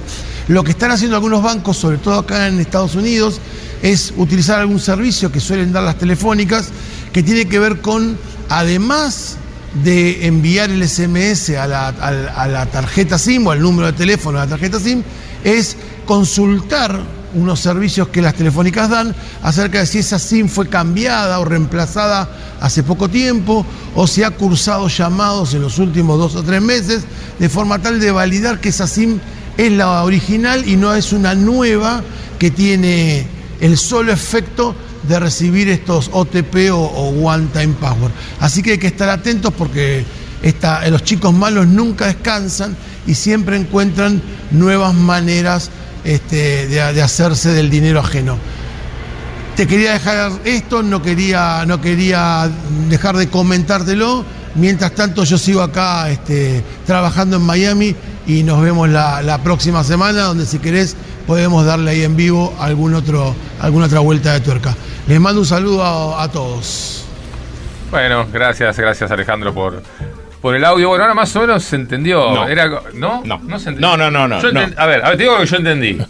Lo 0.48 0.64
que 0.64 0.72
están 0.72 0.92
haciendo 0.92 1.16
algunos 1.18 1.42
bancos, 1.44 1.78
sobre 1.78 1.98
todo 1.98 2.20
acá 2.20 2.48
en 2.48 2.60
Estados 2.60 2.96
Unidos, 2.96 3.40
es 3.82 4.14
utilizar 4.18 4.60
algún 4.60 4.80
servicio 4.80 5.32
que 5.32 5.40
suelen 5.40 5.72
dar 5.74 5.84
las 5.84 5.98
telefónicas, 5.98 6.70
que 7.12 7.24
tiene 7.24 7.46
que 7.46 7.58
ver 7.60 7.82
con, 7.82 8.18
además 8.50 9.38
de 9.84 10.28
enviar 10.28 10.70
el 10.70 10.84
SMS 10.84 11.56
a 11.58 11.66
la- 11.66 11.88
a 11.88 12.48
la 12.48 12.66
tarjeta 12.66 13.18
SIM 13.18 13.48
o 13.48 13.52
al 13.52 13.62
número 13.62 13.88
de 13.88 13.94
teléfono 13.94 14.40
de 14.40 14.46
la 14.46 14.50
tarjeta 14.50 14.80
SIM, 14.80 15.02
es 15.44 15.78
consultar 16.06 17.00
unos 17.34 17.60
servicios 17.60 18.08
que 18.10 18.22
las 18.22 18.36
telefónicas 18.36 18.89
dan 18.89 19.15
acerca 19.44 19.80
de 19.80 19.86
si 19.86 20.00
esa 20.00 20.20
SIM 20.20 20.48
fue 20.48 20.67
cambiada 20.70 21.39
o 21.39 21.46
reemplazada 21.46 22.30
hace 22.60 22.84
poco 22.84 23.10
tiempo 23.10 23.65
o 23.96 24.08
si 24.08 24.24
ha 24.24 24.32
cursado 24.32 24.88
llamados 24.88 25.54
en 25.54 25.62
los 25.62 25.80
últimos 25.80 26.17
dos 26.20 26.36
o 26.36 26.44
tres 26.44 26.62
meses, 26.62 27.04
de 27.39 27.50
forma 27.50 27.80
tal 27.80 28.00
de 28.00 28.12
validar 28.12 28.60
que 28.60 28.70
esa 28.70 28.88
SIM 28.88 29.20
es 29.58 29.72
la 29.72 30.04
original 30.04 30.67
y 30.67 30.76
no 30.76 30.94
es 30.94 31.12
una 31.13 31.36
nueva 31.36 32.02
que 32.39 32.52
tiene 32.52 33.26
el 33.60 33.78
solo 33.78 34.12
efecto 34.12 34.76
de 35.08 35.20
recibir 35.20 35.67
estos 35.70 36.10
OTP 36.13 36.72
o, 36.72 36.78
One 37.24 37.48
Time 37.54 37.76
Password. 37.80 38.12
Así 38.39 38.62
que 38.62 38.72
hay 38.74 38.78
que 38.78 38.88
estar 38.88 39.10
atentos 39.10 39.54
porque 39.58 40.06
esta- 40.44 40.88
los 40.89 41.04
chicos 41.04 41.34
malos 41.34 41.67
nunca 41.67 42.08
descansan 42.08 42.76
y 43.08 43.15
siempre 43.15 43.58
encuentran 43.58 44.22
nuevas 44.52 44.94
maneras 44.94 45.70
este, 46.04 46.68
de, 46.68 46.94
de 46.94 47.02
hacerse 47.02 47.50
del 47.50 47.70
dinero 47.70 48.00
ajeno. 48.00 48.38
te 49.56 49.68
quería 49.68 49.94
dejar 49.94 50.32
esto, 50.46 50.82
no 50.82 51.02
quería, 51.02 51.66
no 51.68 51.80
quería 51.82 52.50
dejar 52.90 53.18
de 53.18 53.28
comentártelo. 53.30 54.26
Mientras 54.56 54.92
tanto, 54.96 55.24
yo 55.24 55.38
sigo 55.38 55.62
acá 55.62 56.10
este, 56.10 56.64
trabajando 56.86 57.38
en 57.38 57.44
Miami 57.44 57.96
y 58.28 58.44
nos 58.44 58.62
vemos 58.62 58.90
la, 58.90 59.22
la 59.22 59.38
próxima 59.44 59.84
semana, 59.84 60.24
donde 60.24 60.46
si 60.46 60.60
querés 60.60 60.96
podemos 61.26 61.66
darle 61.66 61.92
ahí 61.92 62.04
en 62.04 62.16
vivo 62.16 62.54
algún 62.60 62.94
otro, 62.94 63.34
alguna 63.60 63.86
otra 63.86 64.00
vuelta 64.00 64.34
de 64.34 64.42
tuerca. 64.42 64.76
Les 65.08 65.20
mando 65.22 65.42
un 65.42 65.48
saludo 65.48 65.84
a, 65.84 66.24
a 66.24 66.28
todos. 66.30 67.06
Bueno, 67.92 68.26
gracias, 68.32 68.78
gracias 68.78 69.12
Alejandro 69.12 69.54
por, 69.54 69.84
por 70.42 70.56
el 70.56 70.66
audio. 70.66 70.90
Bueno, 70.90 71.04
ahora 71.04 71.14
más 71.14 71.36
o 71.36 71.42
menos 71.42 71.64
se 71.64 71.76
entendió. 71.76 72.34
No. 72.34 72.48
Era, 72.48 72.68
¿no? 72.94 73.22
No. 73.26 73.60
se 73.60 73.72
No, 73.74 73.96
no, 73.98 74.10
no, 74.12 74.28
no, 74.28 74.42
Yo 74.42 74.50
enten- 74.50 74.76
no. 74.76 74.82
A 74.82 74.86
ver, 74.86 75.04
a 75.06 75.10
ver, 75.10 75.18
te 75.18 75.24
digo 75.24 75.36
lo 75.36 75.42
que 75.42 75.46
yo 75.48 75.58
entendí. 75.58 75.98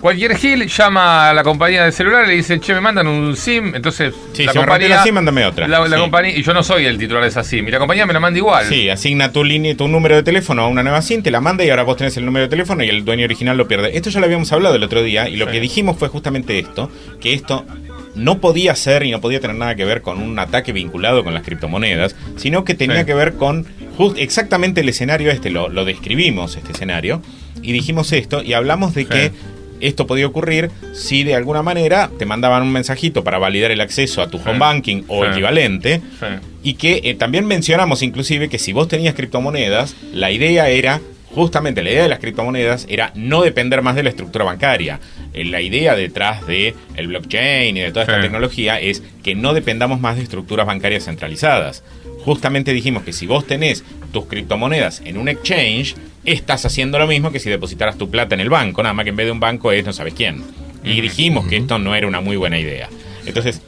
Cualquier 0.00 0.36
Gil 0.36 0.66
llama 0.68 1.30
a 1.30 1.34
la 1.34 1.42
compañía 1.42 1.84
de 1.84 1.90
celular 1.90 2.24
y 2.26 2.28
le 2.28 2.34
dice, 2.34 2.60
che, 2.60 2.74
me 2.74 2.80
mandan 2.80 3.08
un 3.08 3.34
SIM. 3.34 3.74
Entonces, 3.74 4.14
Sí, 4.34 4.46
si 4.46 4.58
me 4.58 4.64
rompió 4.64 4.88
la 4.88 5.02
SIM, 5.02 5.14
mándame 5.14 5.44
otra. 5.46 5.66
La, 5.66 5.80
la 5.80 5.96
Sí. 5.96 6.00
compañía, 6.02 6.36
y 6.36 6.42
yo 6.42 6.52
no 6.54 6.62
soy 6.62 6.84
el 6.84 6.96
titular 6.98 7.22
de 7.22 7.28
esa 7.30 7.42
SIM. 7.42 7.66
Y 7.66 7.70
la 7.72 7.78
compañía 7.78 8.06
me 8.06 8.12
la 8.12 8.20
manda 8.20 8.38
igual. 8.38 8.66
Sí, 8.66 8.88
asigna 8.90 9.32
tu 9.32 9.42
línea, 9.42 9.74
tu 9.76 9.88
número 9.88 10.14
de 10.14 10.22
teléfono 10.22 10.62
a 10.62 10.68
una 10.68 10.82
nueva 10.84 11.00
SIM, 11.02 11.22
te 11.22 11.30
la 11.32 11.40
manda 11.40 11.64
y 11.64 11.70
ahora 11.70 11.82
vos 11.82 11.96
tenés 11.96 12.16
el 12.18 12.26
número 12.26 12.44
de 12.44 12.50
teléfono 12.50 12.84
y 12.84 12.88
el 12.90 13.04
dueño 13.04 13.24
original 13.24 13.56
lo 13.56 13.66
pierde. 13.66 13.96
Esto 13.96 14.10
ya 14.10 14.20
lo 14.20 14.26
habíamos 14.26 14.52
hablado 14.52 14.76
el 14.76 14.82
otro 14.84 15.02
día 15.02 15.28
y 15.28 15.36
lo 15.36 15.46
Sí. 15.46 15.52
que 15.52 15.60
dijimos 15.60 15.96
fue 15.98 16.08
justamente 16.08 16.56
esto, 16.58 16.88
que 17.20 17.32
esto 17.32 17.64
no 18.16 18.40
podía 18.40 18.74
ser 18.74 19.04
y 19.04 19.10
no 19.12 19.20
podía 19.20 19.38
tener 19.40 19.56
nada 19.56 19.74
que 19.76 19.84
ver 19.84 20.02
con 20.02 20.20
un 20.20 20.36
ataque 20.38 20.72
vinculado 20.72 21.22
con 21.22 21.34
las 21.34 21.42
criptomonedas, 21.44 22.16
sino 22.36 22.64
que 22.64 22.74
tenía 22.74 23.00
Sí. 23.00 23.04
que 23.06 23.14
ver 23.14 23.34
con 23.34 23.66
just- 23.96 24.18
exactamente 24.18 24.80
el 24.80 24.88
escenario 24.88 25.30
este, 25.30 25.50
lo, 25.50 25.68
lo 25.68 25.84
describimos 25.84 26.56
este 26.56 26.72
escenario 26.72 27.22
y 27.62 27.72
dijimos 27.72 28.12
esto 28.12 28.42
y 28.42 28.54
hablamos 28.54 28.94
de 28.94 29.02
Sí. 29.02 29.08
que 29.08 29.30
esto 29.80 30.06
podía 30.06 30.26
ocurrir 30.26 30.70
si 30.94 31.22
de 31.22 31.34
alguna 31.34 31.62
manera 31.62 32.10
te 32.18 32.24
mandaban 32.24 32.62
un 32.62 32.72
mensajito 32.72 33.22
para 33.22 33.36
validar 33.38 33.70
el 33.70 33.82
acceso 33.82 34.22
a 34.22 34.28
tu 34.30 34.38
Sí. 34.38 34.44
home 34.46 34.58
banking 34.58 35.02
o 35.08 35.22
Sí. 35.24 35.30
equivalente 35.32 36.00
Sí. 36.18 36.26
y 36.62 36.74
que 36.74 37.02
eh, 37.04 37.14
también 37.14 37.44
mencionamos 37.46 38.02
inclusive 38.02 38.48
que 38.48 38.58
si 38.58 38.72
vos 38.72 38.88
tenías 38.88 39.14
criptomonedas, 39.14 39.94
la 40.14 40.30
idea 40.32 40.70
era, 40.70 41.00
justamente 41.36 41.82
la 41.84 41.90
idea 41.90 42.02
de 42.02 42.08
las 42.08 42.18
criptomonedas 42.18 42.86
era 42.88 43.12
no 43.14 43.42
depender 43.42 43.82
más 43.82 43.94
de 43.94 44.02
la 44.02 44.08
estructura 44.08 44.44
bancaria. 44.44 44.98
Eh, 45.34 45.44
La 45.44 45.60
idea 45.60 45.94
detrás 45.94 46.44
de 46.46 46.74
el 46.96 47.06
blockchain 47.08 47.76
y 47.76 47.80
de 47.80 47.90
toda 47.90 48.02
esta 48.02 48.16
Sí. 48.16 48.22
tecnología 48.22 48.80
es 48.80 49.02
que 49.22 49.34
no 49.36 49.54
dependamos 49.54 50.00
más 50.00 50.16
de 50.16 50.22
estructuras 50.24 50.66
bancarias 50.66 51.04
centralizadas. 51.04 51.84
Justamente 52.24 52.72
dijimos 52.72 53.04
que 53.04 53.12
si 53.12 53.26
vos 53.26 53.46
tenés 53.46 53.84
tus 54.12 54.26
criptomonedas 54.26 55.02
en 55.04 55.18
un 55.18 55.28
exchange, 55.28 55.94
estás 56.24 56.64
haciendo 56.66 56.98
lo 56.98 57.06
mismo 57.06 57.30
que 57.30 57.38
si 57.38 57.48
depositaras 57.50 57.96
tu 57.98 58.10
plata 58.10 58.34
en 58.34 58.40
el 58.40 58.48
banco, 58.48 58.82
nada 58.82 58.94
más 58.94 59.04
que 59.04 59.10
en 59.10 59.16
vez 59.16 59.26
de 59.26 59.32
un 59.32 59.38
banco 59.40 59.70
es 59.70 59.84
no 59.84 59.92
sabes 59.92 60.14
quién. 60.14 60.42
Y 60.82 61.00
dijimos 61.00 61.46
que 61.46 61.56
esto 61.58 61.78
no 61.78 61.94
era 61.94 62.06
una 62.08 62.20
muy 62.20 62.36
buena 62.36 62.58
idea. 62.58 62.88
Entonces, 63.26 63.60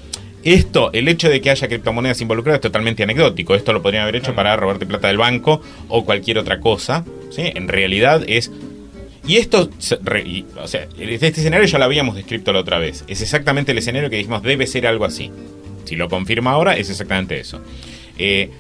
esto, 0.44 0.90
el 0.92 1.09
hecho 1.09 1.29
de 1.29 1.40
que 1.40 1.51
haya 1.51 1.68
criptomonedas 1.68 2.20
involucradas 2.20 2.59
es 2.59 2.62
totalmente 2.62 3.03
anecdótico. 3.03 3.55
Esto 3.55 3.72
lo 3.72 3.83
podrían 3.83 4.03
haber 4.03 4.16
hecho 4.16 4.35
para 4.35 4.57
robarte 4.57 4.87
plata 4.87 5.09
del 5.09 5.18
banco 5.18 5.61
o 5.88 6.05
cualquier 6.05 6.38
otra 6.38 6.61
cosa. 6.61 7.05
¿sí? 7.31 7.42
En 7.55 7.68
realidad 7.68 8.22
es... 8.27 8.51
Y 9.27 9.37
esto, 9.37 9.68
o 9.68 10.68
sea, 10.68 10.88
este 10.98 11.27
escenario 11.29 11.66
ya 11.66 11.79
lo 11.79 11.85
habíamos 11.85 12.16
descrito 12.16 12.53
la 12.53 12.61
otra 12.61 12.79
vez. 12.79 13.05
Es 13.09 13.20
exactamente 13.20 13.72
el 13.72 13.79
escenario 13.79 14.09
que 14.09 14.16
dijimos 14.16 14.42
debe 14.42 14.66
ser 14.66 14.87
algo 14.87 15.05
así. 15.05 15.31
Si 15.85 15.96
lo 15.96 16.09
confirma 16.09 16.53
ahora, 16.53 16.77
es 16.79 16.88
exactamente 16.88 17.38
eso. 17.38 17.61
Eh, 18.16 18.51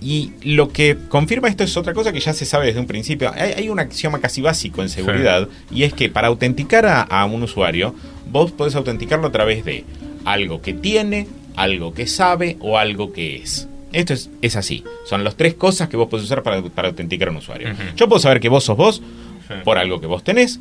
y 0.00 0.32
lo 0.42 0.68
que 0.70 0.96
confirma 1.08 1.48
esto 1.48 1.64
es 1.64 1.76
otra 1.76 1.94
cosa 1.94 2.12
que 2.12 2.20
ya 2.20 2.32
se 2.32 2.44
sabe 2.44 2.66
desde 2.66 2.78
un 2.78 2.86
principio. 2.86 3.32
Hay, 3.34 3.52
hay 3.56 3.68
un 3.68 3.80
axioma 3.80 4.20
casi 4.20 4.40
básico 4.40 4.82
en 4.82 4.88
seguridad 4.88 5.48
y 5.70 5.82
es 5.82 5.94
que 5.94 6.08
para 6.08 6.28
autenticar 6.28 6.86
a, 6.86 7.02
a 7.02 7.24
un 7.24 7.42
usuario, 7.42 7.94
vos 8.30 8.52
podés 8.52 8.76
autenticarlo 8.76 9.28
a 9.28 9.32
través 9.32 9.64
de 9.64 9.84
algo 10.24 10.60
que 10.62 10.72
tiene, 10.72 11.28
algo 11.56 11.92
que 11.94 12.06
sabe 12.06 12.56
o 12.60 12.78
algo 12.78 13.12
que 13.12 13.36
es. 13.36 13.68
Esto 13.92 14.14
es, 14.14 14.30
es 14.40 14.56
así. 14.56 14.84
Son 15.06 15.22
las 15.24 15.36
tres 15.36 15.54
cosas 15.54 15.88
que 15.88 15.96
vos 15.96 16.08
podés 16.08 16.24
usar 16.24 16.42
para, 16.42 16.62
para 16.62 16.88
autenticar 16.88 17.28
a 17.28 17.30
un 17.30 17.36
usuario. 17.38 17.68
Yo 17.96 18.08
puedo 18.08 18.20
saber 18.20 18.40
que 18.40 18.48
vos 18.48 18.64
sos 18.64 18.76
vos 18.76 19.02
Sí. 19.48 19.54
por 19.64 19.76
algo 19.76 20.00
que 20.00 20.06
vos 20.06 20.22
tenés, 20.24 20.60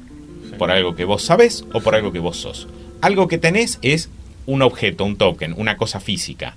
por 0.57 0.71
algo 0.71 0.95
que 0.95 1.05
vos 1.05 1.21
sabés 1.21 1.63
o 1.71 1.79
por 1.81 1.95
algo 1.95 2.11
que 2.11 2.19
vos 2.19 2.35
sos. 2.37 2.67
Algo 3.01 3.27
que 3.27 3.37
tenés 3.37 3.77
es 3.83 4.09
un 4.47 4.63
objeto, 4.63 5.05
un 5.05 5.15
token, 5.17 5.53
una 5.55 5.77
cosa 5.77 5.99
física. 5.99 6.55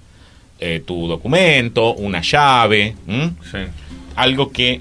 Eh, 0.59 0.83
tu 0.85 1.07
documento, 1.07 1.93
una 1.95 2.23
llave, 2.23 2.97
algo 4.17 4.51
que 4.51 4.81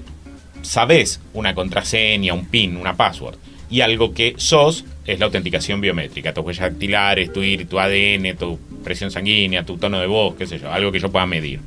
sabés, 0.62 1.20
una 1.34 1.54
contraseña, 1.54 2.32
un 2.32 2.46
PIN, 2.46 2.76
una 2.76 2.96
password. 2.96 3.36
Y 3.70 3.82
algo 3.82 4.14
que 4.14 4.34
sos 4.38 4.84
es 5.06 5.18
la 5.18 5.26
autenticación 5.26 5.80
biométrica, 5.80 6.32
tus 6.32 6.44
huellas 6.44 6.70
dactilares, 6.70 7.32
tu 7.32 7.42
IR, 7.42 7.66
tu 7.66 7.78
ADN, 7.78 8.36
tu 8.36 8.58
presión 8.82 9.10
sanguínea, 9.10 9.64
tu 9.64 9.76
tono 9.76 10.00
de 10.00 10.06
voz, 10.06 10.34
qué 10.36 10.46
sé 10.46 10.58
yo, 10.58 10.72
algo 10.72 10.92
que 10.92 11.00
yo 11.00 11.10
pueda 11.10 11.26
medir. 11.26 11.60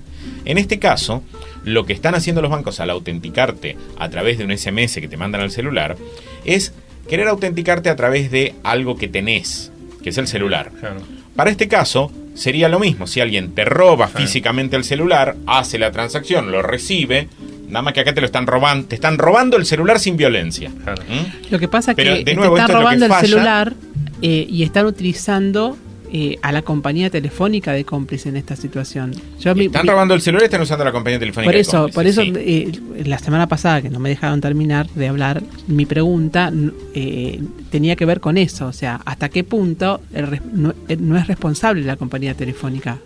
En 0.46 0.58
este 0.58 0.80
caso, 0.80 1.24
lo 1.64 1.86
que 1.86 1.94
están 1.94 2.16
haciendo 2.16 2.42
los 2.42 2.52
bancos 2.52 2.80
al 2.80 2.90
autenticarte 2.90 3.78
a 3.98 4.10
través 4.10 4.38
de 4.38 4.46
un 4.46 4.58
SMS 4.58 4.96
que 4.96 5.08
te 5.08 5.18
mandan 5.18 5.42
al 5.42 5.52
celular 5.52 5.98
es 6.46 6.74
querer 7.08 7.28
autenticarte 7.28 7.90
a 7.90 7.96
través 7.96 8.32
de 8.32 8.56
algo 8.64 8.98
que 8.98 9.08
tenés, 9.08 9.72
que 10.04 10.10
es 10.10 10.18
el 10.18 10.28
celular. 10.28 10.72
Claro. 10.80 11.02
Para 11.36 11.52
este 11.52 11.68
caso, 11.68 12.12
sería 12.34 12.70
lo 12.70 12.80
mismo. 12.80 13.08
Si 13.08 13.20
alguien 13.20 13.54
te 13.54 13.66
roba 13.66 14.08
físicamente 14.08 14.76
el 14.76 14.84
celular, 14.84 15.36
hace 15.46 15.78
la 15.78 15.92
transacción, 15.92 16.52
lo 16.52 16.62
recibe, 16.62 17.28
nada 17.68 17.82
más 17.82 17.94
que 17.94 18.00
acá 18.02 18.14
te 18.14 18.22
lo 18.22 18.26
están 18.26 18.48
robando, 18.48 18.88
te 18.88 18.96
están 18.96 19.18
robando 19.18 19.58
el 19.58 19.66
celular 19.66 20.00
sin 20.00 20.18
violencia. 20.18 20.72
Claro. 20.84 21.02
¿Mm? 21.04 21.52
Lo 21.52 21.60
que 21.60 21.68
pasa 21.68 21.92
es 21.92 21.96
Pero, 21.96 22.16
que 22.16 22.24
de 22.24 22.36
nuevo, 22.36 22.56
te 22.56 22.62
están 22.62 22.76
es 22.78 22.82
robando 22.84 23.06
el 23.06 23.12
celular 23.14 23.74
eh, 24.22 24.48
y 24.50 24.64
están 24.64 24.86
utilizando 24.86 25.78
eh, 26.14 26.38
a 26.42 26.54
la 26.54 26.62
compañía 26.62 27.10
telefónica 27.10 27.74
de 27.74 27.84
cómplice 27.84 28.30
en 28.30 28.38
esta 28.38 28.56
situación. 28.56 29.12
Yo 29.42 29.54
mi- 29.54 29.66
Están 29.66 29.84
mi- 29.86 29.90
robando 29.92 30.14
el 30.14 30.22
celular 30.22 30.44
y 30.44 30.46
están 30.46 30.62
usando 30.62 30.86
la 30.86 30.94
compañía 30.94 31.20
telefónica. 31.20 31.48
por 31.50 31.54
de 31.56 31.60
eso, 31.60 31.72
cómplices, 31.92 31.96
por 31.96 32.08
eso 32.08 32.22
sí. 32.22 32.32
eh, 32.38 33.04
la 33.06 33.20
semana 33.20 33.48
pasada 33.48 33.82
que 33.82 33.90
no 33.90 34.00
me 34.00 34.08
dejaron 34.08 34.40
terminar 34.40 34.88
de 34.92 35.08
hablar, 35.10 35.44
mi 35.68 35.86
pregunta 35.86 36.50
eh, 36.94 37.42
tenía 37.72 37.98
que 37.98 38.06
ver 38.06 38.22
con 38.22 38.38
eso, 38.38 38.68
o 38.68 38.74
sea, 38.74 39.02
hasta 39.04 39.28
qué 39.28 39.44
punto 39.44 40.00
el 40.14 40.28
res- 40.28 40.42
no, 40.54 40.74
eh, 40.88 40.96
no 40.98 41.18
es 41.18 41.28
responsable 41.28 41.84
la 41.84 41.98
compañía 41.98 42.34
telefónica. 42.36 43.00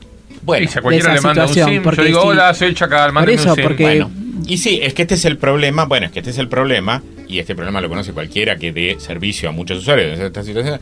Bueno, 0.43 0.65
y 0.65 0.67
si 0.67 0.79
a 0.79 0.81
cualquiera 0.81 1.13
le 1.13 1.21
manda 1.21 1.45
un 1.45 1.53
SIM, 1.53 1.83
yo 1.83 2.03
digo, 2.03 2.21
hola, 2.21 2.53
soy 2.53 2.69
el 2.69 2.75
Chacal, 2.75 3.07
Por 3.07 3.13
mándeme 3.13 3.35
eso, 3.41 3.49
un 3.49 3.55
SIM. 3.55 3.63
porque 3.63 3.83
Bueno, 3.83 4.11
y 4.47 4.57
sí, 4.57 4.79
es 4.81 4.93
que 4.93 5.03
este 5.03 5.15
es 5.15 5.25
el 5.25 5.37
problema. 5.37 5.85
Bueno, 5.85 6.07
es 6.07 6.11
que 6.11 6.19
este 6.19 6.31
es 6.31 6.37
el 6.37 6.47
problema, 6.47 7.01
y 7.27 7.39
este 7.39 7.55
problema 7.55 7.79
lo 7.81 7.89
conoce 7.89 8.11
cualquiera 8.11 8.55
que 8.57 8.71
dé 8.71 8.97
servicio 8.99 9.49
a 9.49 9.51
muchos 9.51 9.77
usuarios 9.79 10.19
en 10.19 10.25
esta 10.25 10.43
situación. 10.43 10.79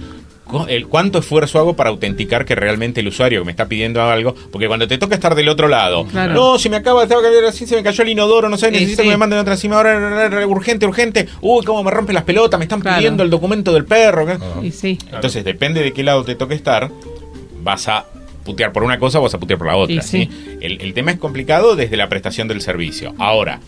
¿Cuánto 0.90 1.20
esfuerzo 1.20 1.60
hago 1.60 1.76
para 1.76 1.92
autenticar 1.92 2.44
que 2.44 2.56
realmente 2.56 3.02
el 3.02 3.08
usuario 3.10 3.42
que 3.42 3.46
me 3.46 3.52
está 3.52 3.68
pidiendo 3.68 4.02
algo? 4.02 4.34
Porque 4.52 4.66
cuando 4.68 4.88
te 4.88 4.98
toca 4.98 5.14
estar 5.14 5.36
del 5.36 5.48
otro 5.48 5.68
lado, 5.68 6.06
Claro. 6.08 6.34
no, 6.34 6.58
si 6.58 6.70
me 6.70 6.78
acaba 6.78 7.06
de 7.06 7.14
cambiar 7.14 7.46
así, 7.46 7.68
se 7.68 7.76
me 7.76 7.84
cayó 7.84 8.02
el 8.04 8.10
inodoro, 8.10 8.50
no 8.50 8.58
sé, 8.58 8.72
necesito 8.72 9.04
sí. 9.04 9.08
que 9.08 9.12
me 9.12 9.18
manden 9.18 9.38
otra 9.38 9.56
SIM 9.56 9.74
ahora, 9.74 10.46
urgente, 10.48 10.88
urgente. 10.88 11.28
Uy, 11.42 11.64
cómo 11.64 11.84
me 11.84 11.92
rompen 11.92 12.16
las 12.16 12.24
pelotas, 12.24 12.58
me 12.58 12.66
están 12.66 12.80
Claro. 12.82 12.98
pidiendo 12.98 13.22
el 13.22 13.30
documento 13.30 13.72
del 13.74 13.86
perro. 13.86 14.26
Entonces, 14.64 15.44
depende 15.44 15.84
de 15.84 15.92
qué 15.94 16.02
lado 16.04 16.24
te 16.24 16.34
toque 16.34 16.56
estar, 16.56 16.90
vas 17.62 17.88
a 17.88 18.06
putear 18.50 18.72
por 18.74 18.84
una 18.84 18.98
cosa 19.00 19.20
o 19.20 19.22
vas 19.24 19.34
a 19.34 19.40
putear 19.40 19.58
por 19.60 19.68
la 19.68 19.76
otra. 19.76 20.02
Sí. 20.02 20.28
¿sí? 20.32 20.58
El, 20.62 20.82
el 20.82 20.94
tema 20.94 21.12
es 21.12 21.18
complicado 21.20 21.76
desde 21.76 21.98
la 21.98 22.10
prestación 22.10 22.48
del 22.48 22.62
servicio. 22.62 23.14
Ahora, 23.18 23.60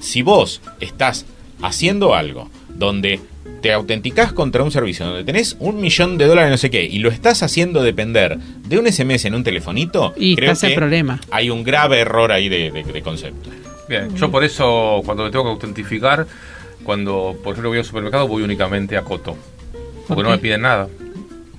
si 0.00 0.22
vos 0.22 0.60
estás 0.80 1.26
haciendo 1.60 2.14
algo 2.14 2.48
donde 2.68 3.20
te 3.60 3.72
autenticás 3.72 4.32
contra 4.32 4.62
un 4.62 4.70
servicio, 4.72 5.06
donde 5.06 5.24
tenés 5.24 5.56
un 5.60 5.80
millón 5.80 6.18
de 6.18 6.26
dólares 6.26 6.50
no 6.50 6.56
sé 6.56 6.68
qué, 6.70 6.84
y 6.84 6.98
lo 6.98 7.10
estás 7.10 7.42
haciendo 7.42 7.82
depender 7.82 8.38
de 8.38 8.78
un 8.78 8.86
SMS 8.90 9.24
en 9.26 9.34
un 9.34 9.44
telefonito, 9.44 10.12
Y 10.16 10.34
creo 10.36 10.54
que 10.58 10.70
problema. 10.70 11.20
hay 11.30 11.50
un 11.50 11.62
grave 11.62 12.00
error 12.00 12.32
ahí 12.32 12.48
de, 12.48 12.70
de- 12.72 12.82
de 12.84 13.02
concepto. 13.02 13.50
Bien, 13.88 14.14
yo 14.16 14.30
por 14.30 14.42
eso 14.44 15.00
cuando 15.04 15.24
me 15.24 15.30
tengo 15.30 15.44
que 15.44 15.50
autentificar, 15.50 16.26
cuando 16.82 17.36
por 17.42 17.52
ejemplo 17.52 17.68
voy 17.70 17.78
al 17.78 17.84
supermercado, 17.84 18.26
voy 18.26 18.42
únicamente 18.42 18.96
a 18.96 19.02
Coto. 19.02 19.36
Porque 20.08 20.14
¿Por 20.14 20.24
no 20.24 20.30
me 20.30 20.38
piden 20.38 20.62
nada. 20.62 20.88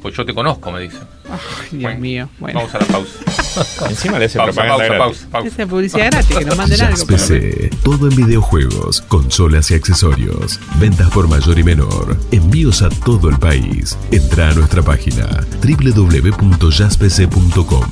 Pues 0.03 0.13
yo 0.15 0.23
te 0.25 0.33
conozco, 0.33 0.69
me 0.71 0.81
dicen. 0.81 0.99
Ay, 1.31 1.39
Dios 1.71 1.81
Bueno, 1.83 1.99
mío. 1.99 2.29
Bueno, 2.37 2.59
Vamos 2.59 2.75
a 2.75 2.79
la 2.79 2.85
pausa. 2.85 3.87
Encima 3.89 4.19
le 4.19 4.25
hace 4.25 4.37
pausa, 4.37 4.51
propaganda 4.51 4.77
pausa, 4.77 4.93
gratis. 4.95 5.17
pausa, 5.21 5.29
pausa. 5.31 5.47
esa 5.47 5.63
es 5.63 5.69
publicidad 5.69 6.11
gratis, 6.11 6.35
que 6.37 6.45
nos 6.45 6.57
manden 6.57 6.81
algo. 6.81 7.05
PC, 7.07 7.69
todo 7.83 8.09
en 8.09 8.15
videojuegos, 8.17 9.01
consolas 9.03 9.71
y 9.71 9.75
accesorios. 9.75 10.59
Ventas 10.79 11.09
por 11.11 11.29
mayor 11.29 11.57
y 11.57 11.63
menor. 11.63 12.17
Envíos 12.31 12.81
a 12.81 12.89
todo 12.89 13.29
el 13.29 13.39
país. 13.39 13.97
Entra 14.11 14.49
a 14.49 14.53
nuestra 14.53 14.81
página 14.83 15.25
www.jazzpc.com 15.63 17.85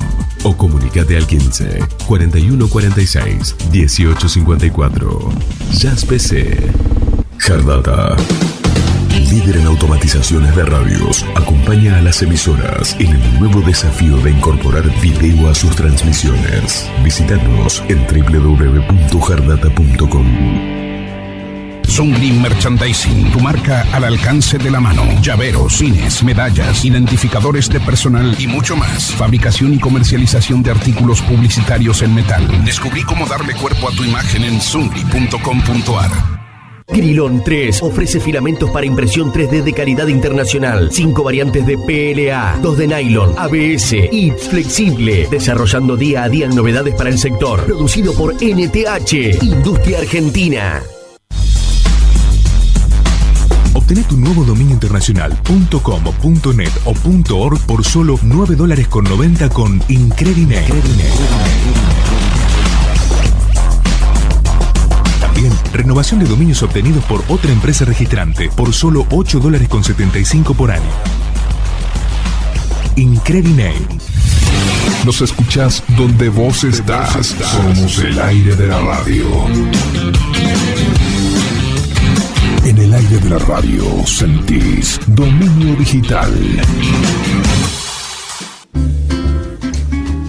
o 0.44 0.56
comunícate 0.56 1.16
al 1.16 1.26
15 1.26 1.78
4146 2.06 3.56
1854. 3.72 5.30
Jazz 5.72 6.04
PC. 6.04 6.58
Hardata. 7.38 8.16
Líder 9.32 9.56
en 9.56 9.66
automatizaciones 9.66 10.54
de 10.54 10.62
radios, 10.62 11.24
acompaña 11.34 11.96
a 11.96 12.02
las 12.02 12.20
emisoras 12.20 12.94
en 12.98 13.16
el 13.16 13.40
nuevo 13.40 13.62
desafío 13.62 14.18
de 14.18 14.30
incorporar 14.30 14.84
video 15.00 15.48
a 15.48 15.54
sus 15.54 15.74
transmisiones. 15.74 16.86
Visítanos 17.02 17.82
en 17.88 18.06
www.hardata.com. 18.06 20.26
Sungri 21.84 22.32
Merchandising, 22.32 23.32
tu 23.32 23.40
marca 23.40 23.86
al 23.92 24.04
alcance 24.04 24.58
de 24.58 24.70
la 24.70 24.80
mano. 24.80 25.02
Llaveros, 25.22 25.78
pines, 25.78 26.22
medallas, 26.22 26.84
identificadores 26.84 27.70
de 27.70 27.80
personal 27.80 28.36
y 28.38 28.46
mucho 28.46 28.76
más. 28.76 29.12
Fabricación 29.12 29.72
y 29.72 29.78
comercialización 29.78 30.62
de 30.62 30.72
artículos 30.72 31.22
publicitarios 31.22 32.02
en 32.02 32.14
metal. 32.14 32.46
Descubrí 32.66 33.02
cómo 33.02 33.26
darle 33.26 33.54
cuerpo 33.54 33.88
a 33.88 33.92
tu 33.92 34.04
imagen 34.04 34.44
en 34.44 34.60
sungri.com.ar. 34.60 36.31
Grilón 36.92 37.42
3 37.44 37.82
ofrece 37.82 38.20
filamentos 38.20 38.70
para 38.70 38.86
impresión 38.86 39.32
3D 39.32 39.62
de 39.62 39.72
calidad 39.72 40.06
internacional. 40.08 40.90
Cinco 40.92 41.24
variantes 41.24 41.66
de 41.66 41.78
PLA, 41.78 42.58
dos 42.62 42.76
de 42.76 42.86
nylon, 42.86 43.34
ABS 43.38 43.94
y 44.12 44.30
flexible. 44.30 45.26
Desarrollando 45.30 45.96
día 45.96 46.24
a 46.24 46.28
día 46.28 46.48
novedades 46.48 46.94
para 46.94 47.10
el 47.10 47.18
sector. 47.18 47.64
Producido 47.64 48.14
por 48.14 48.34
NTH, 48.34 49.42
Industria 49.42 49.98
Argentina. 49.98 50.82
Obtené 53.74 54.02
tu 54.04 54.16
nuevo 54.16 54.44
dominio 54.44 54.74
internacional 54.74 55.36
.com, 55.82 56.02
.net 56.54 56.72
o 56.84 56.94
.org 57.36 57.58
por 57.66 57.84
solo 57.84 58.18
9 58.22 58.54
dólares 58.54 58.86
con 58.88 59.04
90 59.04 59.48
con 59.48 59.82
Incredinet. 59.88 60.66
También 60.66 62.41
renovación 65.72 66.20
de 66.20 66.26
dominios 66.26 66.62
obtenidos 66.62 67.04
por 67.04 67.24
otra 67.28 67.50
empresa 67.50 67.84
registrante 67.84 68.50
por 68.56 68.72
solo 68.72 69.06
8 69.10 69.40
dólares 69.40 69.68
con 69.68 69.82
75 69.82 70.54
por 70.54 70.70
año. 70.70 70.90
Incredinet. 72.96 73.74
Nos 75.04 75.20
escuchás 75.20 75.82
donde 75.96 76.28
vos 76.28 76.64
estás. 76.64 77.26
Somos 77.26 77.98
el 77.98 78.20
aire 78.20 78.54
de 78.54 78.66
la 78.66 78.80
radio. 78.80 79.26
En 82.64 82.78
el 82.78 82.94
aire 82.94 83.18
de 83.18 83.30
la 83.30 83.38
radio 83.38 84.06
sentís 84.06 85.00
dominio 85.06 85.74
digital. 85.76 86.32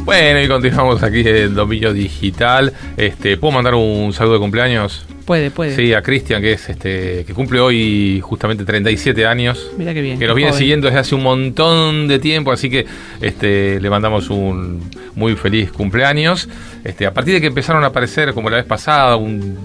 Bueno, 0.06 0.42
y 0.42 0.48
continuamos 0.50 1.02
aquí 1.02 1.22
en 1.26 1.56
Dominio 1.56 1.94
Digital. 1.94 2.74
Este, 2.98 3.38
¿Puedo 3.38 3.54
mandar 3.54 3.74
un 3.76 4.12
saludo 4.12 4.34
de 4.34 4.40
cumpleaños? 4.40 5.06
Puede, 5.26 5.52
puede. 5.52 5.76
Sí, 5.76 5.94
a 5.94 6.02
Cristian, 6.02 6.42
que 6.42 6.54
es 6.54 6.70
este, 6.70 7.24
que 7.26 7.34
cumple 7.34 7.60
hoy 7.60 8.20
justamente 8.22 8.66
37 8.66 9.26
años. 9.26 9.72
Mira 9.78 9.94
qué 9.94 10.02
bien. 10.02 10.20
Que 10.20 10.28
nos 10.28 10.36
viene 10.36 10.52
joven. 10.52 10.60
siguiendo 10.60 10.88
desde 10.88 11.00
hace 11.00 11.16
un 11.16 11.24
montón 11.24 12.08
de 12.08 12.20
tiempo, 12.20 12.52
así 12.52 12.70
que 12.70 12.86
este, 13.22 13.80
le 13.80 13.90
mandamos 13.90 14.30
un 14.30 14.82
muy 15.16 15.36
feliz 15.36 15.72
cumpleaños. 15.72 16.50
Este, 16.84 17.06
a 17.06 17.14
partir 17.14 17.34
de 17.36 17.42
que 17.42 17.48
empezaron 17.48 17.84
a 17.84 17.88
aparecer, 17.88 18.34
como 18.34 18.50
la 18.50 18.58
vez 18.58 18.66
pasada, 18.66 19.16
un, 19.16 19.58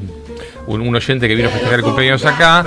un, 0.68 0.80
un 0.80 0.94
oyente 0.94 1.26
que 1.26 1.34
vino 1.34 1.48
a 1.48 1.50
festejar 1.50 1.80
el 1.80 1.84
cumpleaños 1.84 2.24
acá, 2.24 2.64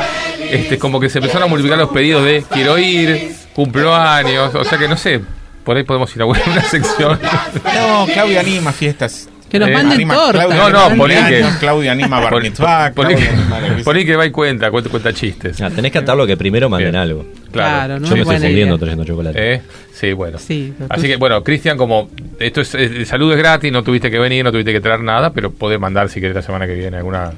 este, 0.49 0.77
como 0.77 0.99
que 0.99 1.09
se 1.09 1.19
empezaron 1.19 1.43
a 1.43 1.47
multiplicar 1.47 1.79
los 1.79 1.89
pedidos 1.89 2.25
de 2.25 2.43
quiero 2.51 2.77
ir, 2.77 3.31
cumpleaños, 3.53 4.53
o 4.53 4.63
sea 4.65 4.77
que 4.77 4.87
no 4.87 4.97
sé, 4.97 5.21
por 5.63 5.77
ahí 5.77 5.83
podemos 5.83 6.13
ir 6.15 6.21
a 6.21 6.25
una 6.25 6.61
sección. 6.63 7.19
No, 7.63 8.05
Claudia 8.11 8.41
anima 8.41 8.71
fiestas. 8.71 9.29
Que 9.51 9.59
nos 9.59 9.67
Eh, 9.67 9.73
manden 9.73 10.07
torta. 10.07 10.31
Claudia 10.31 10.57
No, 10.57 10.89
no, 10.89 10.95
poné 10.97 11.15
que- 11.27 11.45
Claudia 11.59 11.91
anima 11.91 12.19
bar 12.21 12.41
mitzvah, 12.41 12.91
Claudia 12.91 13.17
que- 13.17 14.15
va 14.15 14.25
y 14.25 14.31
cuenta, 14.31 14.71
cuenta, 14.71 14.89
cuenta 14.89 15.13
chistes. 15.13 15.61
Ah, 15.61 15.69
tenés 15.69 15.91
que 15.91 15.97
atarlo 15.97 16.25
que 16.25 16.37
primero 16.37 16.69
manden 16.69 16.91
Bien. 16.91 17.01
algo. 17.01 17.25
Claro, 17.51 17.99
no 17.99 18.07
Yo 18.07 18.15
me 18.15 18.21
es 18.21 18.27
estoy 18.29 18.47
fundiendo 18.47 18.77
trayendo 18.77 19.03
chocolate. 19.03 19.53
¿Eh? 19.55 19.61
Sí, 19.91 20.13
bueno. 20.13 20.37
Sí, 20.37 20.73
Así 20.87 21.01
tú- 21.01 21.07
que, 21.09 21.15
bueno, 21.17 21.43
Cristian, 21.43 21.77
como 21.77 22.09
esto 22.39 22.61
es, 22.61 22.73
el 22.75 23.05
salud 23.05 23.29
es 23.33 23.37
gratis, 23.37 23.71
no 23.73 23.83
tuviste 23.83 24.09
que 24.09 24.19
venir, 24.19 24.43
no 24.45 24.51
tuviste 24.53 24.71
que 24.71 24.79
traer 24.79 25.01
nada, 25.01 25.33
pero 25.33 25.51
podés 25.51 25.79
mandar 25.79 26.07
si 26.07 26.21
querés 26.21 26.35
la 26.35 26.41
semana 26.41 26.65
que 26.65 26.73
viene 26.75 26.95
alguna. 26.97 27.31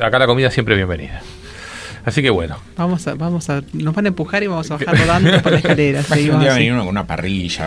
Acá 0.00 0.18
la 0.18 0.26
comida 0.26 0.50
siempre 0.50 0.74
bienvenida. 0.74 1.20
Así 2.06 2.22
que 2.22 2.30
bueno. 2.30 2.56
Vamos 2.76 3.06
a, 3.08 3.14
vamos 3.14 3.50
a, 3.50 3.62
nos 3.72 3.92
van 3.94 4.06
a 4.06 4.08
empujar 4.08 4.42
y 4.42 4.46
vamos 4.46 4.70
a 4.70 4.78
bajar 4.78 4.96
rodando 4.96 5.42
por 5.42 5.52
la 5.52 5.58
escalera. 5.58 6.00
Imagina 6.06 6.34
un 6.34 6.40
día 6.40 6.54
venir 6.54 6.72
uno 6.72 6.80
con 6.82 6.88
una 6.90 7.06
parrilla, 7.06 7.66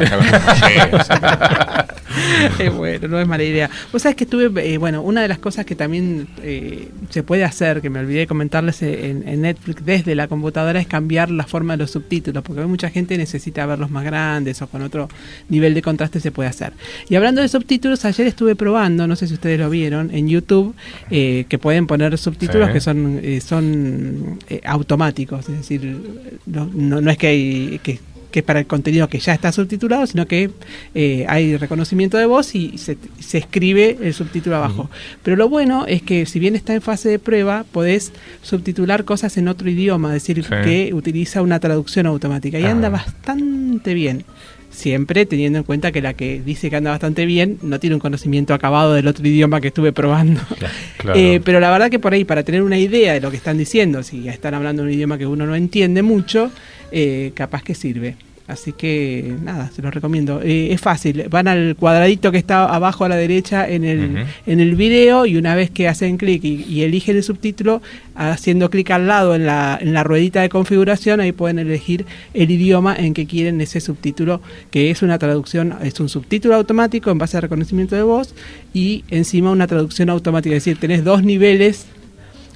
Eh, 2.60 2.70
bueno, 2.76 3.08
no 3.08 3.20
es 3.20 3.28
mala 3.28 3.44
idea. 3.44 3.70
Vos 3.92 4.02
sabés 4.02 4.16
que 4.16 4.24
estuve, 4.24 4.74
eh, 4.74 4.78
bueno, 4.78 5.02
una 5.02 5.22
de 5.22 5.28
las 5.28 5.40
cosas 5.40 5.66
que 5.66 5.76
también 5.76 6.28
eh, 6.42 6.90
se 7.10 7.22
puede 7.24 7.44
hacer, 7.44 7.82
que 7.82 7.90
me 7.90 8.00
olvidé 8.00 8.20
de 8.20 8.28
comentarles 8.28 8.82
en, 8.82 9.28
en 9.28 9.42
Netflix 9.42 9.86
desde 9.86 10.16
la 10.16 10.28
computadora, 10.28 10.80
es 10.80 10.88
cambiar 10.88 11.30
la 11.32 11.44
forma 11.46 11.74
de 11.74 11.78
los 11.84 11.92
subtítulos, 11.92 12.44
porque 12.44 12.62
mucha 12.66 12.90
gente 12.90 13.18
necesita 13.18 13.66
verlos 13.66 13.92
más 13.92 14.04
grandes 14.04 14.62
o 14.62 14.68
con 14.68 14.82
otro 14.82 15.08
nivel 15.50 15.74
de 15.74 15.82
contraste 15.82 16.20
se 16.20 16.32
puede 16.32 16.50
hacer. 16.50 16.74
Y 17.10 17.16
hablando 17.16 17.42
de 17.42 17.48
subtítulos, 17.48 18.04
ayer 18.06 18.28
estuve 18.28 18.56
probando, 18.56 19.06
no 19.08 19.16
sé 19.16 19.28
si 19.28 19.34
ustedes 19.36 19.60
lo 19.60 19.70
vieron, 19.70 20.10
en 20.14 20.28
YouTube, 20.28 20.76
eh, 21.12 21.46
que 21.48 21.58
pueden 21.58 21.88
poner 21.88 22.18
subtítulos 22.18 22.68
Sí. 22.68 22.74
que 22.74 22.82
son, 22.82 23.20
eh, 23.24 23.42
son 23.42 24.29
eh, 24.50 24.62
automáticos, 24.66 25.48
es 25.50 25.58
decir, 25.58 25.98
no, 26.46 26.66
no, 26.74 27.02
no 27.02 27.12
es 27.12 27.18
que 27.18 27.28
hay... 27.28 27.80
Que, 27.84 28.00
que 28.32 28.42
es 28.42 28.46
para 28.46 28.60
el 28.60 28.68
contenido 28.68 29.10
que 29.10 29.18
ya 29.18 29.34
está 29.34 29.52
subtitulado, 29.52 30.06
sino 30.06 30.28
que 30.28 30.52
eh, 30.94 31.26
hay 31.28 31.58
reconocimiento 31.58 32.16
de 32.16 32.28
voz 32.28 32.54
y 32.54 32.78
se, 32.78 32.96
se 33.20 33.40
escribe 33.40 33.98
el 34.04 34.14
subtítulo 34.14 34.56
abajo. 34.58 34.88
Pero 35.24 35.36
lo 35.36 35.50
bueno 35.50 35.88
es 35.88 36.04
que 36.04 36.28
si 36.28 36.38
bien 36.38 36.56
está 36.56 36.76
en 36.76 36.84
fase 36.84 37.10
de 37.10 37.18
prueba, 37.18 37.66
podés 37.72 38.12
subtitular 38.44 39.04
cosas 39.04 39.36
en 39.38 39.48
otro 39.48 39.68
idioma, 39.68 40.10
es 40.16 40.22
decir, 40.22 40.44
Sí. 40.44 40.52
que 40.64 40.92
utiliza 40.94 41.42
una 41.42 41.60
traducción 41.60 42.06
automática 42.06 42.60
y 42.60 42.66
Ah. 42.66 42.70
anda 42.70 42.90
bastante 42.90 43.96
bien. 43.96 44.26
Siempre 44.70 45.26
teniendo 45.26 45.60
en 45.60 45.64
cuenta 45.64 45.92
que 45.92 46.02
la 46.02 46.14
que 46.14 46.42
dice 46.42 46.70
que 46.70 46.76
anda 46.76 46.92
bastante 46.92 47.26
bien 47.26 47.58
no 47.62 47.80
tiene 47.80 47.96
un 47.96 48.00
conocimiento 48.00 48.54
acabado 48.54 48.94
del 48.94 49.08
otro 49.08 49.28
idioma 49.28 49.62
que 49.62 49.70
estuve 49.70 49.92
probando. 49.92 50.42
Claro. 50.98 51.18
Eh, 51.18 51.40
pero 51.46 51.62
la 51.62 51.72
verdad 51.72 51.90
que 51.90 51.98
por 51.98 52.12
ahí, 52.12 52.26
para 52.26 52.44
tener 52.44 52.62
una 52.62 52.78
idea 52.78 53.14
de 53.14 53.22
lo 53.22 53.32
que 53.32 53.38
están 53.38 53.58
diciendo, 53.58 54.04
si 54.04 54.22
ya 54.22 54.34
están 54.34 54.54
hablando 54.54 54.84
un 54.84 54.92
idioma 54.92 55.18
que 55.18 55.26
uno 55.26 55.46
no 55.46 55.56
entiende 55.56 56.02
mucho, 56.02 56.52
eh, 56.92 57.32
capaz 57.36 57.64
que 57.64 57.74
sirve. 57.74 58.16
Así 58.50 58.74
que 58.74 59.36
nada, 59.44 59.70
se 59.70 59.84
los 59.84 59.94
recomiendo. 59.94 60.42
Eh, 60.42 60.74
es 60.74 60.82
fácil, 60.82 61.28
van 61.30 61.48
al 61.48 61.76
cuadradito 61.76 62.32
que 62.32 62.40
está 62.40 62.66
abajo 62.66 63.06
a 63.06 63.10
la 63.10 63.16
derecha 63.16 63.70
en 63.70 63.86
el, 63.86 64.26
en 64.48 64.60
el 64.60 64.76
video 64.76 65.28
y 65.28 65.38
una 65.38 65.54
vez 65.54 65.70
que 65.70 65.88
hacen 65.88 66.18
clic 66.18 66.44
y, 66.44 66.64
y 66.64 66.82
eligen 66.82 67.16
el 67.16 67.22
subtítulo, 67.22 67.84
haciendo 68.16 68.72
clic 68.72 68.90
al 68.90 69.06
lado 69.06 69.36
en 69.36 69.46
la, 69.46 69.78
en 69.80 69.94
la 69.94 70.04
ruedita 70.04 70.42
de 70.42 70.50
configuración, 70.50 71.20
ahí 71.20 71.32
pueden 71.32 71.60
elegir 71.60 72.08
el 72.34 72.50
idioma 72.50 72.96
en 72.96 73.14
que 73.14 73.28
quieren 73.28 73.62
ese 73.62 73.82
subtítulo, 73.82 74.42
que 74.72 74.90
es 74.90 75.04
una 75.04 75.20
traducción, 75.20 75.76
es 75.84 76.00
un 76.00 76.10
subtítulo 76.10 76.56
automático 76.56 77.12
en 77.12 77.20
base 77.20 77.38
a 77.38 77.42
reconocimiento 77.42 77.96
de 77.96 78.02
voz 78.02 78.34
y 78.74 79.04
encima 79.12 79.52
una 79.52 79.68
traducción 79.68 80.10
automática, 80.10 80.56
es 80.56 80.66
decir, 80.66 80.80
tenés 80.80 81.04
dos 81.04 81.24
niveles 81.24 81.86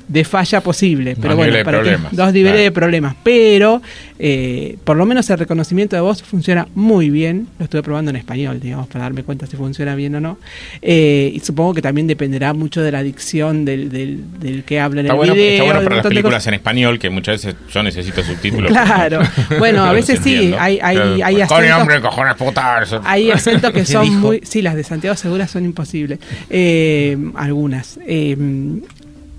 de 0.07 0.23
falla 0.25 0.61
posible, 0.61 1.15
pero 1.19 1.35
bueno, 1.35 1.51
niveles 1.53 1.59
de 1.59 1.65
para 1.65 1.77
que- 1.77 1.83
problemas, 1.83 2.15
dos 2.15 2.33
niveles 2.33 2.51
claro. 2.53 2.63
de 2.63 2.71
problemas, 2.71 3.15
pero 3.23 3.81
eh, 4.19 4.77
por 4.83 4.95
lo 4.97 5.05
menos 5.05 5.29
el 5.29 5.37
reconocimiento 5.39 5.95
de 5.95 6.01
voz 6.01 6.21
funciona 6.23 6.67
muy 6.75 7.09
bien, 7.09 7.47
lo 7.59 7.65
estuve 7.65 7.83
probando 7.83 8.09
en 8.11 8.17
español, 8.17 8.59
digamos, 8.59 8.87
para 8.87 9.03
darme 9.05 9.23
cuenta 9.23 9.47
si 9.47 9.55
funciona 9.57 9.95
bien 9.95 10.15
o 10.15 10.19
no, 10.19 10.37
Eh, 10.81 11.31
y 11.33 11.39
supongo 11.39 11.73
que 11.73 11.81
también 11.81 12.07
dependerá 12.07 12.53
mucho 12.53 12.81
de 12.81 12.91
la 12.91 13.01
dicción 13.03 13.65
del, 13.65 13.89
del, 13.89 14.39
del 14.39 14.63
que 14.63 14.79
habla 14.79 15.01
en 15.01 15.05
Está 15.07 15.13
el 15.13 15.17
bueno, 15.17 15.33
video. 15.33 15.51
está 15.51 15.63
bueno 15.63 15.79
de 15.79 15.83
para 15.85 15.95
las 15.97 16.03
de 16.03 16.09
películas 16.09 16.47
en 16.47 16.53
español, 16.55 16.99
que 16.99 17.09
muchas 17.09 17.43
veces 17.43 17.55
yo 17.73 17.83
necesito 17.83 18.23
subtítulos. 18.23 18.71
Claro, 18.71 19.19
bueno, 19.59 19.83
a 19.83 19.93
veces 19.93 20.19
sí, 20.23 20.53
hay, 20.59 20.79
hay, 20.81 20.95
Claro. 20.95 21.13
hay 21.23 21.33
Coño, 21.35 21.45
acentos- 21.45 21.81
hombre, 21.81 22.01
cojones 22.01 22.35
putas. 22.35 22.95
hay 23.03 23.31
acentos 23.31 23.71
que 23.71 23.79
¿Qué 23.83 23.85
son 23.85 24.03
dijo? 24.03 24.19
muy. 24.19 24.41
Sí, 24.43 24.61
las 24.61 24.75
de 24.75 24.83
Santiago 24.83 25.15
Segura 25.15 25.47
son 25.47 25.65
imposibles. 25.65 26.19
Eh, 26.49 27.17
algunas. 27.35 27.99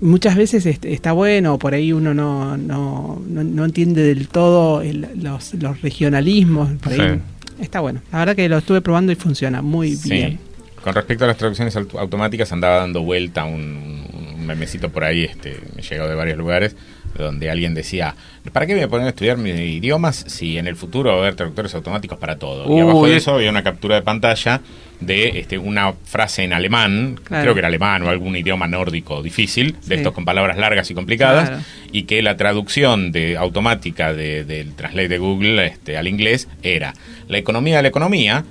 Eh, 0.05 0.07
muchas 0.07 0.35
veces 0.35 0.65
est- 0.65 0.85
está 0.85 1.11
bueno, 1.11 1.57
por 1.57 1.73
ahí 1.73 1.91
uno 1.91 2.13
no, 2.13 2.55
no, 2.57 3.21
no, 3.27 3.43
no 3.43 3.65
entiende 3.65 4.03
del 4.03 4.27
todo 4.27 4.81
el- 4.81 5.07
los, 5.21 5.53
los 5.55 5.81
regionalismos. 5.81 6.69
Por 6.81 6.93
ahí 6.93 6.99
Sí. 6.99 7.63
está 7.63 7.79
bueno. 7.79 8.01
La 8.11 8.19
verdad 8.19 8.35
que 8.35 8.47
lo 8.47 8.57
estuve 8.57 8.81
probando 8.81 9.11
y 9.11 9.15
funciona 9.15 9.61
muy 9.61 9.95
Sí. 9.95 10.09
bien. 10.11 10.39
Con 10.83 10.93
respecto 10.93 11.23
a 11.23 11.27
las 11.27 11.37
traducciones 11.37 11.75
aut- 11.75 11.97
automáticas, 11.97 12.51
andaba 12.51 12.77
dando 12.77 13.01
vuelta 13.01 13.45
un, 13.45 14.03
un 14.35 14.45
memecito 14.45 14.89
por 14.89 15.03
ahí, 15.03 15.23
este, 15.23 15.57
me 15.75 15.81
llegó 15.81 16.07
de 16.07 16.13
varios 16.13 16.37
lugares, 16.37 16.75
donde 17.17 17.49
alguien 17.49 17.73
decía, 17.73 18.13
¿para 18.53 18.67
qué 18.67 18.73
me 18.73 18.81
voy 18.81 18.85
a 18.85 18.89
poner 18.89 19.05
a 19.07 19.09
estudiar 19.09 19.37
mis 19.37 19.57
idiomas 19.57 20.25
si 20.27 20.57
en 20.59 20.67
el 20.67 20.75
futuro 20.75 21.09
va 21.11 21.15
a 21.15 21.19
haber 21.21 21.35
traductores 21.35 21.73
automáticos 21.73 22.19
para 22.19 22.37
todo? 22.37 22.65
y 22.67 22.73
Uy. 22.73 22.79
abajo 22.81 23.07
de 23.07 23.15
eso 23.15 23.33
había 23.33 23.49
una 23.49 23.63
captura 23.63 23.95
de 23.95 24.01
pantalla 24.03 24.61
de 24.99 25.39
este, 25.39 25.57
una 25.57 25.93
frase 26.05 26.43
en 26.43 26.53
alemán, 26.53 27.19
Claro. 27.23 27.43
creo 27.43 27.53
que 27.53 27.59
era 27.59 27.67
alemán 27.67 28.03
o 28.03 28.09
algún 28.09 28.35
idioma 28.35 28.67
nórdico 28.67 29.21
difícil, 29.21 29.75
de 29.85 29.95
estos 29.95 30.13
con 30.13 30.25
palabras 30.25 30.57
largas 30.57 30.89
y 30.89 30.93
complicadas, 30.93 31.49
Claro. 31.49 31.63
y 31.91 32.03
que 32.03 32.21
la 32.21 32.37
traducción 32.37 33.11
de 33.11 33.37
automática 33.37 34.13
de- 34.13 34.43
del 34.45 34.73
translate 34.75 35.07
de 35.09 35.17
Google 35.17 35.65
este, 35.67 35.97
al 35.97 36.07
inglés 36.07 36.47
era 36.63 36.93
la 37.27 37.37
economía 37.37 37.77
de 37.77 37.81
la 37.83 37.87
economía, 37.89 38.45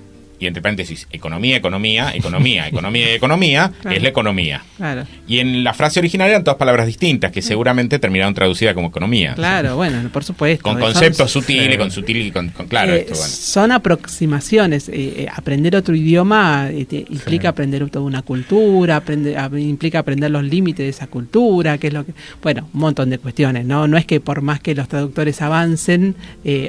y 0.45 0.47
entre 0.49 0.63
paréntesis, 0.63 1.07
economía, 1.11 1.57
economía, 1.57 2.15
economía, 2.15 2.69
economía 2.69 3.15
economía, 3.15 3.73
Claro. 3.83 3.97
es 3.97 4.03
la 4.03 4.09
economía. 4.09 4.63
Claro. 4.77 5.05
Y 5.27 5.39
en 5.39 5.65
la 5.65 5.75
frase 5.75 5.99
original 6.01 6.29
eran 6.31 6.45
todas 6.45 6.59
palabras 6.59 6.87
distintas, 6.87 7.33
que 7.33 7.43
seguramente 7.43 7.99
terminaron 7.99 8.35
traducidas 8.35 8.75
como 8.75 8.89
economía. 8.89 9.35
Claro, 9.35 9.77
bueno, 9.77 10.09
por 10.13 10.25
supuesto. 10.25 10.63
Con 10.63 10.75
Son- 10.75 10.83
conceptos 10.93 11.31
sutiles, 11.31 11.77
con 11.79 11.91
sutil 11.91 12.19
y 12.19 12.31
con, 12.31 12.51
con- 12.51 12.67
claro, 12.69 12.93
Eh, 12.95 13.01
esto, 13.01 13.15
bueno. 13.15 13.27
Son 13.29 13.73
aproximaciones. 13.73 14.89
eh, 14.89 14.93
eh, 14.95 15.27
aprender 15.35 15.75
otro 15.77 15.95
idioma 15.95 16.69
eh, 16.71 16.85
te- 16.85 17.05
implica 17.09 17.49
aprender 17.51 17.89
toda 17.91 18.05
una 18.05 18.23
cultura, 18.23 19.03
a- 19.07 19.59
implica 19.59 19.99
aprender 20.01 20.31
los 20.31 20.45
límites 20.45 20.85
de 20.85 20.91
esa 20.91 21.07
cultura, 21.07 21.79
que 21.79 21.89
es 21.89 21.93
lo 21.95 22.05
que. 22.05 22.13
Bueno, 22.43 22.69
un 22.75 22.81
montón 22.81 23.11
de 23.11 23.19
cuestiones. 23.19 23.65
No 23.65 23.89
no 23.89 23.97
es 23.97 24.05
que 24.07 24.21
por 24.21 24.43
más 24.43 24.61
que 24.61 24.75
los 24.75 24.89
traductores 24.89 25.41
avancen, 25.43 26.15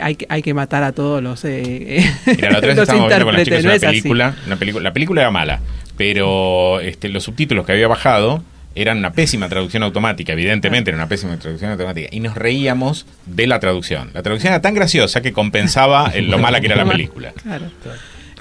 hay, 0.02 0.16
que- 0.16 0.26
hay 0.30 0.42
que 0.42 0.54
matar 0.54 0.84
a 0.84 0.92
todos 0.94 1.22
los. 1.22 1.44
Mira, 1.44 2.52
la 2.52 2.58
otra 2.60 2.74
los 2.76 2.90
intérpretes, 2.90 3.65
no 3.66 3.70
una 3.72 3.76
es 3.78 3.84
así. 3.84 4.02
película, 4.02 4.36
una 4.46 4.56
película. 4.56 4.84
La 4.84 4.94
película 4.94 5.22
era 5.22 5.32
mala, 5.32 5.60
pero 5.98 6.80
este, 6.82 7.10
los 7.10 7.24
subtítulos 7.24 7.66
que 7.66 7.72
había 7.74 7.88
bajado 7.88 8.44
eran 8.76 8.98
una 8.98 9.14
pésima 9.14 9.48
traducción 9.48 9.84
automática, 9.84 10.34
evidentemente 10.34 10.90
era 10.92 10.98
una 10.98 11.08
pésima 11.08 11.38
traducción 11.38 11.72
automática, 11.72 12.10
y 12.12 12.20
nos 12.20 12.36
reíamos 12.36 13.06
de 13.26 13.48
la 13.48 13.60
traducción. 13.62 14.12
La 14.14 14.22
traducción 14.22 14.52
era 14.54 14.62
tan 14.62 14.74
graciosa 14.74 15.22
que 15.22 15.32
compensaba 15.32 16.12
en 16.14 16.30
lo 16.30 16.38
mala 16.40 16.60
que 16.60 16.68
era 16.68 16.76
la 16.76 16.86
película. 16.86 17.34
Claro. 17.44 17.66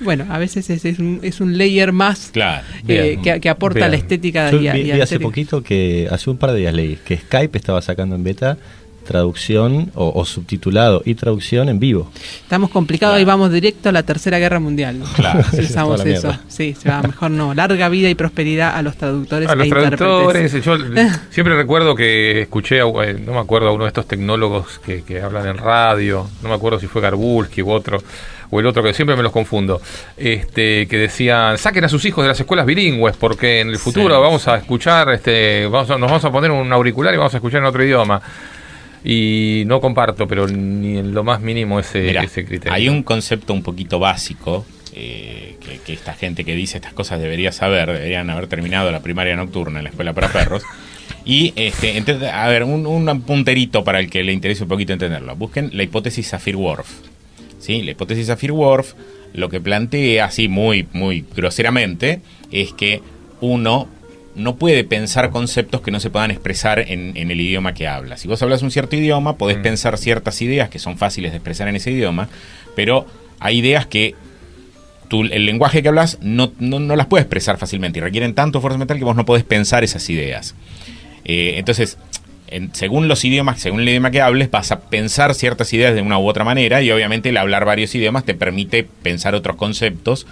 Bueno, 0.01 0.27
a 0.29 0.39
veces 0.39 0.68
es, 0.70 0.85
es 0.85 0.99
un, 0.99 1.20
es 1.22 1.41
un 1.41 1.57
layer 1.57 1.93
más 1.93 2.31
Claro. 2.33 2.66
eh, 2.79 2.83
Bien. 2.83 3.22
que, 3.22 3.41
que 3.41 3.49
aporta 3.49 3.79
Bien. 3.79 3.93
la 3.93 3.97
estética 3.97 4.51
Yo 4.51 4.61
y, 4.61 4.66
a- 4.66 4.72
vi, 4.72 4.81
y 4.81 4.93
vi 4.93 5.01
hace 5.01 5.20
poquito 5.20 5.62
que, 5.62 6.09
hace 6.11 6.31
un 6.31 6.37
par 6.37 6.51
de 6.51 6.59
días 6.59 6.75
leí, 6.75 6.97
que 7.05 7.16
Skype 7.16 7.57
estaba 7.57 7.81
sacando 7.81 8.16
en 8.16 8.25
beta 8.25 8.59
traducción 9.05 9.90
o, 9.94 10.12
o 10.14 10.24
subtitulado 10.24 11.02
y 11.05 11.14
traducción 11.14 11.68
en 11.68 11.78
vivo. 11.78 12.11
Estamos 12.42 12.70
complicados 12.70 13.14
Claro. 13.14 13.22
y 13.22 13.24
vamos 13.24 13.52
directo 13.52 13.88
a 13.88 13.92
la 13.92 14.02
tercera 14.02 14.38
guerra 14.38 14.59
mundial. 14.61 15.02
Claro. 15.14 15.40
La 15.52 15.61
eso. 15.62 16.05
mierda. 16.05 16.40
Sí, 16.48 16.74
se 16.80 16.88
va, 16.88 17.02
mejor 17.02 17.30
no. 17.30 17.55
Larga 17.55 17.88
vida 17.88 18.09
y 18.11 18.14
prosperidad 18.14 18.74
a 18.76 18.82
los 18.82 18.96
traductores 18.96 19.48
A 19.48 19.55
los 19.55 19.66
e 19.66 19.70
traductores, 19.70 20.55
intérpretes. 20.55 20.64
yo 21.14 21.18
siempre 21.30 21.55
recuerdo 21.57 21.94
que 21.94 22.42
escuché, 22.42 22.80
a, 22.80 22.84
eh, 23.05 23.14
no 23.14 23.32
me 23.34 23.38
acuerdo, 23.40 23.68
a 23.68 23.72
uno 23.72 23.84
de 23.84 23.88
estos 23.88 24.07
tecnólogos 24.09 24.78
que, 24.84 25.02
que 25.02 25.20
hablan 25.20 25.46
en 25.46 25.59
radio, 25.59 26.26
no 26.42 26.48
me 26.48 26.55
acuerdo 26.55 26.80
si 26.80 26.86
fue 26.86 27.02
Garbulski 27.02 27.62
u 27.62 27.70
otro, 27.70 28.02
o 28.50 28.61
el 28.61 28.66
otro, 28.66 28.82
que 28.82 28.94
siempre 28.94 29.16
me 29.16 29.22
los 29.22 29.32
confundo, 29.32 29.80
este 30.16 30.86
que 30.86 30.96
decían, 30.96 31.59
saquen 31.59 31.84
a 31.84 31.88
sus 31.88 32.05
hijos 32.05 32.22
de 32.24 32.28
las 32.28 32.38
escuelas 32.40 32.66
bilingües, 32.66 33.16
porque 33.16 33.61
en 33.61 33.68
el 33.70 33.78
futuro 33.78 34.14
Sí. 34.16 34.20
vamos 34.22 34.48
a 34.48 34.57
escuchar, 34.57 35.11
este 35.12 35.66
vamos 35.66 35.90
a- 35.90 35.98
nos 35.98 36.09
vamos 36.11 36.24
a 36.24 36.30
poner 36.30 36.50
un 36.50 36.72
auricular 36.72 37.12
y 37.14 37.16
vamos 37.16 37.34
a 37.34 37.38
escuchar 37.38 37.61
en 37.61 37.66
otro 37.66 37.84
idioma. 37.84 38.20
Y 39.05 39.64
no 39.66 39.80
comparto, 39.80 40.26
pero 40.26 40.48
ni 40.48 40.96
en 40.98 41.12
lo 41.12 41.22
más 41.24 41.40
mínimo 41.42 41.78
ese, 41.78 42.00
Mirá, 42.02 42.22
ese 42.22 42.44
criterio. 42.44 42.72
hay 42.72 42.88
un 42.88 43.02
concepto 43.02 43.52
un 43.52 43.62
poquito 43.62 43.98
básico 43.98 44.64
eh, 44.94 45.57
que, 45.61 45.78
que 45.80 45.92
esta 45.92 46.14
gente 46.14 46.44
que 46.44 46.55
dice 46.55 46.78
estas 46.78 46.94
cosas 46.94 47.20
debería 47.20 47.52
saber, 47.52 47.92
deberían 47.92 48.30
haber 48.30 48.46
terminado 48.46 48.90
la 48.90 49.00
primaria 49.00 49.36
nocturna 49.36 49.80
en 49.80 49.84
la 49.84 49.90
escuela 49.90 50.12
para 50.12 50.28
perros. 50.32 50.62
Y, 51.26 51.52
este, 51.57 51.96
ente- 51.98 52.28
a 52.30 52.46
ver, 52.48 52.64
un, 52.64 52.86
un 52.86 53.20
punterito 53.22 53.82
para 53.82 53.98
el 53.98 54.11
que 54.11 54.22
le 54.22 54.32
interese 54.34 54.62
un 54.64 54.68
poquito 54.68 54.92
entenderlo. 54.92 55.34
Busquen 55.36 55.70
la 55.72 55.82
hipótesis 55.82 56.28
Saffir-Whorf. 56.32 56.86
¿Sí? 57.61 57.82
La 57.82 57.92
hipótesis 57.92 58.26
Saffir-Whorf 58.28 58.92
lo 59.32 59.48
que 59.48 59.59
plantea, 59.61 60.26
así 60.26 60.48
muy, 60.48 60.86
muy 60.92 61.24
groseramente, 61.34 62.20
es 62.52 62.72
que 62.74 63.00
uno 63.40 63.88
no 64.35 64.57
puede 64.57 64.85
pensar 64.85 65.30
conceptos 65.30 65.80
que 65.80 65.91
no 65.91 66.01
se 66.01 66.11
puedan 66.11 66.30
expresar 66.30 66.78
en, 66.80 67.16
en 67.16 67.30
el 67.30 67.41
idioma 67.41 67.72
que 67.74 67.87
habla. 67.87 68.16
Si 68.16 68.26
vos 68.28 68.43
hablas 68.43 68.62
un 68.62 68.70
cierto 68.70 68.97
idioma, 68.97 69.37
podés 69.37 69.59
Mm. 69.59 69.62
pensar 69.62 69.99
ciertas 69.99 70.41
ideas 70.43 70.68
que 70.68 70.78
son 70.78 70.99
fáciles 70.99 71.30
de 71.32 71.37
expresar 71.39 71.68
en 71.68 71.76
ese 71.76 71.91
idioma, 71.93 72.28
pero 72.74 73.07
hay 73.41 73.59
ideas 73.59 73.87
que 73.87 74.14
el 75.11 75.47
lenguaje 75.47 75.80
que 75.82 75.89
hablas 75.89 76.18
no, 76.22 76.53
no, 76.59 76.80
no 76.80 76.97
las 76.97 77.07
puedes 77.07 77.24
expresar 77.24 77.57
fácilmente 77.57 78.01
y 78.01 78.03
requieren 78.03 78.35
tanto 78.35 78.59
esfuerzo 78.59 78.78
mental 78.78 78.99
que 78.99 79.05
vos 79.05 79.14
no 79.14 79.24
podés 79.24 79.45
pensar 79.45 79.85
esas 79.85 80.09
ideas. 80.11 80.57
Eh, 81.24 81.55
entonces, 81.57 81.97
en- 82.49 82.74
según 82.74 83.09
los 83.09 83.24
idiomas, 83.24 83.61
según 83.61 83.80
el 83.80 83.88
idioma 83.88 84.11
que 84.11 84.20
hables, 84.20 84.51
vas 84.51 84.70
a 84.72 84.80
pensar 84.80 85.34
ciertas 85.34 85.72
ideas 85.72 85.95
de 85.95 86.03
una 86.03 86.18
u 86.18 86.28
otra 86.28 86.45
manera 86.45 86.82
y 86.82 86.90
obviamente 86.90 87.30
el 87.30 87.36
hablar 87.36 87.64
varios 87.64 87.95
idiomas 87.95 88.24
te 88.24 88.34
permite 88.34 88.84
pensar 88.84 89.34
otros 89.34 89.57
conceptos. 89.57 90.26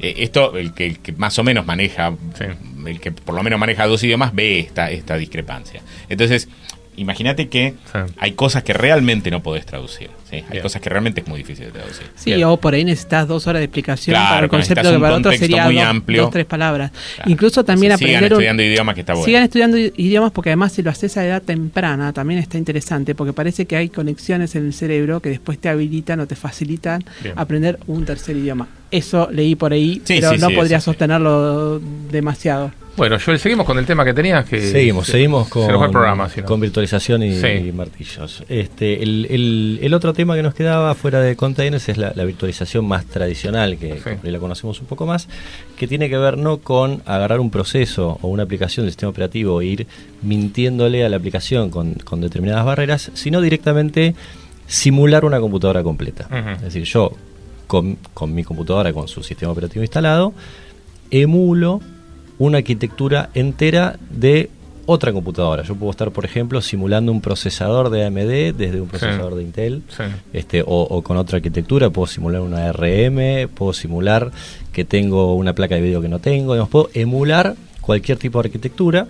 Eh, 0.00 0.14
esto, 0.18 0.56
el 0.58 0.74
que, 0.74 0.86
el 0.86 0.98
que 1.00 1.12
más 1.12 1.38
o 1.38 1.42
menos 1.44 1.66
maneja, 1.66 2.12
Sí. 2.38 2.44
el 2.86 3.00
que 3.00 3.10
por 3.12 3.34
lo 3.34 3.42
menos 3.42 3.58
maneja 3.58 3.86
dos 3.86 4.02
idiomas, 4.04 4.34
ve 4.34 4.60
esta, 4.60 4.90
esta 4.90 5.16
discrepancia. 5.16 5.82
Entonces, 6.08 6.48
imagínate 6.96 7.48
que 7.48 7.74
Sí. 7.92 7.98
hay 8.18 8.32
cosas 8.32 8.62
que 8.62 8.72
realmente 8.72 9.30
no 9.30 9.42
podés 9.42 9.64
traducir. 9.66 10.10
¿Sí? 10.30 10.36
Hay 10.36 10.44
Bien. 10.50 10.62
cosas 10.62 10.80
que 10.80 10.88
realmente 10.88 11.20
es 11.20 11.28
muy 11.28 11.38
difícil 11.38 11.66
de 11.66 11.72
traducir. 11.72 12.06
Sí, 12.14 12.32
Bien. 12.34 12.44
o 12.44 12.56
por 12.56 12.74
ahí 12.74 12.84
necesitas 12.84 13.26
dos 13.28 13.46
horas 13.46 13.60
de 13.60 13.64
explicación 13.64 14.14
Claro, 14.14 14.28
para 14.30 14.44
el 14.44 14.48
concepto 14.50 14.92
que 14.92 14.98
para 14.98 15.14
otro 15.16 15.32
sería 15.32 15.64
muy 15.64 15.74
dos, 15.74 15.84
amplio. 15.84 16.22
dos, 16.22 16.30
tres 16.30 16.46
palabras. 16.46 16.92
Claro. 17.16 17.30
Incluso 17.30 17.64
también 17.64 17.92
Entonces, 17.92 18.06
sigan 18.08 18.16
aprender 18.18 18.32
un- 18.32 18.40
estudiando 18.40 18.62
idiomas 18.62 18.94
que 18.94 19.00
está 19.00 19.12
bueno. 19.14 19.26
Sigan 19.26 19.42
estudiando 19.42 19.76
idiomas 19.78 20.30
porque 20.32 20.50
además 20.50 20.72
si 20.72 20.82
lo 20.82 20.90
haces 20.90 21.16
a 21.16 21.26
edad 21.26 21.42
temprana 21.42 22.12
también 22.12 22.40
está 22.40 22.56
interesante 22.58 23.14
porque 23.14 23.32
parece 23.32 23.66
que 23.66 23.76
hay 23.76 23.88
conexiones 23.88 24.54
en 24.54 24.66
el 24.66 24.72
cerebro 24.72 25.20
que 25.20 25.28
después 25.30 25.58
te 25.58 25.68
habilitan 25.68 26.20
o 26.20 26.26
te 26.26 26.36
facilitan 26.36 27.02
Bien. 27.22 27.34
aprender 27.36 27.78
un 27.86 28.04
tercer 28.04 28.36
idioma. 28.36 28.68
Eso 28.90 29.28
leí 29.30 29.54
por 29.54 29.72
ahí, 29.72 30.02
Sí, 30.04 30.14
pero 30.20 30.30
sí, 30.32 30.38
no 30.38 30.48
sí, 30.48 30.54
podría 30.54 30.78
eso 30.78 30.90
sí. 30.90 30.96
sostenerlo 30.96 31.80
demasiado. 32.10 32.72
Bueno, 32.96 33.16
Joel, 33.24 33.38
seguimos 33.38 33.64
con 33.64 33.78
el 33.78 33.86
tema 33.86 34.04
que 34.04 34.12
tenías. 34.12 34.44
Que 34.44 34.60
Seguimos, 34.60 35.06
se- 35.06 35.12
seguimos 35.12 35.46
se 35.46 35.52
con, 35.52 35.70
el 35.84 35.90
programa, 35.90 36.28
si 36.28 36.40
no. 36.40 36.46
con 36.46 36.60
virtualización 36.60 37.22
y, 37.22 37.34
Sí. 37.40 37.46
y 37.68 37.72
martillos. 37.72 38.42
Este, 38.48 39.00
el, 39.02 39.26
el- 39.30 39.78
el 39.80 39.94
otro 39.94 40.12
tema 40.12 40.19
que 40.26 40.42
nos 40.42 40.54
quedaba 40.54 40.94
fuera 40.94 41.20
de 41.20 41.36
containers 41.36 41.88
es 41.88 41.96
la, 41.98 42.12
la 42.14 42.24
virtualización 42.24 42.86
más 42.86 43.04
tradicional, 43.06 43.76
que 43.78 44.00
Sí. 44.22 44.30
la 44.30 44.38
conocemos 44.38 44.80
un 44.80 44.86
poco 44.86 45.06
más, 45.06 45.28
que 45.76 45.86
tiene 45.88 46.08
que 46.08 46.16
ver 46.18 46.38
no 46.38 46.58
con 46.58 47.02
agarrar 47.06 47.40
un 47.40 47.50
proceso 47.50 48.18
o 48.22 48.28
una 48.28 48.42
aplicación 48.44 48.84
del 48.86 48.92
sistema 48.92 49.10
operativo 49.10 49.60
e 49.60 49.66
ir 49.66 49.86
mintiéndole 50.22 51.04
a 51.04 51.08
la 51.08 51.16
aplicación 51.16 51.70
con, 51.70 51.94
con 51.94 52.20
determinadas 52.20 52.64
barreras, 52.64 53.10
sino 53.14 53.40
directamente 53.40 54.14
simular 54.66 55.24
una 55.24 55.40
computadora 55.40 55.82
completa. 55.82 56.28
Es 56.56 56.62
decir, 56.62 56.84
yo 56.84 57.12
con, 57.66 57.96
con 58.14 58.34
mi 58.34 58.44
computadora, 58.44 58.92
con 58.92 59.08
su 59.08 59.22
sistema 59.22 59.50
operativo 59.52 59.82
instalado, 59.82 60.32
emulo 61.10 61.80
una 62.38 62.58
arquitectura 62.58 63.30
entera 63.34 63.96
de 64.10 64.50
otra 64.90 65.12
computadora. 65.12 65.62
Yo 65.62 65.74
puedo 65.76 65.90
estar, 65.90 66.10
por 66.10 66.24
ejemplo, 66.24 66.60
simulando 66.60 67.12
un 67.12 67.20
procesador 67.20 67.90
de 67.90 68.04
AMD 68.06 68.54
desde 68.56 68.80
un 68.80 68.88
procesador 68.88 69.34
de 69.36 69.42
Intel, 69.42 69.82
Sí. 69.88 70.02
este, 70.32 70.62
o, 70.62 70.66
o 70.82 71.02
con 71.02 71.16
otra 71.16 71.36
arquitectura, 71.36 71.90
puedo 71.90 72.06
simular 72.06 72.40
una 72.40 72.68
ARM, 72.68 73.48
puedo 73.54 73.72
simular 73.72 74.30
que 74.72 74.84
tengo 74.84 75.34
una 75.36 75.52
placa 75.54 75.74
de 75.76 75.80
video 75.80 76.00
que 76.02 76.08
no 76.08 76.18
tengo, 76.18 76.54
digamos, 76.54 76.70
puedo 76.70 76.90
emular 76.94 77.54
cualquier 77.80 78.18
tipo 78.18 78.40
de 78.42 78.48
arquitectura 78.48 79.06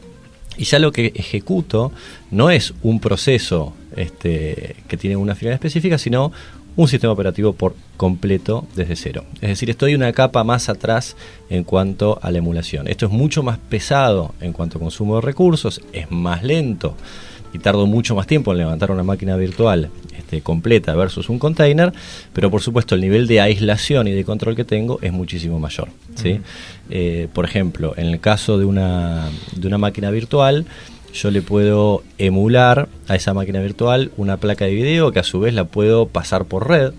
y 0.57 0.65
ya 0.65 0.79
lo 0.79 0.93
que 0.93 1.13
ejecuto 1.15 1.93
no 2.31 2.51
es 2.51 2.75
un 2.83 3.01
proceso 3.01 3.73
este, 3.97 4.77
que 4.89 4.97
tiene 4.97 5.17
una 5.17 5.35
finalidad 5.35 5.55
específica, 5.55 5.97
sino 5.99 6.33
un 6.81 6.89
sistema 6.89 7.13
operativo 7.13 7.53
por 7.53 7.75
completo 7.99 8.67
desde 8.75 8.97
cero. 8.97 9.25
Es 9.43 9.51
decir, 9.51 9.69
estoy 9.69 9.95
una 9.95 10.11
capa 10.15 10.45
más 10.45 10.71
atrás 10.71 11.15
en 11.51 11.63
cuanto 11.63 12.19
a 12.23 12.31
la 12.31 12.39
emulación. 12.39 12.89
Esto 12.89 13.05
es 13.05 13.13
mucho 13.13 13.43
más 13.43 13.59
pesado 13.59 14.35
en 14.41 14.55
cuanto 14.55 14.79
a 14.79 14.81
consumo 14.81 15.17
de 15.17 15.21
recursos, 15.21 15.83
es 15.93 16.11
más 16.11 16.43
lento 16.43 16.97
y 17.53 17.59
tardo 17.59 17.87
mucho 17.87 18.15
más 18.15 18.27
tiempo 18.27 18.53
en 18.53 18.59
levantar 18.59 18.91
una 18.93 19.03
máquina 19.03 19.37
virtual 19.37 19.91
este, 20.17 20.41
completa 20.41 20.95
versus 20.95 21.29
un 21.29 21.39
container, 21.39 21.93
pero 22.33 22.51
por 22.51 22.63
supuesto 22.63 22.95
el 22.95 23.03
nivel 23.03 23.27
de 23.27 23.43
aislación 23.43 24.09
y 24.09 24.13
de 24.13 24.25
control 24.25 24.57
que 24.57 24.65
tengo 24.65 24.99
es 25.03 25.13
muchísimo 25.13 25.59
mayor. 25.59 25.89
¿sí? 26.15 26.41
Eh, 26.89 27.29
por 27.35 27.45
ejemplo, 27.45 27.93
en 27.99 28.07
el 28.07 28.21
caso 28.21 28.57
de 28.57 28.65
una, 28.65 29.29
de 29.55 29.67
una 29.67 29.77
máquina 29.77 30.11
virtual, 30.11 30.65
yo 31.13 31.31
le 31.31 31.43
puedo 31.43 32.03
emular 32.19 32.89
a 33.09 33.17
esa 33.17 33.35
máquina 33.35 33.61
virtual 33.61 34.11
una 34.17 34.37
placa 34.37 34.65
de 34.67 34.75
video 34.75 35.11
que 35.13 35.19
a 35.19 35.25
su 35.25 35.41
vez 35.41 35.55
la 35.55 35.65
puedo 35.65 36.07
pasar 36.07 36.45
por 36.45 36.69
red 36.69 36.93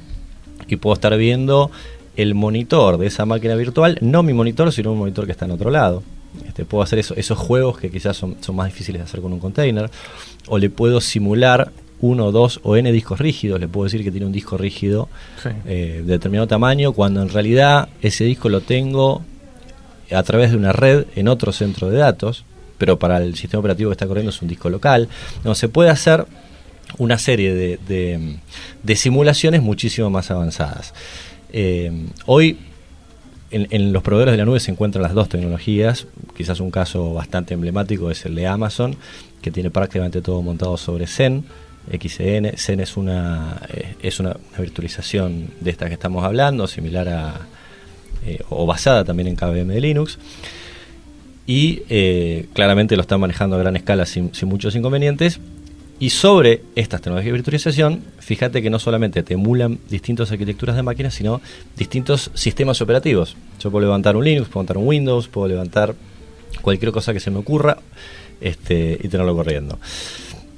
y 0.68 0.76
puedo 0.78 0.94
estar 0.94 1.16
viendo 1.18 1.72
el 2.18 2.36
monitor 2.36 2.98
de 2.98 3.08
esa 3.08 3.26
máquina 3.26 3.56
virtual, 3.56 3.98
no 4.02 4.22
mi 4.22 4.34
monitor, 4.34 4.72
sino 4.74 4.92
un 4.92 5.00
monitor 5.00 5.26
que 5.26 5.32
está 5.32 5.46
en 5.46 5.52
otro 5.52 5.70
lado. 5.72 6.04
Este, 6.48 6.66
puedo 6.66 6.82
hacer 6.84 7.00
eso- 7.00 7.16
esos 7.16 7.38
juegos 7.38 7.78
que 7.78 7.90
quizás 7.90 8.16
son, 8.18 8.36
son 8.42 8.56
más 8.56 8.68
difíciles 8.68 9.00
de 9.02 9.06
hacer 9.06 9.22
con 9.22 9.34
un 9.34 9.40
container, 9.40 9.90
o 10.48 10.58
le 10.58 10.70
puedo 10.70 11.00
simular 11.02 11.72
uno, 12.02 12.32
dos 12.32 12.60
o 12.64 12.76
n 12.76 12.92
discos 12.92 13.20
rígidos, 13.20 13.60
le 13.60 13.68
puedo 13.68 13.86
decir 13.86 14.04
que 14.04 14.12
tiene 14.12 14.26
un 14.26 14.32
disco 14.32 14.58
rígido 14.58 15.08
Sí. 15.42 15.50
eh, 15.66 16.02
de 16.06 16.12
determinado 16.14 16.48
tamaño, 16.48 16.94
cuando 16.94 17.22
en 17.22 17.30
realidad 17.30 17.90
ese 18.02 18.24
disco 18.24 18.50
lo 18.50 18.62
tengo 18.62 19.22
a 20.12 20.24
través 20.24 20.52
de 20.52 20.58
una 20.58 20.74
red 20.74 21.06
en 21.16 21.28
otro 21.28 21.52
centro 21.54 21.90
de 21.90 21.98
datos, 21.98 22.44
pero 22.82 22.98
para 22.98 23.20
el 23.20 23.36
sistema 23.36 23.60
operativo 23.60 23.92
que 23.92 23.94
está 23.94 24.08
corriendo 24.08 24.32
es 24.32 24.42
un 24.42 24.48
disco 24.48 24.68
local. 24.68 25.08
No, 25.44 25.54
se 25.54 25.70
puede 25.70 25.92
hacer 25.92 26.26
una 26.98 27.20
serie 27.20 27.54
de, 27.54 28.40
de- 28.82 28.96
simulaciones 28.96 29.62
muchísimo 29.62 30.10
más 30.10 30.32
avanzadas. 30.32 30.96
Eh, 31.54 31.92
hoy 32.26 32.58
en, 33.52 33.94
los 33.94 34.02
proveedores 34.02 34.32
de 34.32 34.40
la 34.40 34.46
nube 34.46 34.60
se 34.60 34.72
encuentran 34.72 35.04
las 35.04 35.14
dos 35.14 35.30
tecnologías. 35.30 36.08
Quizás 36.36 36.60
un 36.60 36.72
caso 36.72 37.14
bastante 37.14 37.54
emblemático 37.54 38.10
es 38.10 38.26
el 38.26 38.34
de 38.34 38.48
Amazon, 38.48 38.96
que 39.44 39.52
tiene 39.52 39.70
prácticamente 39.70 40.24
todo 40.24 40.42
montado 40.42 40.76
sobre 40.76 41.06
Zen, 41.06 41.46
XCN. 41.92 42.58
Zen 42.58 42.80
es 42.80 42.98
una, 42.98 43.62
eh, 43.72 43.94
es 44.02 44.20
una 44.20 44.36
virtualización 44.58 45.52
de 45.60 45.70
esta 45.70 45.88
que 45.88 45.94
estamos 45.94 46.24
hablando, 46.24 46.66
similar 46.66 47.08
a, 47.10 47.42
eh, 48.26 48.40
o 48.50 48.66
basada 48.66 49.04
también 49.06 49.28
en 49.28 49.36
KVM 49.36 49.68
de 49.68 49.82
Linux. 49.82 50.18
Y 51.52 51.84
eh, 51.90 52.46
claramente 52.54 52.96
lo 52.96 53.02
están 53.02 53.20
manejando 53.20 53.58
a 53.58 53.60
gran 53.60 53.76
escala 53.76 54.06
sin, 54.06 54.32
muchos 54.44 54.74
inconvenientes. 54.74 55.42
Y 56.00 56.12
sobre 56.12 56.62
estas 56.78 57.02
tecnologías 57.02 57.34
de 57.34 57.34
virtualización, 57.34 58.04
fíjate 58.20 58.62
que 58.62 58.70
no 58.70 58.80
solamente 58.80 59.22
te 59.22 59.34
emulan 59.34 59.78
distintas 59.90 60.32
arquitecturas 60.32 60.78
de 60.78 60.84
máquinas, 60.84 61.14
sino 61.14 61.42
distintos 61.76 62.32
sistemas 62.36 62.82
operativos. 62.82 63.36
Yo 63.60 63.70
puedo 63.70 63.86
levantar 63.86 64.16
un 64.16 64.24
Linux, 64.24 64.48
puedo 64.48 64.64
levantar 64.64 64.78
un 64.78 64.88
Windows, 64.88 65.28
puedo 65.28 65.50
levantar 65.50 65.94
cualquier 66.62 66.94
cosa 66.94 67.12
que 67.12 67.20
se 67.20 67.32
me 67.32 67.40
ocurra 67.40 67.80
este, 68.40 68.98
y 69.04 69.10
tenerlo 69.10 69.36
corriendo. 69.36 69.78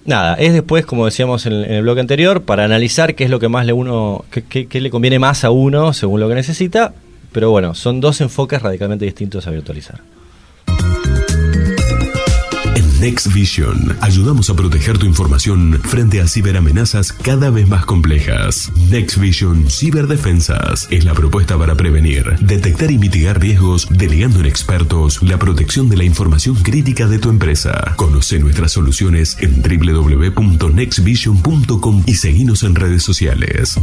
Nada, 0.05 0.35
es 0.35 0.53
después, 0.53 0.85
como 0.85 1.05
decíamos 1.05 1.47
en 1.47 1.53
el, 1.53 1.81
bloque 1.81 2.01
anterior, 2.01 2.43
para 2.43 2.65
analizar 2.65 3.15
qué 3.15 3.23
es 3.23 3.31
lo 3.31 3.39
que 3.39 3.49
más 3.49 3.65
le 3.65 3.73
uno, 3.73 4.25
qué 4.29 4.79
le 4.79 4.91
conviene 4.91 5.17
más 5.17 5.43
a 5.43 5.49
uno 5.49 5.91
según 5.91 6.19
lo 6.19 6.29
que 6.29 6.35
necesita. 6.35 6.93
Pero 7.31 7.49
bueno, 7.49 7.73
son 7.73 7.99
dos 7.99 8.21
enfoques 8.21 8.61
radicalmente 8.61 9.05
distintos 9.05 9.47
a 9.47 9.49
virtualizar. 9.49 10.01
Next 13.03 13.27
Vision 13.33 13.97
ayudamos 13.99 14.49
a 14.49 14.55
proteger 14.55 14.97
tu 14.97 15.05
información 15.05 15.77
frente 15.83 16.21
a 16.21 16.27
ciberamenazas 16.29 17.11
cada 17.11 17.49
vez 17.49 17.67
más 17.67 17.85
complejas. 17.85 18.71
Next 18.89 19.17
Vision 19.17 19.69
Ciberdefensas 19.69 20.87
es 20.89 21.03
la 21.03 21.13
propuesta 21.13 21.59
para 21.59 21.75
prevenir, 21.75 22.37
detectar 22.39 22.91
y 22.91 22.97
mitigar 22.97 23.41
riesgos, 23.41 23.89
delegando 23.89 24.39
en 24.39 24.45
expertos 24.45 25.21
la 25.21 25.37
protección 25.37 25.89
de 25.89 25.97
la 25.97 26.05
información 26.05 26.55
crítica 26.55 27.05
de 27.05 27.19
tu 27.19 27.29
empresa. 27.29 27.93
Conoce 27.97 28.39
nuestras 28.39 28.71
soluciones 28.71 29.35
en 29.41 29.61
www.nextvision.com 29.61 32.03
y 32.05 32.15
seguinos 32.15 32.63
en 32.63 32.75
redes 32.75 33.03
sociales. 33.03 33.77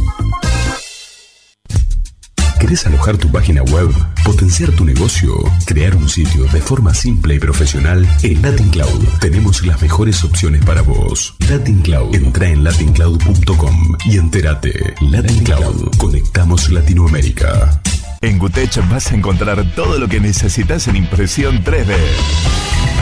¿Querés 2.61 2.85
alojar 2.85 3.17
tu 3.17 3.29
página 3.31 3.63
web, 3.63 3.89
potenciar 4.23 4.71
tu 4.73 4.85
negocio, 4.85 5.33
crear 5.65 5.95
un 5.95 6.07
sitio 6.07 6.45
de 6.45 6.61
forma 6.61 6.93
simple 6.93 7.33
y 7.33 7.39
profesional? 7.39 8.07
En 8.21 8.39
Latin 8.43 8.69
Cloud 8.69 9.03
tenemos 9.19 9.65
las 9.65 9.81
mejores 9.81 10.23
opciones 10.23 10.63
para 10.63 10.83
vos. 10.83 11.33
Latin 11.49 11.81
Cloud. 11.81 12.13
Entra 12.13 12.49
en 12.49 12.63
latincloud.com 12.63 13.97
y 14.05 14.17
entérate. 14.17 14.93
Latin 15.01 15.43
Cloud. 15.43 15.97
Conectamos 15.97 16.69
Latinoamérica. 16.69 17.81
En 18.21 18.37
Gutech 18.37 18.77
vas 18.91 19.11
a 19.11 19.15
encontrar 19.15 19.65
todo 19.73 19.97
lo 19.97 20.07
que 20.07 20.19
necesitas 20.19 20.87
en 20.87 20.97
impresión 20.97 21.63
3D. 21.63 21.95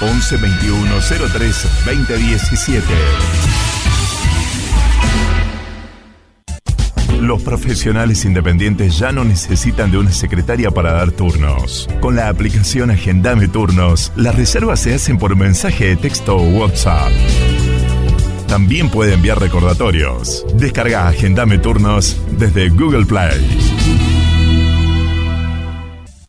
11 0.00 0.36
21 0.36 1.00
03 1.32 1.68
20 1.84 2.16
17 2.16 2.84
Los 7.20 7.42
profesionales 7.42 8.24
independientes 8.24 8.98
ya 8.98 9.12
no 9.12 9.24
necesitan 9.24 9.90
de 9.90 9.98
una 9.98 10.10
secretaria 10.10 10.70
para 10.70 10.92
dar 10.92 11.12
turnos. 11.12 11.86
Con 12.00 12.16
la 12.16 12.28
aplicación 12.28 12.90
Agendame 12.90 13.46
Turnos, 13.46 14.10
las 14.16 14.34
reservas 14.34 14.80
se 14.80 14.94
hacen 14.94 15.18
por 15.18 15.36
mensaje 15.36 15.88
de 15.88 15.96
texto 15.96 16.36
o 16.36 16.42
WhatsApp. 16.42 17.12
También 18.48 18.88
puede 18.88 19.14
enviar 19.14 19.38
recordatorios. 19.38 20.46
Descarga 20.54 21.08
Agendame 21.08 21.58
Turnos 21.58 22.16
desde 22.38 22.70
Google 22.70 23.04
Play. 23.04 24.09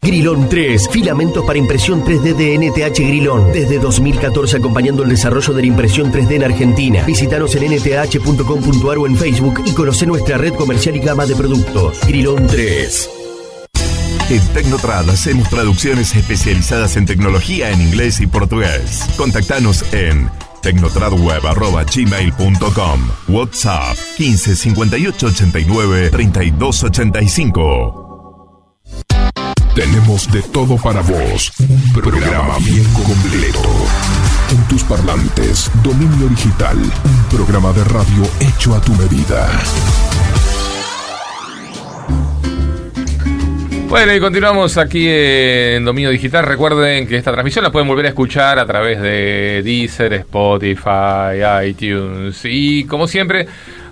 Grilón 0.04 0.50
3, 0.50 0.90
filamentos 0.90 1.46
para 1.46 1.60
impresión 1.60 2.04
3D 2.04 2.36
de 2.36 2.58
NTH 2.58 3.02
Grilón. 3.02 3.54
Desde 3.54 3.78
2014 3.78 4.58
acompañando 4.58 5.04
el 5.04 5.10
desarrollo 5.10 5.54
de 5.54 5.62
la 5.62 5.68
impresión 5.68 6.12
3D 6.12 6.38
en 6.38 6.44
Argentina. 6.44 7.04
Visítanos 7.06 7.54
en 7.54 7.72
nth.com.ar 7.72 8.98
o 8.98 9.06
en 9.06 9.16
Facebook 9.16 9.62
y 9.64 9.74
conoce 9.74 10.08
nuestra 10.08 10.40
red 10.40 10.56
comercial 10.56 10.96
y 10.96 11.02
gama 11.02 11.28
de 11.28 11.36
productos. 11.36 12.00
Grilón 12.08 12.48
3. 12.48 13.10
En 14.32 14.48
Tecnotrad 14.54 15.08
hacemos 15.08 15.48
traducciones 15.50 16.16
especializadas 16.16 16.98
en 16.98 17.06
tecnología 17.06 17.70
en 17.70 17.82
inglés 17.82 18.22
y 18.22 18.28
portugués. 18.28 19.06
Contactanos 19.18 19.86
en 19.94 20.32
tecnotradweb.gmail.com 20.64 23.08
WhatsApp 23.28 23.96
15 24.18 24.56
58 24.56 25.28
89 25.28 26.10
32 26.10 26.84
85 26.86 28.01
Tenemos 29.76 30.30
de 30.30 30.42
todo 30.42 30.76
para 30.76 31.00
vos. 31.00 31.54
Un 31.60 31.94
programa 31.94 32.58
bien 32.60 32.84
completo. 32.94 33.70
En 34.52 34.68
tus 34.68 34.84
parlantes, 34.84 35.72
Dominio 35.82 36.28
Digital. 36.28 36.76
Un 36.78 37.30
programa 37.30 37.72
de 37.72 37.86
radio 37.86 38.24
hecho 38.42 38.76
a 38.76 38.82
tu 38.82 38.92
medida. 38.96 39.50
Bueno, 43.88 44.14
y 44.14 44.20
continuamos 44.20 44.78
aquí 44.78 45.06
en 45.08 45.86
Dominio 45.86 46.10
Digital. 46.10 46.46
Recuerden 46.46 47.08
que 47.08 47.16
esta 47.16 47.32
transmisión 47.32 47.64
la 47.64 47.72
pueden 47.72 47.88
volver 47.88 48.08
a 48.08 48.10
escuchar 48.10 48.60
a 48.60 48.66
través 48.66 49.02
de 49.02 49.62
Deezer, 49.64 50.14
Spotify, 50.16 51.66
iTunes. 51.66 52.42
Y 52.44 52.84
como 52.84 53.08
siempre, 53.08 53.48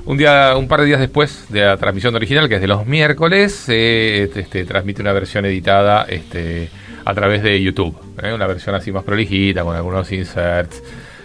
un 0.10 0.18
día, 0.18 0.58
un 0.58 0.68
par 0.68 0.80
de 0.80 0.88
días 0.88 1.00
después 1.00 1.46
de 1.50 1.62
la 1.62 1.78
transmisión 1.78 2.16
original, 2.16 2.50
que 2.50 2.56
es 2.56 2.62
de 2.62 2.66
los 2.66 2.88
miércoles, 2.88 3.66
eh, 3.70 4.24
este, 4.24 4.40
este, 4.40 4.66
transmite 4.66 5.04
una 5.04 5.14
versión 5.14 5.46
editada 5.46 6.08
este, 6.10 6.68
a 7.06 7.14
través 7.14 7.44
de 7.44 7.62
YouTube. 7.62 7.96
¿eh? 8.24 8.34
Una 8.34 8.48
versión 8.48 8.74
así 8.74 8.92
más 8.92 9.04
prolijita, 9.04 9.64
con 9.64 9.76
algunos 9.76 10.12
inserts 10.12 10.82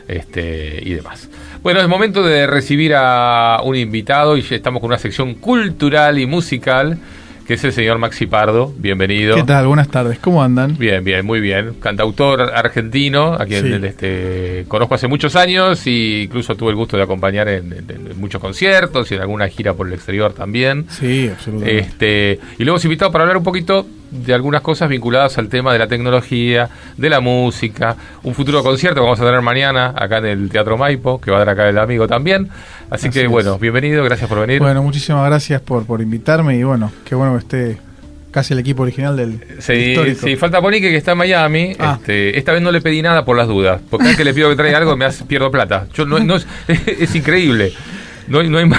este, 0.06 0.80
y 0.82 0.92
demás. 0.92 1.30
Bueno, 1.62 1.80
es 1.80 1.88
momento 1.88 2.22
de 2.22 2.46
recibir 2.46 2.92
a 2.94 3.62
un 3.64 3.74
invitado 3.74 4.36
y 4.36 4.44
estamos 4.50 4.82
con 4.82 4.88
una 4.88 4.98
sección 4.98 5.36
cultural 5.36 6.18
y 6.18 6.26
musical 6.26 6.98
que 7.46 7.54
es 7.54 7.64
el 7.64 7.72
señor 7.72 7.98
Maxi 7.98 8.26
Pardo. 8.26 8.72
Bienvenido. 8.78 9.36
¿Qué 9.36 9.42
tal? 9.42 9.66
Buenas 9.66 9.88
tardes, 9.88 10.18
¿cómo 10.18 10.42
andan? 10.42 10.76
Bien, 10.78 11.04
bien, 11.04 11.26
muy 11.26 11.40
bien. 11.40 11.74
Cantautor 11.78 12.40
argentino, 12.40 13.34
a 13.34 13.44
quien 13.44 13.64
Sí. 13.80 13.86
este, 13.86 14.64
conozco 14.66 14.94
hace 14.94 15.08
muchos 15.08 15.36
años 15.36 15.86
y 15.86 16.22
incluso 16.22 16.54
tuve 16.56 16.70
el 16.70 16.76
gusto 16.76 16.96
de 16.96 17.02
acompañar 17.02 17.48
en, 17.48 17.72
en- 17.72 17.90
en 18.10 18.18
muchos 18.20 18.40
conciertos 18.40 19.10
y 19.12 19.16
en 19.16 19.20
alguna 19.20 19.46
gira 19.48 19.74
por 19.74 19.86
el 19.86 19.92
exterior 19.92 20.32
también. 20.32 20.86
Sí, 20.88 21.28
absolutamente. 21.30 21.78
Este, 21.80 22.40
y 22.58 22.64
luego 22.64 22.76
hemos 22.76 22.84
invitado 22.84 23.12
para 23.12 23.24
hablar 23.24 23.36
un 23.36 23.44
poquito 23.44 23.86
de 24.14 24.32
algunas 24.34 24.62
cosas 24.62 24.88
vinculadas 24.88 25.36
al 25.38 25.48
tema 25.48 25.72
de 25.72 25.78
la 25.78 25.86
tecnología, 25.88 26.68
de 26.96 27.10
la 27.10 27.20
música, 27.20 27.96
un 28.22 28.34
futuro 28.34 28.62
concierto 28.62 29.00
que 29.00 29.04
vamos 29.04 29.20
a 29.20 29.24
tener 29.24 29.40
mañana 29.42 29.92
acá 29.96 30.18
en 30.18 30.26
el 30.26 30.48
Teatro 30.50 30.76
Maipo, 30.78 31.20
que 31.20 31.30
va 31.30 31.38
a 31.38 31.40
dar 31.40 31.48
acá 31.50 31.68
el 31.68 31.78
amigo 31.78 32.06
también. 32.06 32.48
Así, 32.90 33.08
Así 33.08 33.10
que 33.10 33.24
es. 33.24 33.28
bueno, 33.30 33.58
bienvenido, 33.58 34.04
gracias 34.04 34.28
por 34.28 34.40
venir. 34.40 34.60
Bueno, 34.60 34.82
muchísimas 34.82 35.26
gracias 35.26 35.60
por, 35.60 35.84
por 35.84 36.00
invitarme 36.00 36.56
y 36.56 36.62
bueno, 36.62 36.92
qué 37.04 37.14
bueno 37.14 37.32
que 37.32 37.38
esté 37.38 37.78
casi 38.30 38.52
el 38.52 38.58
equipo 38.60 38.82
original 38.82 39.16
del 39.16 39.40
Sí, 39.60 39.72
histórico. 39.72 40.26
sí, 40.26 40.36
falta 40.36 40.60
Ponique 40.60 40.90
que 40.90 40.96
está 40.96 41.12
en 41.12 41.18
Miami. 41.18 41.76
Ah. 41.78 41.96
Este, 42.00 42.36
esta 42.38 42.52
vez 42.52 42.62
no 42.62 42.72
le 42.72 42.80
pedí 42.80 43.00
nada 43.02 43.24
por 43.24 43.36
las 43.36 43.46
dudas, 43.48 43.80
porque 43.90 44.06
vez 44.08 44.16
que 44.16 44.24
le 44.24 44.34
pido 44.34 44.48
que 44.50 44.56
traiga 44.56 44.78
algo 44.78 44.96
me 44.96 45.04
hace, 45.04 45.24
pierdo 45.24 45.50
plata. 45.50 45.86
Yo 45.94 46.04
no, 46.04 46.18
no 46.18 46.36
es, 46.36 46.46
es 46.68 47.14
increíble. 47.14 47.72
No, 48.26 48.42
no, 48.42 48.58
hay, 48.58 48.70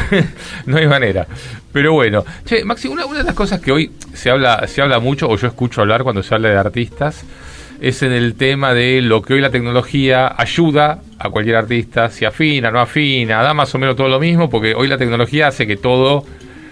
no 0.65 0.77
hay 0.77 0.87
manera. 0.87 1.27
Pero 1.75 1.91
bueno, 1.91 2.23
che, 2.45 2.63
Maxi, 2.63 2.87
una, 2.87 3.05
una 3.05 3.17
de 3.19 3.25
las 3.25 3.33
cosas 3.33 3.59
que 3.59 3.69
hoy 3.69 3.91
se 4.13 4.29
habla, 4.29 4.65
se 4.65 4.81
habla 4.81 4.99
mucho, 5.01 5.27
o 5.27 5.35
yo 5.35 5.47
escucho 5.47 5.81
hablar 5.81 6.03
cuando 6.03 6.23
se 6.23 6.33
habla 6.33 6.47
de 6.47 6.55
artistas, 6.57 7.25
es 7.81 8.01
en 8.01 8.13
el 8.13 8.35
tema 8.35 8.73
de 8.73 9.01
lo 9.01 9.21
que 9.21 9.33
hoy 9.33 9.41
la 9.41 9.49
tecnología 9.49 10.33
ayuda 10.37 11.01
a 11.19 11.29
cualquier 11.29 11.57
artista, 11.57 12.07
si 12.09 12.23
afina, 12.23 12.71
no 12.71 12.79
afina, 12.79 13.43
da 13.43 13.53
más 13.53 13.75
o 13.75 13.77
menos 13.77 13.97
todo 13.97 14.07
lo 14.07 14.21
mismo, 14.21 14.49
porque 14.49 14.73
hoy 14.73 14.87
la 14.87 14.97
tecnología 14.97 15.47
hace 15.47 15.67
que 15.67 15.75
todo 15.75 16.23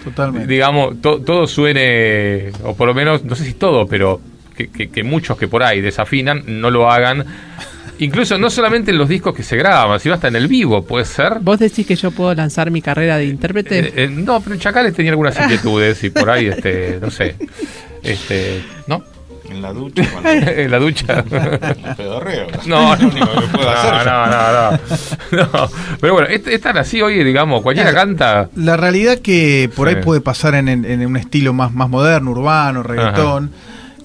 Totalmente. 0.06 0.48
digamos, 0.48 1.02
to- 1.02 1.20
todo 1.20 1.48
suene, 1.48 2.52
o 2.64 2.74
por 2.74 2.88
lo 2.88 2.94
menos, 2.94 3.26
no 3.26 3.36
sé 3.36 3.44
si 3.44 3.56
todo, 3.56 3.86
pero 3.86 4.22
que, 4.56 4.70
que- 4.70 4.90
que 4.90 5.04
muchos 5.04 5.38
que 5.38 5.50
por 5.50 5.64
ahí 5.64 5.82
desafinan 5.82 6.44
no 6.48 6.72
lo 6.72 6.90
hagan. 6.90 7.26
Incluso 8.00 8.38
no 8.38 8.50
solamente 8.50 8.92
en 8.92 8.98
los 8.98 9.08
discos 9.08 9.34
que 9.36 9.44
se 9.44 9.56
graban, 9.56 10.00
sino 10.00 10.16
hasta 10.16 10.28
en 10.28 10.36
el 10.36 10.48
vivo, 10.48 10.84
puede 10.84 11.06
ser. 11.06 11.40
¿Vos 11.42 11.60
decís 11.60 11.86
que 11.86 11.96
yo 11.96 12.12
puedo 12.12 12.34
lanzar 12.34 12.72
mi 12.72 12.82
carrera 12.82 13.18
de 13.18 13.26
intérprete? 13.26 13.80
Eh, 13.80 13.94
eh, 13.96 14.08
no, 14.10 14.42
pero 14.42 14.56
Chacales 14.58 14.94
tenía 14.94 15.12
algunas 15.12 15.40
inquietudes 15.40 16.04
y 16.04 16.10
por 16.10 16.30
ahí, 16.30 16.48
este, 16.48 16.98
no 17.02 17.10
sé, 17.12 17.36
este, 18.02 18.64
¿no? 18.88 19.04
En 19.50 19.62
la 19.62 19.72
ducha. 19.74 20.04
en 20.26 20.72
la 20.72 20.80
ducha. 20.80 21.24
El 21.30 21.96
pedorreo. 21.96 22.48
No, 22.66 22.94
Es 22.96 23.02
lo 23.04 23.08
único 23.10 23.32
que 23.42 23.48
puedo 23.48 23.66
no, 23.66 23.72
hacer. 23.72 24.06
no, 24.08 24.28
no, 24.28 24.72
no. 24.72 24.80
No. 25.54 25.70
Pero 26.02 26.14
bueno, 26.14 26.28
est- 26.30 26.48
están 26.48 26.78
así 26.78 27.02
hoy, 27.02 27.24
digamos, 27.24 27.62
cualquiera 27.62 27.94
canta. 27.94 28.50
La 28.56 28.78
realidad 28.78 29.20
que 29.20 29.70
por 29.76 29.90
Sí. 29.90 29.96
ahí 29.96 30.02
puede 30.04 30.22
pasar 30.22 30.56
en, 30.56 30.68
en- 30.70 30.86
en 30.86 31.06
un 31.06 31.18
estilo 31.18 31.54
más, 31.54 31.72
más 31.74 31.90
moderno, 31.90 32.32
urbano, 32.32 32.82
reggaetón, 32.82 33.52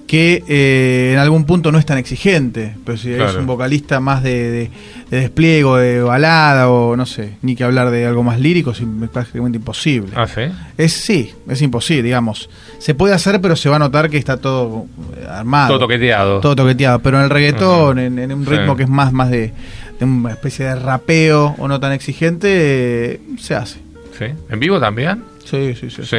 que 0.08 0.42
eh, 0.48 1.10
en 1.12 1.18
algún 1.20 1.44
punto 1.44 1.70
no 1.70 1.78
es 1.78 1.86
tan 1.86 1.98
exigente. 1.98 2.74
Pero 2.84 2.98
si 2.98 3.12
es 3.12 3.34
un 3.36 3.46
vocalista 3.46 4.00
más 4.00 4.22
de, 4.24 4.50
de- 4.50 4.70
de 5.10 5.20
despliego, 5.20 5.76
de 5.76 6.02
balada 6.02 6.68
o 6.68 6.96
no 6.96 7.06
sé, 7.06 7.34
ni 7.42 7.54
que 7.54 7.62
hablar 7.64 7.90
de 7.90 8.04
algo 8.06 8.22
más 8.22 8.40
lírico, 8.40 8.72
es 8.72 8.82
prácticamente 9.12 9.56
imposible. 9.58 10.10
Ah, 10.16 10.26
sí. 10.26 10.42
Es 10.76 10.92
sí, 10.94 11.32
es 11.48 11.62
imposible, 11.62 12.02
digamos. 12.02 12.50
Se 12.78 12.94
puede 12.94 13.14
hacer, 13.14 13.40
pero 13.40 13.54
se 13.54 13.68
va 13.68 13.76
a 13.76 13.78
notar 13.78 14.10
que 14.10 14.16
está 14.18 14.38
todo 14.38 14.86
eh, 15.16 15.26
armado. 15.30 15.68
Todo 15.68 15.78
toqueteado. 15.80 16.40
Todo 16.40 16.56
toqueteado. 16.56 16.98
Pero 17.00 17.18
en 17.18 17.24
el 17.24 17.30
reggaetón, 17.30 17.98
en, 17.98 18.18
en 18.18 18.32
un 18.32 18.44
Sí. 18.44 18.50
ritmo 18.50 18.76
que 18.76 18.82
es 18.84 18.88
más, 18.88 19.12
más 19.12 19.30
de, 19.30 19.52
de 19.98 20.04
una 20.04 20.30
especie 20.32 20.64
de 20.66 20.74
rapeo 20.74 21.54
o 21.58 21.68
no 21.68 21.78
tan 21.80 21.92
exigente, 21.92 22.48
eh, 22.50 23.20
se 23.38 23.54
hace. 23.54 23.78
¿Sí? 24.16 24.26
¿En 24.50 24.60
vivo 24.60 24.78
también? 24.78 25.22
Sí, 25.44 25.74
sí, 25.74 25.90
sí. 25.90 26.02
¿Sí? 26.04 26.16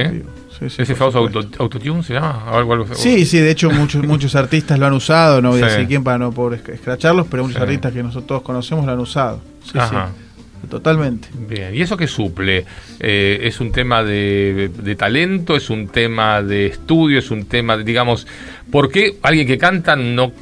¿Ese 0.62 0.94
famoso 0.96 1.20
auto- 1.20 1.48
autotune 1.60 2.04
se 2.04 2.14
llama? 2.16 2.44
¿O 2.52 2.58
algo- 2.58 2.74
algo- 2.74 2.94
Sí, 2.96 3.26
sí, 3.26 3.38
de 3.40 3.52
hecho 3.52 3.70
muchos 3.72 4.04
muchos 4.06 4.36
artistas 4.36 4.78
lo 4.78 4.88
han 4.88 4.94
usado, 4.94 5.42
no 5.42 5.52
voy 5.52 5.62
a 5.62 5.68
decir 5.68 5.88
quién 5.88 6.04
para 6.04 6.18
no 6.18 6.32
poder 6.34 6.62
esc- 6.62 6.74
escracharlos, 6.74 7.28
pero 7.32 7.44
muchos 7.46 7.62
artistas 7.62 7.94
que 7.94 8.04
nosotros 8.04 8.28
todos 8.28 8.42
conocemos 8.42 8.86
lo 8.86 8.92
han 8.92 9.00
usado. 9.00 9.42
Sí, 9.64 9.78
Ajá. 9.78 10.10
sí, 10.62 10.68
totalmente. 10.68 11.30
Bien, 11.48 11.74
¿y 11.74 11.82
eso 11.82 11.96
qué 11.96 12.08
suple? 12.08 12.66
Eh, 13.00 13.40
¿Es 13.44 13.62
un 13.62 13.72
tema 13.72 14.04
de, 14.04 14.70
de 14.84 14.96
talento? 14.96 15.56
¿Es 15.56 15.70
un 15.70 15.88
tema 15.88 16.42
de 16.44 16.66
estudio? 16.66 17.20
¿Es 17.20 17.32
un 17.32 17.46
tema, 17.46 17.78
de, 17.78 17.86
digamos, 17.86 18.28
por 18.70 18.92
qué 18.92 19.18
alguien 19.24 19.48
que 19.48 19.58
canta 19.58 19.96
no, 19.96 20.34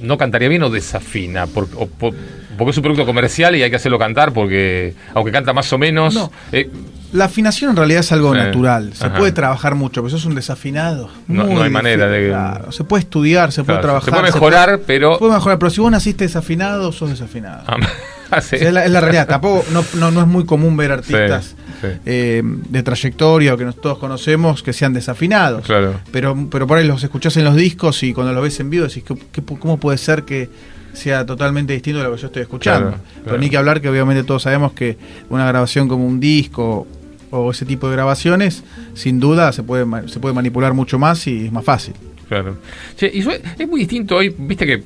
no 0.00 0.16
cantaría 0.16 0.48
bien 0.48 0.62
o 0.62 0.70
desafina? 0.70 1.48
Por- 1.48 1.68
o 1.74 1.86
por- 1.88 2.14
porque 2.60 2.70
es 2.72 2.76
un 2.76 2.82
producto 2.84 3.04
comercial 3.06 3.56
y 3.56 3.62
hay 3.62 3.70
que 3.70 3.76
hacerlo 3.76 3.98
cantar 3.98 4.32
porque, 4.32 4.94
aunque 5.14 5.32
canta 5.32 5.52
más 5.52 5.72
o 5.72 5.78
menos... 5.78 6.14
No. 6.14 6.30
eh, 6.52 6.70
La 7.12 7.24
afinación 7.24 7.70
en 7.70 7.76
realidad 7.76 8.00
es 8.00 8.12
algo 8.12 8.32
Sí. 8.32 8.38
natural, 8.38 8.92
se 8.94 9.06
Ajá. 9.06 9.16
puede 9.18 9.32
trabajar 9.32 9.74
mucho, 9.74 10.00
pero 10.02 10.10
sos 10.10 10.24
un 10.26 10.36
desafinado. 10.36 11.10
No- 11.26 11.60
hay 11.62 11.68
manera 11.70 12.06
de- 12.06 12.28
claro, 12.28 12.70
se 12.70 12.84
puede 12.84 13.00
estudiar, 13.02 13.50
se 13.50 13.64
puede 13.64 13.80
Claro, 13.80 14.00
se 14.00 14.04
trabajar. 14.06 14.10
puede 14.10 14.32
mejorar, 14.32 14.80
pero- 14.86 15.14
Se 15.14 15.18
puede 15.18 15.32
mejorar, 15.34 15.58
pero 15.58 15.70
si 15.70 15.80
vos 15.80 15.90
naciste 15.90 16.22
desafinado, 16.24 16.92
sos 16.92 17.10
desafinado. 17.10 17.64
ah, 17.66 17.78
sí. 18.40 18.54
O 18.54 18.58
sea, 18.60 18.68
es, 18.68 18.72
la, 18.74 18.84
es 18.84 18.90
la 18.92 19.00
realidad. 19.00 19.26
Tampoco 19.26 19.64
no, 19.72 19.84
no, 19.94 20.12
no 20.12 20.20
es 20.20 20.26
muy 20.28 20.44
común 20.46 20.76
ver 20.76 20.92
artistas 20.92 21.56
sí. 21.80 21.88
eh, 22.06 22.42
de 22.44 22.82
trayectoria 22.84 23.54
o 23.54 23.56
que 23.56 23.64
nos, 23.64 23.80
todos 23.80 23.98
conocemos 23.98 24.62
que 24.62 24.72
sean 24.72 24.92
desafinados. 24.92 25.64
Claro. 25.66 26.00
Pero, 26.12 26.46
pero 26.48 26.68
por 26.68 26.78
ahí 26.78 26.86
los 26.86 27.02
escuchás 27.02 27.36
en 27.38 27.44
los 27.44 27.56
discos 27.56 28.04
y 28.04 28.12
cuando 28.12 28.32
los 28.32 28.42
ves 28.44 28.60
en 28.60 28.70
vivo 28.70 28.86
decís, 28.86 29.02
¿qué, 29.02 29.16
qué- 29.32 29.42
¿cómo 29.58 29.78
puede 29.78 29.98
ser 29.98 30.22
que 30.22 30.48
sea 30.92 31.26
totalmente 31.26 31.72
distinto 31.72 31.98
de 31.98 32.04
lo 32.08 32.14
que 32.14 32.20
yo 32.20 32.26
estoy 32.26 32.42
escuchando? 32.42 32.90
Claro, 32.90 33.02
Pero 33.14 33.24
claro. 33.24 33.38
ni 33.38 33.50
que 33.50 33.56
hablar 33.56 33.80
que 33.80 33.88
obviamente 33.88 34.24
todos 34.24 34.42
sabemos 34.42 34.72
que 34.72 34.96
una 35.28 35.46
grabación 35.46 35.88
como 35.88 36.06
un 36.06 36.20
disco 36.20 36.86
o 37.30 37.50
ese 37.50 37.64
tipo 37.64 37.88
de 37.88 37.94
grabaciones, 37.94 38.64
sin 38.94 39.20
duda 39.20 39.52
se 39.52 39.62
puede, 39.62 39.86
se 40.08 40.18
puede 40.20 40.34
manipular 40.34 40.74
mucho 40.74 40.98
más 40.98 41.26
y 41.26 41.46
es 41.46 41.52
más 41.52 41.64
fácil. 41.64 41.94
Claro. 42.28 42.56
Che, 42.96 43.10
y 43.12 43.20
es 43.20 43.68
muy 43.68 43.80
distinto 43.80 44.16
hoy, 44.16 44.34
viste 44.36 44.66
que 44.66 44.84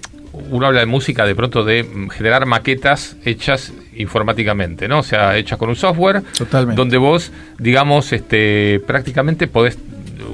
uno 0.51 0.67
habla 0.67 0.81
de 0.81 0.87
música 0.87 1.25
de 1.25 1.35
pronto 1.35 1.65
de 1.65 1.85
mm, 1.85 2.09
generar 2.09 2.47
maquetas 2.47 3.17
hechas 3.25 3.73
informáticamente, 3.97 4.89
¿no? 4.89 5.01
O 5.01 5.03
sea, 5.03 5.37
hechas 5.37 5.59
con 5.59 5.69
un 5.69 5.77
software 5.77 6.23
Totalmente. 6.37 6.77
donde 6.77 6.97
vos, 6.99 7.33
digamos, 7.59 8.13
este, 8.13 8.81
prácticamente 8.87 9.47
podés 9.47 9.79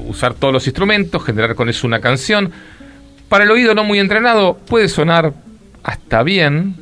usar 0.07 0.35
todos 0.35 0.53
los 0.53 0.67
instrumentos, 0.67 1.23
generar 1.25 1.55
con 1.55 1.69
eso 1.69 1.87
una 1.87 2.01
canción. 2.01 2.51
Para 3.29 3.45
el 3.45 3.51
oído 3.51 3.75
no 3.75 3.85
muy 3.85 3.99
entrenado 3.99 4.59
puede 4.67 4.89
sonar 4.89 5.33
hasta 5.83 6.23
bien, 6.23 6.77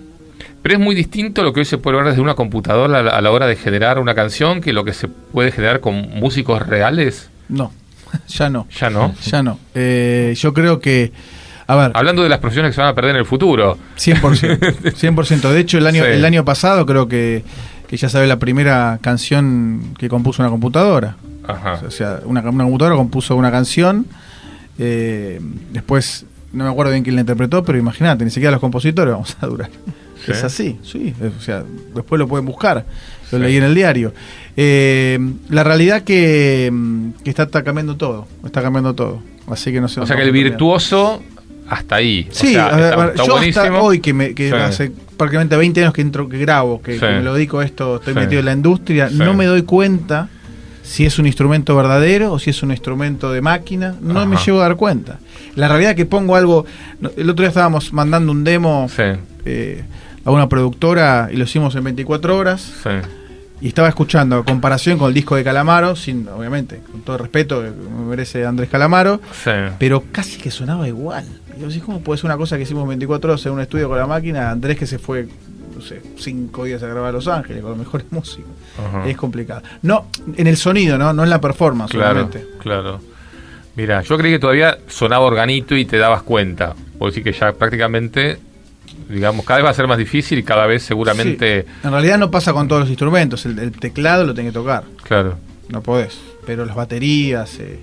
pero 0.63 0.75
es 0.75 0.81
muy 0.81 0.95
distinto 0.95 1.43
lo 1.43 1.53
que 1.53 1.61
hoy 1.61 1.67
se 1.67 1.79
puede 1.79 1.97
ver 1.99 2.07
desde 2.07 2.21
una 2.21 2.35
computadora 2.35 2.99
a 2.99 3.21
la, 3.21 3.31
hora 3.31 3.47
de 3.47 3.57
generar 3.57 3.99
una 3.99 4.15
canción 4.15 4.61
que 4.61 4.73
lo 4.73 4.85
que 4.85 4.93
se 4.93 5.09
puede 5.09 5.53
generar 5.53 5.81
con 5.81 5.95
músicos 6.19 6.67
reales. 6.67 7.31
No, 7.49 7.73
ya 8.29 8.51
no. 8.51 8.67
Ya 8.79 8.91
no. 8.91 9.15
Ya 9.23 9.43
no. 9.43 9.59
Eh, 9.75 10.35
yo 10.37 10.53
creo 10.53 10.81
que, 10.81 11.13
a 11.67 11.77
ver, 11.77 11.93
Hablando 11.95 12.23
de 12.23 12.29
las 12.29 12.39
profesiones 12.39 12.71
que 12.71 12.75
se 12.77 12.81
van 12.81 12.91
a 12.91 12.95
perder 12.95 13.13
en 13.13 13.19
el 13.19 13.27
futuro. 13.27 13.79
100%. 13.97 14.59
100%. 14.95 15.41
De 15.53 15.61
hecho, 15.61 15.79
el 15.79 15.87
año, 15.87 16.05
Sí. 16.05 16.11
el 16.11 16.25
año 16.25 16.45
pasado 16.45 16.85
creo 16.87 17.09
que, 17.09 17.45
que 17.87 17.97
ya 17.97 18.09
sabe 18.09 18.27
la 18.27 18.39
primera 18.39 18.99
canción 19.01 19.95
que 19.99 20.09
compuso 20.09 20.43
una 20.43 20.51
computadora. 20.51 21.17
Ajá. 21.47 21.81
O 21.87 21.91
sea, 21.91 22.21
una, 22.25 22.41
una 22.43 22.65
computadora 22.65 22.97
compuso 22.97 23.35
una 23.37 23.51
canción. 23.51 24.07
eh, 24.79 25.41
después, 25.73 26.27
no 26.59 26.65
me 26.65 26.71
acuerdo 26.71 26.93
bien 26.93 27.03
quién 27.05 27.15
la 27.15 27.23
interpretó, 27.23 27.63
pero 27.65 27.79
imagínate, 27.79 28.25
ni 28.25 28.31
siquiera 28.31 28.51
los 28.53 28.61
compositores 28.61 29.13
vamos 29.13 29.37
a 29.41 29.47
durar. 29.47 29.71
Sí. 30.25 30.33
Es 30.33 30.45
así, 30.45 30.79
sí. 30.83 31.15
es- 31.23 31.33
O 31.39 31.41
sea, 31.41 31.65
después 31.95 32.19
lo 32.19 32.27
pueden 32.29 32.45
buscar. 32.45 32.85
Lo 33.33 33.39
leí 33.39 33.57
en 33.57 33.63
el 33.65 33.75
diario. 33.75 34.13
Eh, 34.57 35.19
la 35.51 35.63
realidad 35.65 36.03
que, 36.03 36.73
que 37.23 37.31
está, 37.31 37.45
está 37.45 37.63
cambiando 37.63 37.97
todo. 37.97 38.27
Está 38.45 38.61
cambiando 38.63 38.95
todo. 38.95 39.23
Así 39.49 39.71
que 39.73 39.81
no 39.81 39.89
sé. 39.89 40.01
O 40.01 40.07
sea 40.07 40.17
que 40.17 40.23
el 40.23 40.33
virtuoso 40.33 41.23
hasta 41.69 41.97
ahí. 41.97 42.27
O 42.31 42.35
Sí, 42.35 42.55
sea, 42.55 42.67
está, 42.71 42.93
a 42.95 42.97
ver, 42.97 43.09
está 43.11 43.25
yo 43.27 43.33
buenísimo. 43.33 43.65
hasta 43.65 43.81
hoy 43.83 44.01
que, 44.01 44.13
me, 44.15 44.35
que 44.35 44.49
Sí. 44.49 44.55
hace 44.57 44.93
prácticamente 45.19 45.57
20 45.57 45.81
años 45.83 45.93
que 45.93 46.01
entro, 46.01 46.29
que 46.29 46.39
grabo, 46.39 46.81
que, 46.83 46.99
me 46.99 47.23
lo 47.23 47.35
dedico 47.35 47.59
a 47.61 47.65
esto, 47.65 47.97
estoy 47.97 48.15
metido 48.15 48.41
en 48.41 48.47
la 48.47 48.53
industria, 48.53 49.11
no 49.13 49.35
me 49.35 49.45
doy 49.47 49.63
cuenta 49.63 50.29
si 50.89 51.05
es 51.05 51.19
un 51.19 51.27
instrumento 51.27 51.77
verdadero 51.77 52.33
o 52.33 52.39
si 52.39 52.51
es 52.51 52.63
un 52.63 52.71
instrumento 52.71 53.31
de 53.31 53.41
máquina, 53.43 53.95
no 54.01 54.25
me 54.27 54.37
llego 54.39 54.59
a 54.61 54.63
dar 54.63 54.77
cuenta. 54.77 55.19
La 55.55 55.69
realidad 55.69 55.91
es 55.91 55.97
que 55.97 56.07
pongo 56.07 56.35
algo, 56.35 56.65
el 57.17 57.29
otro 57.29 57.43
día 57.43 57.49
estábamos 57.49 57.93
mandando 57.93 58.33
un 58.33 58.43
demo 58.43 58.89
Sí, 58.89 59.03
eh, 59.45 59.85
a 60.25 60.31
una 60.31 60.49
productora 60.49 61.29
y 61.33 61.37
lo 61.37 61.45
hicimos 61.45 61.75
en 61.75 61.85
24 61.85 62.37
horas 62.37 62.73
sí. 62.83 62.89
y 63.61 63.69
estaba 63.69 63.89
escuchando 63.89 64.37
a 64.37 64.45
comparación 64.45 64.99
con 64.99 65.09
el 65.09 65.15
disco 65.15 65.37
de 65.37 65.45
Calamaro, 65.45 65.95
sin 65.95 66.27
obviamente, 66.29 66.81
con 66.91 67.03
todo 67.03 67.17
el 67.17 67.23
respeto 67.23 67.63
que 67.63 67.71
me 67.71 68.05
merece 68.07 68.47
Andrés 68.47 68.71
Calamaro, 68.71 69.21
Sí. 69.45 69.51
pero 69.79 70.05
casi 70.11 70.39
que 70.39 70.51
sonaba 70.51 70.89
igual. 70.89 71.27
Y 71.57 71.61
yo 71.61 71.69
decís, 71.69 71.83
¿cómo 71.83 72.01
puede 72.01 72.17
ser 72.19 72.27
una 72.27 72.37
cosa 72.39 72.57
que 72.57 72.63
hicimos 72.63 72.89
24 72.89 73.33
horas 73.33 73.45
en 73.47 73.53
un 73.53 73.61
estudio 73.61 73.89
con 73.89 73.99
la 73.99 74.07
máquina? 74.07 74.51
Andrés 74.51 74.79
que 74.79 74.87
se 74.87 74.99
fue, 74.99 75.29
no 75.79 75.85
sé, 75.85 76.03
5 76.17 76.65
días 76.65 76.83
a 76.83 76.87
grabar 76.89 77.11
a 77.11 77.13
Los 77.13 77.29
Ángeles 77.29 77.63
con 77.63 77.71
los 77.71 77.79
mejores 77.79 78.07
músicos. 78.11 78.51
Ajá. 78.79 79.09
Es 79.09 79.17
complicado. 79.17 79.63
No, 79.83 80.07
en 80.37 80.47
el 80.47 80.57
sonido, 80.57 80.99
¿no? 80.99 81.13
No 81.13 81.25
en 81.25 81.31
la 81.31 81.41
performance, 81.41 81.91
Claro, 81.93 82.29
claro. 82.61 83.01
Mira, 83.77 84.03
yo 84.03 84.19
creí 84.19 84.33
que 84.33 84.39
todavía 84.41 84.77
sonaba 84.89 85.25
organito 85.25 85.77
y 85.77 85.85
te 85.85 85.99
dabas 85.99 86.23
cuenta. 86.23 86.75
Puedo 86.99 87.11
decir 87.11 87.23
que 87.23 87.33
ya 87.33 87.53
prácticamente, 87.53 88.39
digamos, 89.09 89.45
cada 89.47 89.59
vez 89.59 89.67
va 89.67 89.71
a 89.71 89.75
ser 89.75 89.87
más 89.87 89.99
difícil 89.99 90.39
y 90.41 90.43
cada 90.43 90.67
vez 90.67 90.83
seguramente. 90.83 91.63
Sí. 91.63 91.87
En 91.87 91.93
realidad 91.93 92.19
no 92.19 92.29
pasa 92.31 92.53
con 92.53 92.67
todos 92.67 92.81
los 92.81 92.89
instrumentos. 92.89 93.47
El, 93.47 93.57
el 93.61 93.71
teclado 93.73 94.25
lo 94.25 94.35
tenés 94.35 94.51
que 94.53 94.59
tocar. 94.59 94.83
Claro, 95.05 95.37
No 95.69 95.81
podés. 95.81 96.19
Pero 96.45 96.65
las 96.65 96.75
baterías, 96.75 97.57
eh, 97.61 97.79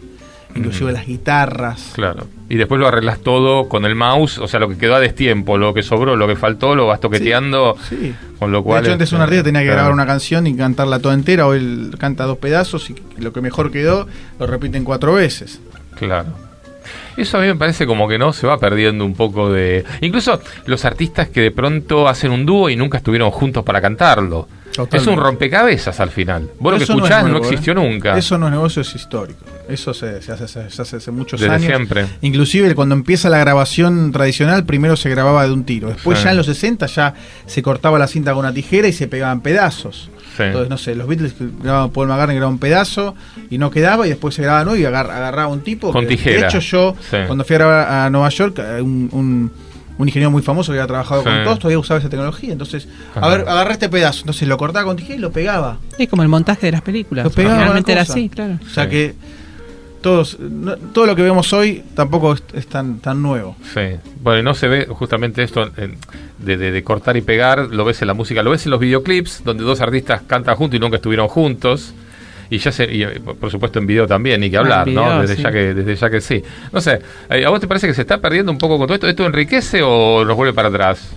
inclusive 0.56 0.91
las 0.91 1.06
guitarras. 1.06 1.91
claro. 1.93 2.28
Y 2.47 2.58
después 2.58 2.80
lo 2.80 2.88
arreglas 2.88 3.20
todo 3.22 3.68
con 3.68 3.86
el 3.86 3.95
mouse, 3.95 4.38
o 4.38 4.47
sea, 4.47 4.60
lo 4.60 4.70
que 4.70 4.78
quedó 4.78 4.93
a 4.93 4.99
destiempo, 4.99 5.58
lo 5.58 5.74
que 5.74 5.82
sobró, 5.82 6.16
lo 6.16 6.28
que 6.28 6.36
faltó, 6.36 6.76
lo 6.76 6.86
vas 6.86 6.99
toqueteando. 6.99 7.76
Sí. 7.89 8.14
Con 8.38 8.51
lo 8.51 8.60
De 8.60 8.64
cual. 8.64 8.84
hecho, 8.84 8.93
antes 8.93 9.12
un 9.14 9.22
artista 9.22 9.43
tenía 9.45 9.62
que 9.62 9.66
claro. 9.66 9.78
grabar 9.78 9.93
una 9.93 10.06
canción 10.06 10.45
y 10.45 10.56
cantarla 10.56 10.99
toda 10.99 11.16
entera. 11.16 11.47
Hoy 11.47 11.58
él 11.58 11.95
canta 11.97 12.26
dos 12.26 12.38
pedazos 12.38 12.88
y 12.91 12.95
lo 13.18 13.34
que 13.34 13.41
mejor 13.41 13.72
quedó 13.72 14.08
lo 14.39 14.45
repiten 14.45 14.84
cuatro 14.84 15.14
veces. 15.14 15.60
Claro. 15.97 16.28
Eso 17.18 17.38
a 17.38 17.41
mí 17.41 17.47
me 17.47 17.55
parece 17.55 17.86
como 17.86 18.07
que 18.07 18.18
no 18.18 18.34
se 18.34 18.45
va 18.47 18.57
perdiendo 18.59 19.05
un 19.05 19.13
poco 19.16 19.51
de. 19.51 19.84
Incluso 20.01 20.39
los 20.66 20.84
artistas 20.86 21.30
que 21.30 21.41
de 21.41 21.51
pronto 21.51 22.07
hacen 22.07 22.32
un 22.32 22.45
dúo 22.45 22.70
y 22.70 22.76
nunca 22.76 22.97
estuvieron 22.97 23.32
juntos 23.32 23.63
para 23.63 23.82
cantarlo. 23.82 24.47
Totalmente. 24.76 24.97
Es 24.97 25.07
un 25.07 25.16
rompecabezas 25.24 25.99
al 26.01 26.09
final. 26.09 26.49
Vos 26.59 26.74
lo 26.74 26.78
que 26.80 26.84
Eso 26.84 26.93
no 26.97 27.05
es 27.05 27.11
escuchás 27.11 27.32
no, 27.32 27.38
existió 27.38 27.72
¿eh? 27.72 27.76
nunca. 27.76 28.18
Eso 28.18 28.38
no 28.38 28.47
es 28.47 28.51
negocio, 28.51 28.82
es 28.82 28.93
histórico. 28.93 29.39
Eso 29.70 29.93
se, 29.93 30.22
se 30.22 30.34
hace, 30.34 30.47
se 30.49 30.82
hace 30.82 30.97
hace 30.97 31.11
muchos 31.11 31.39
Desde 31.39 31.53
años. 31.55 31.66
siempre. 31.68 32.05
Inclusive 32.22 32.76
cuando 32.76 32.93
empieza 32.93 33.30
la 33.30 33.38
grabación 33.38 34.11
tradicional, 34.11 34.66
primero 34.66 34.97
se 34.97 35.09
grababa 35.09 35.45
de 35.47 35.53
un 35.53 35.63
tiro. 35.63 35.88
Después 35.88 36.18
Sí. 36.20 36.26
ya 36.26 36.32
en 36.32 36.38
los 36.38 36.47
60 36.47 36.88
ya 36.88 37.13
se 37.45 37.63
cortaba 37.63 37.97
la 37.97 38.07
cinta 38.07 38.32
con 38.34 38.39
una 38.41 38.53
tijera 38.53 38.89
y 38.89 38.93
se 38.93 39.07
pegaban 39.07 39.39
pedazos. 39.39 40.09
Sí. 40.36 40.43
Entonces, 40.43 40.70
no 40.70 40.78
sé, 40.78 40.95
los 40.95 41.07
Beatles 41.07 41.34
grababan 41.63 41.91
Paul 41.91 42.09
McCartney 42.09 42.36
grababa 42.36 42.51
un 42.51 42.59
pedazo 42.59 43.16
y 43.49 43.57
no 43.57 43.72
quedaba 43.72 44.05
y 44.05 44.09
después 44.09 44.36
se 44.36 44.41
grababa 44.41 44.66
nuevo 44.66 44.78
y 44.78 44.84
agar- 44.84 45.09
agarraba 45.09 45.47
un 45.47 45.61
tipo. 45.61 45.93
Con 45.93 46.01
que, 46.01 46.07
tijera. 46.09 46.41
De 46.41 46.47
hecho 46.47 46.59
yo, 46.59 46.95
Sí. 47.10 47.18
cuando 47.28 47.43
fui 47.43 47.56
a 47.58 48.10
Nueva 48.12 48.30
York, 48.30 48.60
eh, 48.60 48.82
un, 48.82 49.10
un- 49.12 49.51
un 49.97 50.08
ingeniero 50.10 50.30
muy 50.30 50.41
famoso 50.41 50.74
que 50.74 50.80
había 50.80 50.88
trabajado 50.88 51.22
Sí. 51.24 51.30
con 51.30 51.43
todos, 51.45 51.60
todavía 51.60 51.80
usaba 51.80 51.99
esa 52.01 52.10
tecnología. 52.10 52.51
Entonces, 52.51 52.88
Ajá. 53.16 53.26
a 53.26 53.30
ver, 53.30 53.47
agarré 53.47 53.74
este 53.74 53.88
pedazo. 53.88 54.20
Entonces 54.22 54.45
lo 54.47 54.58
cortaba 54.58 54.84
con 54.86 54.97
tijera 54.97 55.16
y 55.16 55.20
lo 55.20 55.32
pegaba. 55.32 55.78
Es 55.97 56.10
como 56.10 56.22
el 56.22 56.28
montaje 56.28 56.66
de 56.66 56.74
las 56.74 56.82
películas. 56.82 57.24
Lo 57.24 57.32
pegaba 57.32 57.60
Realmente 57.60 57.95
la 57.95 58.01
era 58.01 58.12
así, 58.12 58.28
claro. 58.28 58.60
O 58.66 58.70
sea 58.70 58.84
Sí. 58.86 58.89
que 58.89 59.16
todos, 60.01 60.38
no- 60.39 60.76
todo 60.78 61.06
lo 61.08 61.16
que 61.16 61.22
vemos 61.24 61.51
hoy 61.53 61.82
tampoco 61.95 62.34
es, 62.34 62.43
es 62.53 62.68
tan, 62.68 62.99
tan 62.99 63.22
nuevo. 63.22 63.56
Sí. 63.74 63.82
Bueno, 64.22 64.39
y 64.39 64.43
no 64.43 64.53
se 64.53 64.68
ve 64.68 64.86
justamente 64.89 65.41
esto 65.43 65.66
de, 65.70 66.58
de- 66.58 66.72
de 66.72 66.84
cortar 66.84 67.16
y 67.18 67.22
pegar, 67.22 67.60
lo 67.72 67.86
ves 67.86 68.01
en 68.01 68.08
la 68.08 68.14
música, 68.14 68.43
lo 68.43 68.51
ves 68.51 68.66
en 68.66 68.72
los 68.72 68.80
videoclips, 68.80 69.43
donde 69.45 69.64
dos 69.64 69.82
artistas 69.82 70.22
cantan 70.28 70.56
juntos 70.58 70.78
y 70.78 70.80
nunca 70.80 70.97
estuvieron 70.97 71.28
juntos. 71.28 71.93
Y 72.50 72.58
ya 72.60 72.72
se, 72.72 72.86
y, 72.93 73.04
eh, 73.04 73.20
por 73.39 73.50
supuesto 73.52 73.80
en 73.80 73.88
video 73.88 74.06
también, 74.08 74.39
ni 74.41 74.50
que 74.50 74.58
Ah, 74.58 74.62
hablar, 74.62 74.88
¿no? 74.88 75.22
Desde 75.22 75.36
sí. 75.38 75.41
ya 75.43 75.52
que, 75.52 75.74
desde 75.74 75.96
ya 75.96 76.10
que 76.10 76.22
sí. 76.22 76.43
No 76.72 76.80
sé, 76.82 77.00
eh, 77.30 77.46
¿a 77.46 77.50
vos 77.50 77.60
te 77.60 77.68
parece 77.68 77.88
que 77.88 77.93
se 77.93 78.02
está 78.02 78.20
perdiendo 78.20 78.52
un 78.52 78.58
poco 78.58 78.78
con 78.78 78.86
todo 78.88 78.96
esto? 78.96 79.08
¿Esto 79.08 79.26
enriquece 79.26 79.82
o 79.84 80.24
nos 80.26 80.36
vuelve 80.36 80.54
para 80.54 80.68
atrás? 80.70 81.10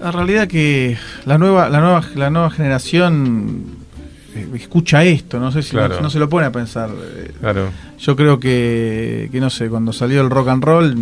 La 0.00 0.12
realidad 0.12 0.46
que 0.46 0.96
la 1.24 1.38
nueva, 1.38 1.68
la 1.68 1.80
nueva, 1.80 2.04
la 2.14 2.30
nueva 2.30 2.50
generación 2.50 3.64
eh, 4.36 4.46
escucha 4.54 5.02
esto, 5.02 5.40
no 5.40 5.50
sé 5.50 5.62
si 5.62 5.70
Claro. 5.70 5.96
no, 5.96 6.02
no 6.02 6.10
se 6.10 6.18
lo 6.18 6.28
pone 6.28 6.46
a 6.46 6.52
pensar. 6.52 6.90
Claro. 7.40 7.70
Yo 7.98 8.14
creo 8.14 8.38
que, 8.38 9.28
que 9.32 9.40
no 9.40 9.50
sé, 9.50 9.68
cuando 9.68 9.92
salió 9.92 10.20
el 10.20 10.30
rock 10.30 10.48
and 10.48 10.62
roll, 10.62 10.94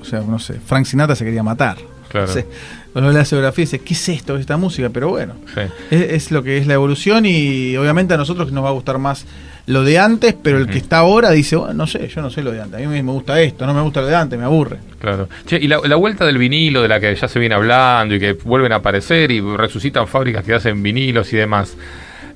o 0.00 0.04
sea, 0.04 0.20
no 0.20 0.38
sé, 0.38 0.60
Frank 0.64 0.84
Sinatra 0.84 1.16
se 1.16 1.24
quería 1.24 1.42
matar. 1.42 1.78
Claro. 2.10 2.26
No 2.26 2.32
sé, 2.32 2.46
cuando 2.92 3.10
lee 3.10 3.16
la 3.18 3.24
geografía 3.24 3.62
dice, 3.62 3.78
¿qué 3.78 3.94
es 3.94 4.08
esto, 4.08 4.36
esta 4.36 4.56
música? 4.56 4.90
Pero 4.90 5.08
bueno, 5.10 5.34
Sí. 5.54 5.60
es, 5.90 6.02
es 6.10 6.30
lo 6.32 6.42
que 6.42 6.58
es 6.58 6.66
la 6.66 6.74
evolución 6.74 7.24
y 7.24 7.76
obviamente 7.76 8.14
a 8.14 8.16
nosotros 8.18 8.50
nos 8.52 8.62
va 8.64 8.68
a 8.68 8.72
gustar 8.72 8.98
más 8.98 9.24
lo 9.66 9.84
de 9.84 9.98
antes, 10.00 10.34
pero 10.42 10.58
el 10.58 10.66
que 10.66 10.78
está 10.78 10.98
ahora 10.98 11.30
dice, 11.30 11.54
bueno, 11.54 11.74
no 11.74 11.86
sé, 11.86 12.08
yo 12.08 12.20
no 12.22 12.30
sé 12.30 12.42
lo 12.42 12.50
de 12.50 12.60
antes, 12.62 12.84
a 12.84 12.88
mí 12.88 13.02
me 13.02 13.12
gusta 13.12 13.40
esto, 13.40 13.64
no 13.66 13.72
me 13.74 13.80
gusta 13.82 14.00
lo 14.00 14.08
de 14.08 14.16
antes, 14.16 14.36
me 14.36 14.44
aburre. 14.44 14.78
Claro. 14.98 15.28
Che, 15.46 15.56
y 15.58 15.68
la, 15.68 15.78
la 15.84 15.94
vuelta 15.94 16.26
del 16.26 16.38
vinilo, 16.38 16.82
de 16.82 16.88
la 16.88 16.98
que 16.98 17.14
ya 17.14 17.28
se 17.28 17.38
viene 17.38 17.54
hablando 17.54 18.14
y 18.16 18.18
que 18.18 18.32
vuelven 18.32 18.72
a 18.72 18.76
aparecer 18.76 19.30
y 19.30 19.40
resucitan 19.40 20.08
fábricas 20.08 20.44
que 20.44 20.54
hacen 20.54 20.82
vinilos 20.82 21.32
y 21.32 21.36
demás. 21.36 21.76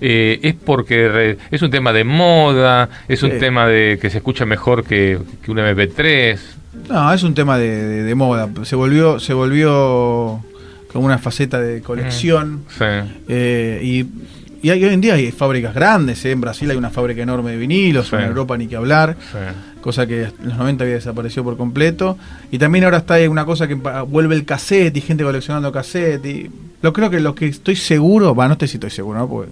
eh, 0.00 0.38
es 0.42 0.54
porque 0.54 1.08
re- 1.08 1.38
es 1.50 1.62
un 1.62 1.70
tema 1.70 1.92
de 1.92 2.04
moda, 2.04 2.88
es 3.08 3.22
un 3.24 3.38
tema 3.38 3.66
de 3.66 3.98
que 4.00 4.10
se 4.10 4.18
escucha 4.18 4.44
mejor 4.44 4.84
que, 4.84 5.18
que 5.42 5.50
un 5.50 5.58
MP3. 5.58 6.38
No, 6.88 7.12
es 7.12 7.22
un 7.22 7.34
tema 7.34 7.58
de, 7.58 7.68
de- 7.84 8.02
de 8.02 8.14
moda, 8.14 8.48
se 8.64 8.76
volvió, 8.76 9.18
se 9.20 9.32
volvió 9.34 10.40
como 10.92 11.06
una 11.06 11.18
faceta 11.18 11.60
de 11.60 11.80
colección. 11.82 12.64
Sí. 12.68 12.84
Eh, 13.28 13.80
y, 13.82 14.06
y 14.66 14.70
hay- 14.70 14.84
hoy 14.84 14.94
en 14.94 15.00
día 15.00 15.14
hay 15.14 15.30
fábricas 15.32 15.74
grandes, 15.74 16.24
¿eh? 16.24 16.30
en 16.32 16.40
Brasil 16.40 16.70
hay 16.70 16.76
una 16.76 16.90
fábrica 16.90 17.22
enorme 17.22 17.52
de 17.52 17.56
vinilos, 17.56 18.08
Sí. 18.08 18.16
en 18.16 18.22
Europa 18.22 18.56
ni 18.56 18.66
que 18.66 18.76
hablar, 18.76 19.16
Sí. 19.32 19.38
cosa 19.80 20.06
que 20.06 20.24
en 20.24 20.32
los 20.48 20.56
90 20.58 20.84
había 20.84 20.96
desaparecido 20.96 21.44
por 21.44 21.56
completo. 21.56 22.16
Y 22.50 22.58
también 22.58 22.84
ahora 22.84 22.98
está 22.98 23.16
una 23.28 23.44
cosa 23.44 23.66
que 23.66 23.74
vuelve 23.74 24.34
el 24.34 24.44
cassette 24.44 24.96
y 24.96 25.00
gente 25.00 25.24
coleccionando 25.24 25.72
cassette. 25.72 26.24
Y 26.26 26.50
lo 26.82 26.92
creo 26.92 27.10
que 27.10 27.20
lo 27.20 27.34
que 27.34 27.46
estoy 27.48 27.76
seguro, 27.76 28.34
va, 28.34 28.46
no 28.48 28.56
sé 28.60 28.68
si 28.68 28.76
estoy 28.76 28.90
seguro, 28.90 29.18
¿no? 29.20 29.28
Porque, 29.28 29.50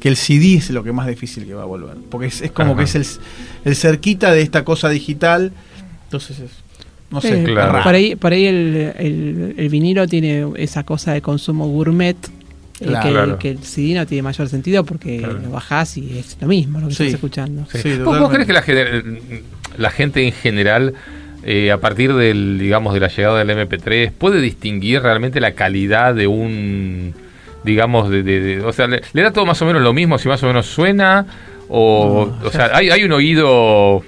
que 0.00 0.08
el 0.10 0.16
CD 0.16 0.56
es 0.56 0.68
lo 0.70 0.84
que 0.84 0.92
más 0.92 1.06
difícil 1.06 1.46
que 1.46 1.54
va 1.54 1.62
a 1.62 1.66
volver. 1.66 1.96
Porque 2.10 2.26
es, 2.26 2.42
es 2.42 2.50
como 2.52 2.72
Ajá. 2.72 2.78
que 2.78 2.84
es 2.84 2.94
el, 2.94 3.06
el 3.64 3.74
cerquita 3.76 4.30
de 4.32 4.42
esta 4.42 4.62
cosa 4.64 4.88
digital. 4.90 5.52
Entonces 6.14 6.38
es, 6.38 6.50
no 7.10 7.20
sé, 7.20 7.28
Sí, 7.28 7.34
es 7.34 7.44
claro. 7.46 7.72
raro. 7.72 7.84
Por 7.84 7.94
ahí, 7.94 8.14
por 8.16 8.32
ahí 8.32 8.46
el, 8.46 8.92
el- 8.98 9.54
el 9.58 9.68
vinilo 9.68 10.06
tiene 10.06 10.46
esa 10.56 10.84
cosa 10.84 11.12
de 11.12 11.20
consumo 11.22 11.66
gourmet. 11.68 12.16
eh, 12.80 12.86
Claro. 12.86 13.02
que, 13.06 13.10
Claro. 13.12 13.38
que 13.38 13.50
el 13.50 13.58
CD 13.62 13.94
no 13.94 14.04
tiene 14.06 14.22
mayor 14.22 14.48
sentido 14.48 14.84
porque 14.84 15.18
Claro. 15.18 15.38
lo 15.38 15.50
bajás 15.50 15.96
y 15.96 16.18
es 16.18 16.36
lo 16.40 16.48
mismo 16.48 16.80
lo 16.80 16.88
que 16.88 16.94
Sí. 16.94 17.02
estás 17.04 17.14
escuchando. 17.14 17.66
Sí. 17.70 17.78
Sí, 17.78 17.98
¿Vos, 17.98 18.30
crees 18.30 18.46
que 18.48 18.52
la, 18.52 18.64
la 19.78 19.90
gente 19.90 20.26
en 20.26 20.32
general, 20.32 20.92
eh, 21.44 21.70
a 21.70 21.78
partir 21.78 22.12
del, 22.14 22.58
digamos, 22.58 22.92
de 22.94 23.00
la 23.00 23.08
llegada 23.08 23.38
del 23.38 23.50
MP3, 23.50 24.10
puede 24.10 24.40
distinguir 24.40 25.02
realmente 25.02 25.40
la 25.40 25.52
calidad 25.52 26.14
de 26.16 26.26
un, 26.26 27.14
digamos, 27.64 28.10
de, 28.10 28.22
de- 28.24 28.40
de- 28.40 28.60
o 28.62 28.72
sea, 28.72 28.88
le, 28.88 29.02
le 29.12 29.22
da 29.22 29.32
todo 29.32 29.46
más 29.46 29.62
o 29.62 29.66
menos 29.66 29.80
lo 29.80 29.92
mismo 29.92 30.18
si 30.18 30.26
más 30.28 30.42
o 30.42 30.46
menos 30.48 30.66
suena? 30.66 31.26
O, 31.68 32.28
No, 32.42 32.46
o 32.48 32.50
sea, 32.50 32.70
hay, 32.74 32.90
hay 32.90 33.04
un 33.04 33.12
oído... 33.12 34.02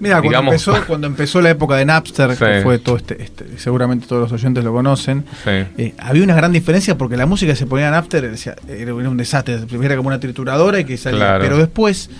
Mira, 0.00 0.16
cuando 0.16 0.28
digamos- 0.30 0.52
empezó, 0.54 0.74
cuando 0.86 1.06
empezó 1.06 1.40
la 1.40 1.50
época 1.50 1.76
de 1.76 1.84
Napster, 1.84 2.32
Sí. 2.32 2.44
que 2.44 2.60
fue 2.62 2.78
todo 2.78 2.96
este, 2.96 3.22
este- 3.22 3.58
seguramente 3.58 4.06
todos 4.06 4.22
los 4.30 4.32
oyentes 4.32 4.64
lo 4.64 4.72
conocen, 4.72 5.24
Sí. 5.44 5.50
eh, 5.50 5.94
había 5.98 6.22
una 6.24 6.34
gran 6.34 6.52
diferencia 6.52 6.98
porque 6.98 7.16
la 7.16 7.26
música 7.26 7.52
que 7.52 7.56
se 7.56 7.66
ponía 7.66 7.86
en 7.86 7.92
Napster 7.92 8.30
decía, 8.30 8.56
era, 8.68 8.94
un 8.94 9.16
desastre, 9.16 9.58
primero 9.66 9.86
era 9.86 9.96
como 9.96 10.08
una 10.08 10.20
trituradora 10.20 10.80
y 10.80 10.84
que 10.84 10.96
salía, 10.96 11.18
Claro. 11.20 11.44
pero 11.44 11.58
después, 11.58 12.10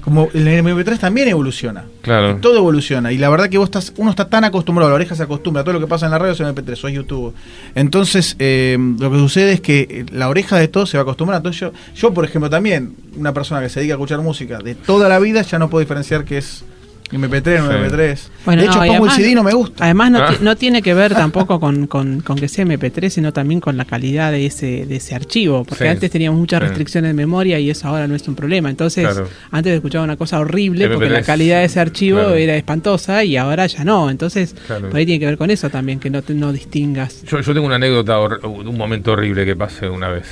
como 0.00 0.28
el 0.32 0.48
MP3 0.48 0.98
también 0.98 1.28
evoluciona, 1.28 1.84
Claro. 2.00 2.36
todo 2.40 2.56
evoluciona 2.56 3.12
y 3.12 3.18
la 3.18 3.28
verdad 3.28 3.50
que 3.50 3.58
vos 3.58 3.66
estás, 3.66 3.92
uno 3.98 4.08
está 4.10 4.26
tan 4.30 4.42
acostumbrado, 4.44 4.88
la 4.88 4.94
oreja 4.94 5.14
se 5.14 5.22
acostumbra 5.24 5.60
a 5.60 5.64
todo 5.64 5.74
lo 5.74 5.80
que 5.80 5.86
pasa 5.86 6.06
en 6.06 6.12
la 6.12 6.18
radio 6.18 6.32
es 6.32 6.40
en 6.40 6.46
MP3 6.46 6.82
o 6.84 6.88
es 6.88 6.94
YouTube, 6.94 7.34
entonces 7.74 8.34
eh, 8.38 8.78
lo 8.98 9.10
que 9.10 9.18
sucede 9.18 9.52
es 9.52 9.60
que 9.60 9.80
eh, 9.90 10.06
la 10.12 10.28
oreja 10.30 10.56
de 10.56 10.68
todo 10.68 10.86
se 10.86 10.96
va 10.96 11.02
a 11.02 11.02
acostumbrar, 11.02 11.38
entonces 11.38 11.60
yo, 11.60 11.72
yo 11.94 12.14
por 12.14 12.24
ejemplo 12.24 12.48
también, 12.48 12.94
una 13.16 13.34
persona 13.34 13.60
que 13.60 13.68
se 13.68 13.80
dedica 13.80 13.94
a 13.94 13.96
escuchar 13.96 14.20
música 14.22 14.58
de 14.60 14.74
toda 14.74 15.08
la 15.10 15.18
vida 15.18 15.42
ya 15.42 15.58
no 15.58 15.68
puedo 15.68 15.80
diferenciar 15.80 16.24
que 16.24 16.38
es 16.38 16.64
MP3 17.10 17.60
o 17.60 17.68
Sí. 17.68 17.74
MP3. 17.78 18.30
Bueno, 18.44 18.62
de 18.62 18.68
hecho, 18.68 18.74
no, 18.78 18.80
pongo 18.86 18.92
además- 18.94 19.18
el 19.18 19.24
CD 19.24 19.34
no 19.34 19.42
me 19.42 19.52
gusta. 19.54 19.84
Además 19.84 20.10
no, 20.10 20.18
Ah. 20.20 20.34
no 20.40 20.56
tiene 20.56 20.82
que 20.82 20.94
ver 20.94 21.14
tampoco 21.14 21.58
con, 21.60 21.86
con- 21.86 22.20
con 22.20 22.36
que 22.36 22.48
sea 22.48 22.64
MP3, 22.64 23.08
sino 23.14 23.32
también 23.32 23.60
con 23.60 23.76
la 23.76 23.84
calidad 23.84 24.30
de 24.32 24.46
ese, 24.46 24.84
de 24.86 24.96
ese 24.96 25.14
archivo, 25.14 25.64
porque 25.64 25.84
Sí. 25.84 25.90
antes 25.90 26.10
teníamos 26.10 26.38
muchas 26.38 26.60
Sí. 26.60 26.66
restricciones 26.68 27.10
de 27.10 27.14
memoria 27.14 27.58
y 27.58 27.70
eso 27.70 27.88
ahora 27.88 28.06
no 28.06 28.14
es 28.14 28.26
un 28.28 28.34
problema. 28.34 28.68
Entonces, 28.70 29.06
Claro. 29.06 29.28
antes 29.50 29.74
escuchaba 29.74 30.04
una 30.04 30.16
cosa 30.16 30.38
horrible 30.38 30.88
porque 30.88 31.06
MP3, 31.06 31.12
la 31.20 31.22
calidad 31.22 31.58
de 31.60 31.64
ese 31.64 31.80
archivo 31.80 32.18
claro. 32.18 32.34
era 32.34 32.56
espantosa 32.56 33.24
y 33.24 33.36
ahora 33.36 33.66
ya 33.66 33.84
no. 33.84 34.10
Entonces, 34.10 34.54
Claro. 34.66 34.88
por 34.90 34.98
ahí 34.98 35.06
tiene 35.06 35.20
que 35.20 35.26
ver 35.26 35.38
con 35.38 35.50
eso 35.50 35.70
también, 35.70 35.98
que 36.00 36.10
no, 36.10 36.22
te- 36.22 36.34
no 36.34 36.52
distingas. 36.52 37.22
Yo, 37.24 37.40
yo 37.40 37.54
tengo 37.54 37.66
una 37.66 37.76
anécdota 37.76 38.18
un 38.18 38.76
momento 38.76 39.12
horrible 39.12 39.44
que 39.44 39.56
pasé 39.56 39.88
una 39.88 40.08
vez. 40.08 40.26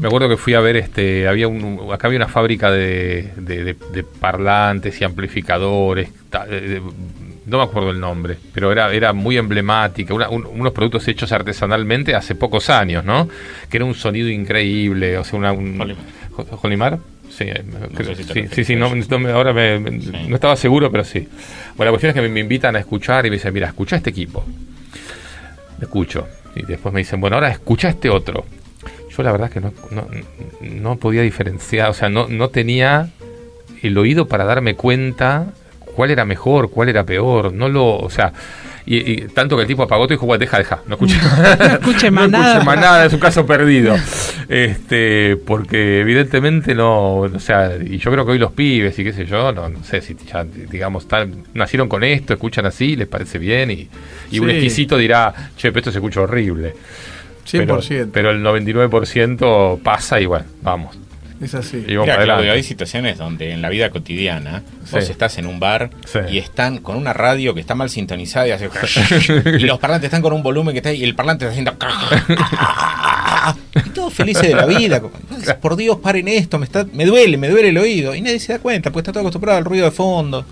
Me 0.00 0.06
acuerdo 0.08 0.28
que 0.28 0.36
fui 0.36 0.54
a 0.54 0.60
ver, 0.60 0.76
este, 0.76 1.26
había 1.28 1.48
un, 1.48 1.88
acá 1.92 2.06
había 2.08 2.18
una 2.18 2.28
fábrica 2.28 2.70
de, 2.70 3.30
de- 3.36 3.64
de- 3.64 3.76
de 3.92 4.02
parlantes 4.04 5.00
y 5.00 5.04
amplificadores, 5.04 6.10
ta- 6.30 6.46
de- 6.46 6.60
de- 6.60 6.82
no 7.46 7.56
me 7.58 7.64
acuerdo 7.64 7.90
el 7.90 7.98
nombre, 8.00 8.36
pero 8.52 8.70
era, 8.70 8.92
era 8.92 9.12
muy 9.12 9.36
emblemática, 9.38 10.12
una- 10.14 10.28
un- 10.28 10.46
unos 10.46 10.72
productos 10.72 11.06
hechos 11.08 11.32
artesanalmente 11.32 12.14
hace 12.14 12.34
pocos 12.34 12.68
años, 12.70 13.04
¿no? 13.04 13.28
Que 13.70 13.78
era 13.78 13.84
un 13.86 13.94
sonido 13.94 14.28
increíble, 14.28 15.16
o 15.18 15.24
sea, 15.24 15.38
una... 15.38 15.52
Un, 15.52 15.78
Jolimar. 15.78 15.96
Jo- 16.32 16.44
¿Jolimar? 16.58 16.98
Sí, 17.30 17.44
eh, 17.44 17.62
creo- 17.94 18.14
si 18.14 18.24
sí, 18.24 18.44
sí, 18.52 18.64
sí, 18.64 18.76
no, 18.76 18.86
ahora 19.34 19.52
me- 19.52 19.78
me- 19.80 19.90
no 20.28 20.34
estaba 20.34 20.56
seguro, 20.56 20.90
pero 20.90 21.04
sí. 21.04 21.26
Bueno, 21.76 21.86
la 21.86 21.90
cuestión 21.92 22.10
es 22.10 22.14
que 22.14 22.22
me, 22.22 22.28
me 22.28 22.40
invitan 22.40 22.76
a 22.76 22.78
escuchar 22.80 23.26
y 23.26 23.30
me 23.30 23.36
dicen, 23.36 23.52
mira, 23.54 23.66
escucha 23.68 23.96
este 23.96 24.10
equipo. 24.10 24.44
Escucho. 25.80 26.26
Y 26.54 26.62
después 26.62 26.92
me 26.92 27.00
dicen, 27.00 27.20
bueno, 27.20 27.36
ahora 27.36 27.50
escucha 27.50 27.88
este 27.88 28.10
otro. 28.10 28.44
Yo 29.18 29.24
la 29.24 29.32
verdad 29.32 29.50
que 29.50 29.60
no, 29.60 29.74
no, 29.90 30.06
no 30.62 30.96
podía 30.96 31.22
diferenciar, 31.22 31.90
o 31.90 31.94
sea, 31.94 32.08
no, 32.08 32.28
no 32.28 32.48
tenía 32.50 33.08
el 33.82 33.98
oído 33.98 34.28
para 34.28 34.44
darme 34.44 34.76
cuenta 34.76 35.46
cuál 35.96 36.12
era 36.12 36.24
mejor, 36.24 36.70
cuál 36.70 36.88
era 36.88 37.02
peor. 37.04 37.52
No 37.52 37.68
lo, 37.68 37.96
o 37.98 38.10
sea, 38.10 38.32
y, 38.86 38.96
y 39.10 39.16
tanto 39.28 39.56
que 39.56 39.62
el 39.62 39.68
tipo 39.68 39.82
apagó 39.82 40.04
todo 40.04 40.14
y 40.14 40.16
dijo, 40.16 40.26
bueno, 40.26 40.38
deja, 40.38 40.56
deja, 40.58 40.80
no 40.86 40.94
escuche, 40.94 41.16
No 41.58 41.64
escuche 41.74 42.10
más 42.12 42.30
no 42.30 42.38
nada. 42.38 42.52
escuche 42.52 42.64
más 42.66 42.76
nada, 42.80 43.04
es 43.06 43.12
un 43.12 43.18
caso 43.18 43.44
perdido. 43.44 43.96
Este, 44.48 45.36
porque 45.36 46.00
evidentemente 46.00 46.74
no, 46.74 47.16
o 47.16 47.38
sea, 47.40 47.72
y 47.76 47.98
yo 47.98 48.10
creo 48.12 48.24
que 48.24 48.32
hoy 48.32 48.38
los 48.38 48.52
pibes 48.52 48.98
y 48.98 49.04
qué 49.04 49.12
sé 49.12 49.26
yo, 49.26 49.52
no, 49.52 49.68
no 49.68 49.82
sé 49.84 50.00
si 50.00 50.14
ya, 50.14 50.44
digamos, 50.44 51.02
están, 51.02 51.44
nacieron 51.54 51.88
con 51.88 52.02
esto, 52.04 52.32
escuchan 52.32 52.64
así, 52.64 52.96
les 52.96 53.08
parece 53.08 53.38
bien 53.38 53.70
y, 53.72 53.88
y 54.30 54.38
un 54.38 54.48
exquisito 54.48 54.96
dirá, 54.96 55.34
che, 55.56 55.70
pero 55.70 55.80
esto 55.80 55.90
se 55.92 55.98
escucha 55.98 56.20
horrible. 56.20 56.74
Pero, 57.52 57.80
100%. 57.80 58.10
pero 58.12 58.30
el 58.30 58.42
99% 58.42 59.80
pasa 59.82 60.20
y 60.20 60.26
bueno, 60.26 60.44
vamos. 60.62 60.96
es 61.40 61.54
así. 61.54 61.84
Y 61.86 61.94
vamos 61.96 62.08
Mira, 62.12 62.24
Claudio, 62.24 62.52
hay 62.52 62.62
situaciones 62.64 63.16
donde 63.16 63.52
en 63.52 63.62
la 63.62 63.68
vida 63.68 63.90
cotidiana 63.90 64.62
vos 64.90 65.04
Sí. 65.04 65.12
estás 65.12 65.38
en 65.38 65.46
un 65.46 65.60
bar 65.60 65.90
Sí. 66.04 66.18
y 66.30 66.38
están 66.38 66.78
con 66.78 66.96
una 66.96 67.12
radio 67.12 67.54
que 67.54 67.60
está 67.60 67.74
mal 67.76 67.90
sintonizada 67.90 68.48
y 68.48 68.50
hace 68.50 68.68
y 69.58 69.60
los 69.60 69.78
parlantes 69.78 70.08
están 70.08 70.20
con 70.22 70.32
un 70.32 70.42
volumen 70.42 70.72
que 70.72 70.78
está 70.78 70.88
ahí 70.90 71.00
y 71.00 71.04
el 71.04 71.14
parlante 71.14 71.44
está 71.44 71.52
haciendo 71.52 71.76
y 73.86 73.90
todos 73.90 74.12
felices 74.12 74.48
de 74.48 74.54
la 74.54 74.66
vida. 74.66 75.00
Por 75.60 75.76
Dios, 75.76 75.98
paren 75.98 76.28
esto, 76.28 76.58
me 76.58 76.64
está, 76.66 76.86
me 76.92 77.06
duele, 77.06 77.36
me 77.36 77.48
duele 77.48 77.68
el 77.70 77.78
oído 77.78 78.14
y 78.14 78.20
nadie 78.20 78.40
se 78.40 78.52
da 78.52 78.58
cuenta 78.58 78.90
porque 78.90 79.02
está 79.02 79.12
todo 79.12 79.20
acostumbrado 79.22 79.58
al 79.58 79.64
ruido 79.64 79.84
de 79.86 79.90
fondo. 79.92 80.44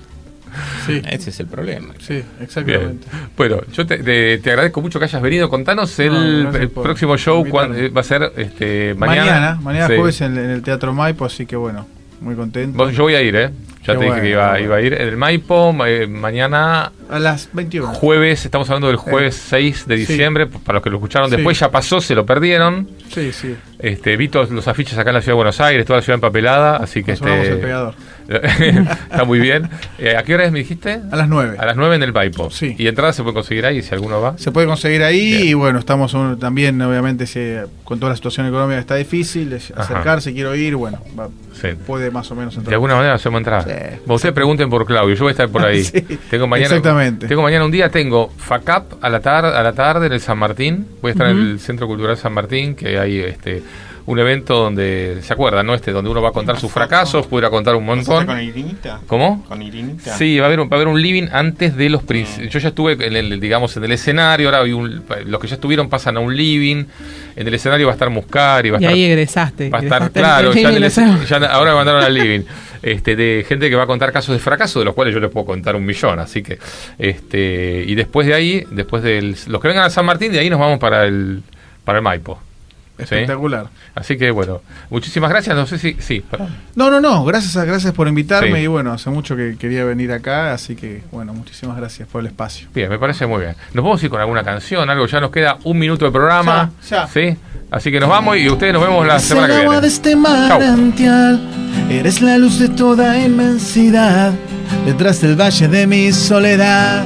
Sí, 0.86 1.00
Ese 1.10 1.30
es 1.30 1.40
el 1.40 1.46
problema. 1.46 1.94
sí, 1.98 2.14
Bien. 2.14 2.24
exactamente. 2.40 3.06
Bueno, 3.36 3.60
yo 3.72 3.86
te, 3.86 3.98
te- 3.98 4.38
te 4.38 4.50
agradezco 4.50 4.80
mucho 4.80 4.98
que 4.98 5.04
hayas 5.06 5.22
venido. 5.22 5.48
Contanos 5.48 5.98
el, 5.98 6.44
No, 6.44 6.50
el 6.56 6.70
próximo 6.70 7.16
show, 7.16 7.44
cuán- 7.48 7.74
eh, 7.76 7.88
va 7.88 8.00
a 8.00 8.04
ser 8.04 8.32
este, 8.36 8.94
mañana. 8.94 9.24
Mañana, 9.24 9.58
mañana, 9.62 9.86
Sí. 9.88 9.94
jueves 9.96 10.20
en, 10.20 10.38
en 10.38 10.50
el 10.50 10.62
Teatro 10.62 10.92
Maipo, 10.92 11.24
así 11.24 11.46
que 11.46 11.56
bueno, 11.56 11.86
muy 12.20 12.34
contento. 12.34 12.76
Vos- 12.78 12.92
Yo 12.94 13.04
voy 13.04 13.14
a 13.14 13.22
ir, 13.22 13.36
¿eh? 13.36 13.50
Ya 13.86 13.92
Qué 13.92 13.98
te 14.00 14.04
dije 14.06 14.08
bueno, 14.08 14.22
que 14.22 14.30
iba, 14.30 14.54
qué 14.56 14.62
iba 14.64 14.76
a 14.76 14.80
ir. 14.80 14.94
En 14.94 15.08
el 15.08 15.16
Maipo, 15.16 15.72
ma- 15.72 15.88
eh, 15.88 16.08
mañana 16.08 16.90
A 17.08 17.18
las 17.20 17.48
21. 17.52 17.86
jueves, 17.94 18.44
estamos 18.44 18.68
hablando 18.68 18.88
del 18.88 18.96
jueves 18.96 19.36
6 19.48 19.86
de 19.86 19.96
Sí. 19.98 20.06
diciembre, 20.06 20.48
para 20.48 20.78
los 20.78 20.82
que 20.82 20.90
lo 20.90 20.96
escucharon 20.96 21.30
Sí. 21.30 21.36
después 21.36 21.56
ya 21.60 21.70
pasó, 21.70 22.00
se 22.00 22.16
lo 22.16 22.26
perdieron. 22.26 22.88
Sí, 23.14 23.30
sí. 23.32 23.54
Este, 23.78 24.16
vi 24.16 24.28
todos 24.28 24.50
los 24.50 24.66
afiches 24.68 24.96
acá 24.98 25.10
en 25.10 25.14
la 25.14 25.20
ciudad 25.20 25.32
de 25.32 25.36
Buenos 25.36 25.60
Aires, 25.60 25.84
toda 25.84 25.98
la 25.98 26.02
ciudad 26.02 26.14
empapelada, 26.16 26.76
así 26.76 27.04
que 27.04 27.12
este 27.12 27.48
el 27.52 27.58
pegador. 27.58 27.94
está 28.28 29.24
muy 29.24 29.38
bien. 29.38 29.68
Eh, 29.98 30.16
¿A 30.16 30.22
qué 30.24 30.34
hora 30.34 30.44
es, 30.46 30.52
me 30.52 30.58
dijiste? 30.58 31.00
A 31.12 31.16
las 31.16 31.28
9. 31.28 31.56
A 31.58 31.66
las 31.66 31.76
9 31.76 31.94
en 31.96 32.02
el 32.02 32.12
Maipo. 32.12 32.50
Sí. 32.50 32.74
Y 32.78 32.88
entradas 32.88 33.14
se 33.16 33.22
puede 33.22 33.34
conseguir 33.34 33.64
ahí 33.66 33.82
si 33.82 33.94
alguno 33.94 34.20
va. 34.20 34.36
Se 34.38 34.50
puede 34.50 34.66
conseguir 34.66 35.02
ahí 35.04 35.30
Bien. 35.32 35.46
y 35.48 35.54
bueno, 35.54 35.78
estamos 35.78 36.12
un- 36.14 36.38
también, 36.38 36.80
obviamente, 36.82 37.26
se- 37.26 37.64
con 37.84 38.00
toda 38.00 38.10
la 38.10 38.16
situación 38.16 38.46
económica 38.46 38.80
está 38.80 38.96
difícil, 38.96 39.52
es 39.52 39.70
Ajá. 39.70 39.82
acercarse, 39.82 40.32
quiero 40.32 40.54
ir, 40.56 40.74
bueno, 40.74 40.98
va- 41.18 41.28
Sí. 41.52 41.68
puede 41.86 42.10
más 42.10 42.30
o 42.30 42.34
menos 42.34 42.54
entrar. 42.54 42.68
De 42.70 42.74
alguna 42.74 42.96
manera 42.96 43.14
hacemos 43.14 43.38
entrada. 43.38 43.62
Sí. 43.62 44.00
Ustedes 44.06 44.34
pregunten 44.34 44.68
por 44.68 44.84
Claudio, 44.86 45.14
yo 45.14 45.22
voy 45.24 45.30
a 45.30 45.32
estar 45.32 45.48
por 45.48 45.64
ahí. 45.64 45.84
Sí, 45.84 46.00
tengo 46.28 46.46
mañana, 46.48 46.66
exactamente. 46.76 47.28
Tengo 47.28 47.42
mañana 47.42 47.64
un 47.64 47.70
día, 47.70 47.88
tengo 47.90 48.30
FACAP 48.36 48.94
a 49.04 49.08
la 49.08 49.20
tarde, 49.20 49.56
a 49.56 49.62
la 49.62 49.72
tarde 49.72 50.06
en 50.06 50.12
el 50.12 50.20
San 50.20 50.36
Martín. 50.38 50.86
Voy 51.00 51.10
a 51.10 51.12
estar 51.12 51.28
en 51.28 51.38
el 51.38 51.60
Centro 51.60 51.86
Cultural 51.86 52.16
San 52.16 52.32
Martín, 52.34 52.74
que 52.74 52.98
hay 52.98 53.20
este 53.20 53.62
un 54.06 54.18
evento 54.20 54.54
donde, 54.56 55.18
¿se 55.22 55.32
acuerdan, 55.32 55.66
no? 55.66 55.74
Este, 55.74 55.90
donde 55.90 56.10
uno 56.10 56.22
va 56.22 56.28
a 56.28 56.32
contar 56.32 56.58
sus 56.60 56.70
fracasos, 56.70 57.26
pudiera 57.26 57.50
contar 57.50 57.74
un 57.74 57.84
montón. 57.84 58.24
con 58.26 58.40
Irinita? 58.40 59.00
¿Cómo? 59.06 59.44
¿Con 59.48 59.60
Irinita? 59.62 60.16
Sí, 60.16 60.38
va 60.38 60.44
a 60.44 60.46
haber 60.46 60.60
un, 60.60 60.68
va 60.68 60.72
a 60.72 60.76
haber 60.76 60.88
un 60.88 61.02
living 61.02 61.26
antes 61.32 61.76
de 61.76 61.90
los 61.90 62.02
principios. 62.04 62.52
Yo 62.52 62.58
ya 62.60 62.68
estuve 62.68 62.92
en 63.04 63.16
el, 63.16 63.40
digamos, 63.40 63.76
en 63.76 63.84
el 63.84 63.92
escenario, 63.92 64.48
ahora 64.48 64.60
hay 64.62 64.72
un- 64.72 65.02
los 65.26 65.40
que 65.40 65.48
ya 65.48 65.56
estuvieron 65.56 65.88
pasan 65.88 66.16
a 66.16 66.20
un 66.20 66.36
living. 66.36 66.84
En 67.34 67.46
el 67.48 67.52
escenario 67.54 67.86
va 67.86 67.92
a 67.92 67.96
estar 67.96 68.08
Muscari, 68.08 68.70
va 68.70 68.78
a 68.78 68.80
Y 68.80 68.84
estar 68.84 68.94
ahí 68.94 69.04
egresaste. 69.04 69.70
Va 69.70 69.78
a 69.78 69.82
estar 69.82 70.10
claro, 70.12 70.52
ya, 70.52 70.70
en 70.70 70.82
el- 70.82 71.26
ya 71.26 71.36
ahora 71.52 71.70
me 71.72 71.76
mandaron 71.76 72.02
al 72.02 72.14
living. 72.14 72.40
Este, 72.82 73.16
de 73.16 73.44
gente 73.48 73.68
que 73.68 73.74
va 73.74 73.82
a 73.82 73.86
contar 73.86 74.12
casos 74.12 74.32
de 74.34 74.38
fracaso, 74.38 74.78
de 74.78 74.84
los 74.84 74.94
cuales 74.94 75.12
yo 75.12 75.18
les 75.18 75.28
puedo 75.30 75.44
contar 75.44 75.74
un 75.74 75.84
millón. 75.84 76.20
Así 76.20 76.40
que, 76.42 76.56
este, 76.98 77.84
y 77.86 77.94
después 77.96 78.26
de 78.28 78.34
ahí, 78.34 78.64
después 78.70 79.02
de 79.02 79.34
los 79.48 79.60
que 79.60 79.68
vengan 79.68 79.84
a 79.84 79.90
San 79.90 80.04
Martín, 80.06 80.30
de 80.30 80.38
ahí 80.38 80.48
nos 80.50 80.60
vamos 80.60 80.78
para 80.78 81.04
el, 81.04 81.42
para 81.84 81.98
el 81.98 82.04
Maipo. 82.04 82.38
Espectacular. 82.98 83.66
Así 83.94 84.16
que 84.16 84.30
bueno, 84.30 84.62
muchísimas 84.90 85.30
gracias. 85.30 85.54
No 85.56 85.66
sé 85.66 85.78
si. 85.78 85.96
Sí, 86.00 86.24
perdón. 86.30 86.48
No, 86.74 86.90
no, 86.90 87.00
no, 87.00 87.24
gracias, 87.24 87.56
a- 87.56 87.64
gracias 87.64 87.92
por 87.92 88.08
invitarme 88.08 88.56
Sí. 88.58 88.64
y 88.64 88.66
bueno, 88.66 88.92
hace 88.92 89.10
mucho 89.10 89.36
que 89.36 89.56
quería 89.58 89.84
venir 89.84 90.12
acá, 90.12 90.52
así 90.52 90.76
que 90.76 91.02
bueno, 91.12 91.32
muchísimas 91.34 91.76
gracias 91.76 92.08
por 92.08 92.20
el 92.22 92.28
espacio. 92.28 92.68
Bien, 92.74 92.88
me 92.88 92.98
parece 92.98 93.26
muy 93.26 93.40
bien. 93.42 93.54
Nos 93.74 93.84
vamos 93.84 94.02
a 94.02 94.04
ir 94.06 94.10
con 94.10 94.20
alguna 94.20 94.42
canción, 94.44 94.88
algo. 94.88 95.06
Ya 95.06 95.20
nos 95.20 95.30
queda 95.30 95.58
un 95.64 95.78
minuto 95.78 96.04
de 96.04 96.10
programa. 96.10 96.70
Ya, 96.88 97.02
ya. 97.04 97.06
¿Sí? 97.08 97.36
Así 97.70 97.90
que 97.90 97.98
nos 98.00 98.08
vamos 98.08 98.36
y 98.38 98.48
ustedes 98.48 98.72
nos 98.72 98.82
vemos 98.82 99.06
la 99.06 99.18
semana 99.18 99.54
que 99.54 99.60
viene. 99.62 99.80
de 99.80 99.88
este 99.88 100.16
manantial, 100.16 101.40
eres 101.90 102.22
la 102.22 102.38
luz 102.38 102.58
de 102.58 102.68
toda 102.68 103.18
inmensidad, 103.18 104.32
detrás 104.86 105.20
del 105.20 105.34
valle 105.40 105.68
de 105.68 105.86
mi 105.86 106.12
soledad. 106.12 107.04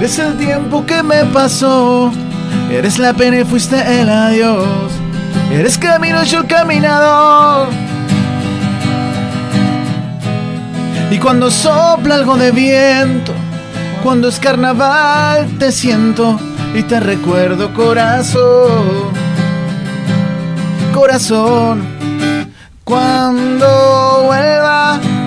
Eres 0.00 0.18
el 0.18 0.38
tiempo 0.38 0.86
que 0.86 1.02
me 1.02 1.26
pasó, 1.26 2.10
eres 2.70 2.98
la 2.98 3.12
pena 3.12 3.40
y 3.40 3.44
fuiste 3.44 3.76
el 4.00 4.08
adiós, 4.08 4.90
eres 5.52 5.76
camino 5.76 6.24
yo 6.24 6.46
caminador. 6.48 7.68
Y 11.10 11.18
cuando 11.18 11.50
sopla 11.50 12.14
algo 12.14 12.38
de 12.38 12.50
viento, 12.50 13.34
cuando 14.02 14.28
es 14.28 14.40
carnaval 14.40 15.46
te 15.58 15.70
siento 15.70 16.40
y 16.74 16.82
te 16.82 16.98
recuerdo 16.98 17.74
corazón, 17.74 19.10
corazón. 20.94 22.00
Cuando 22.84 24.22
vuelva 24.24 24.59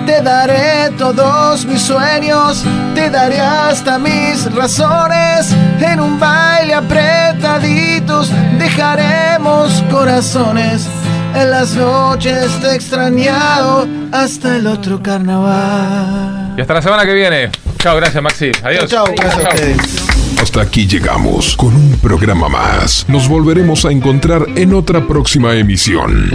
te 0.06 0.22
daré 0.22 0.90
todos 0.98 1.64
mis 1.64 1.82
sueños, 1.82 2.64
te 2.94 3.10
daré 3.10 3.40
hasta 3.40 3.98
mis 3.98 4.52
razones. 4.54 5.54
En 5.80 6.00
un 6.00 6.18
baile 6.18 6.74
apretaditos 6.74 8.30
dejaremos 8.58 9.82
corazones. 9.90 10.86
En 11.34 11.50
las 11.50 11.74
noches 11.74 12.50
te 12.60 12.68
he 12.68 12.74
extrañado 12.74 13.88
hasta 14.12 14.56
el 14.56 14.66
otro 14.66 15.02
carnaval. 15.02 16.54
Y 16.56 16.60
hasta 16.60 16.74
la 16.74 16.82
semana 16.82 17.04
que 17.04 17.14
viene. 17.14 17.50
Chao, 17.78 17.96
gracias 17.96 18.22
Maxi. 18.22 18.52
Adiós. 18.62 18.88
Chao, 18.88 19.06
gracias 19.16 19.44
a 19.44 19.48
ustedes. 19.48 20.04
Hasta 20.40 20.60
aquí 20.62 20.86
llegamos 20.86 21.56
con 21.56 21.74
un 21.74 21.98
programa 22.00 22.48
más. 22.48 23.04
Nos 23.08 23.28
volveremos 23.28 23.84
a 23.84 23.90
encontrar 23.90 24.46
en 24.56 24.74
otra 24.74 25.06
próxima 25.06 25.54
emisión. 25.54 26.30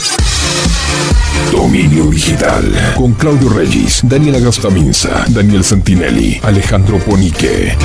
Dominio 1.51 2.05
Digital 2.05 2.93
con 2.95 3.13
Claudio 3.13 3.49
Regis, 3.49 4.01
Daniela 4.03 4.39
Gastaminza, 4.39 5.25
Daniel 5.27 5.63
Santinelli, 5.63 6.39
Alejandro 6.43 6.97
Ponique. 6.99 7.75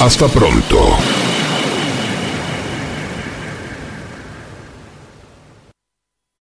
Hasta 0.00 0.28
pronto. 0.28 1.13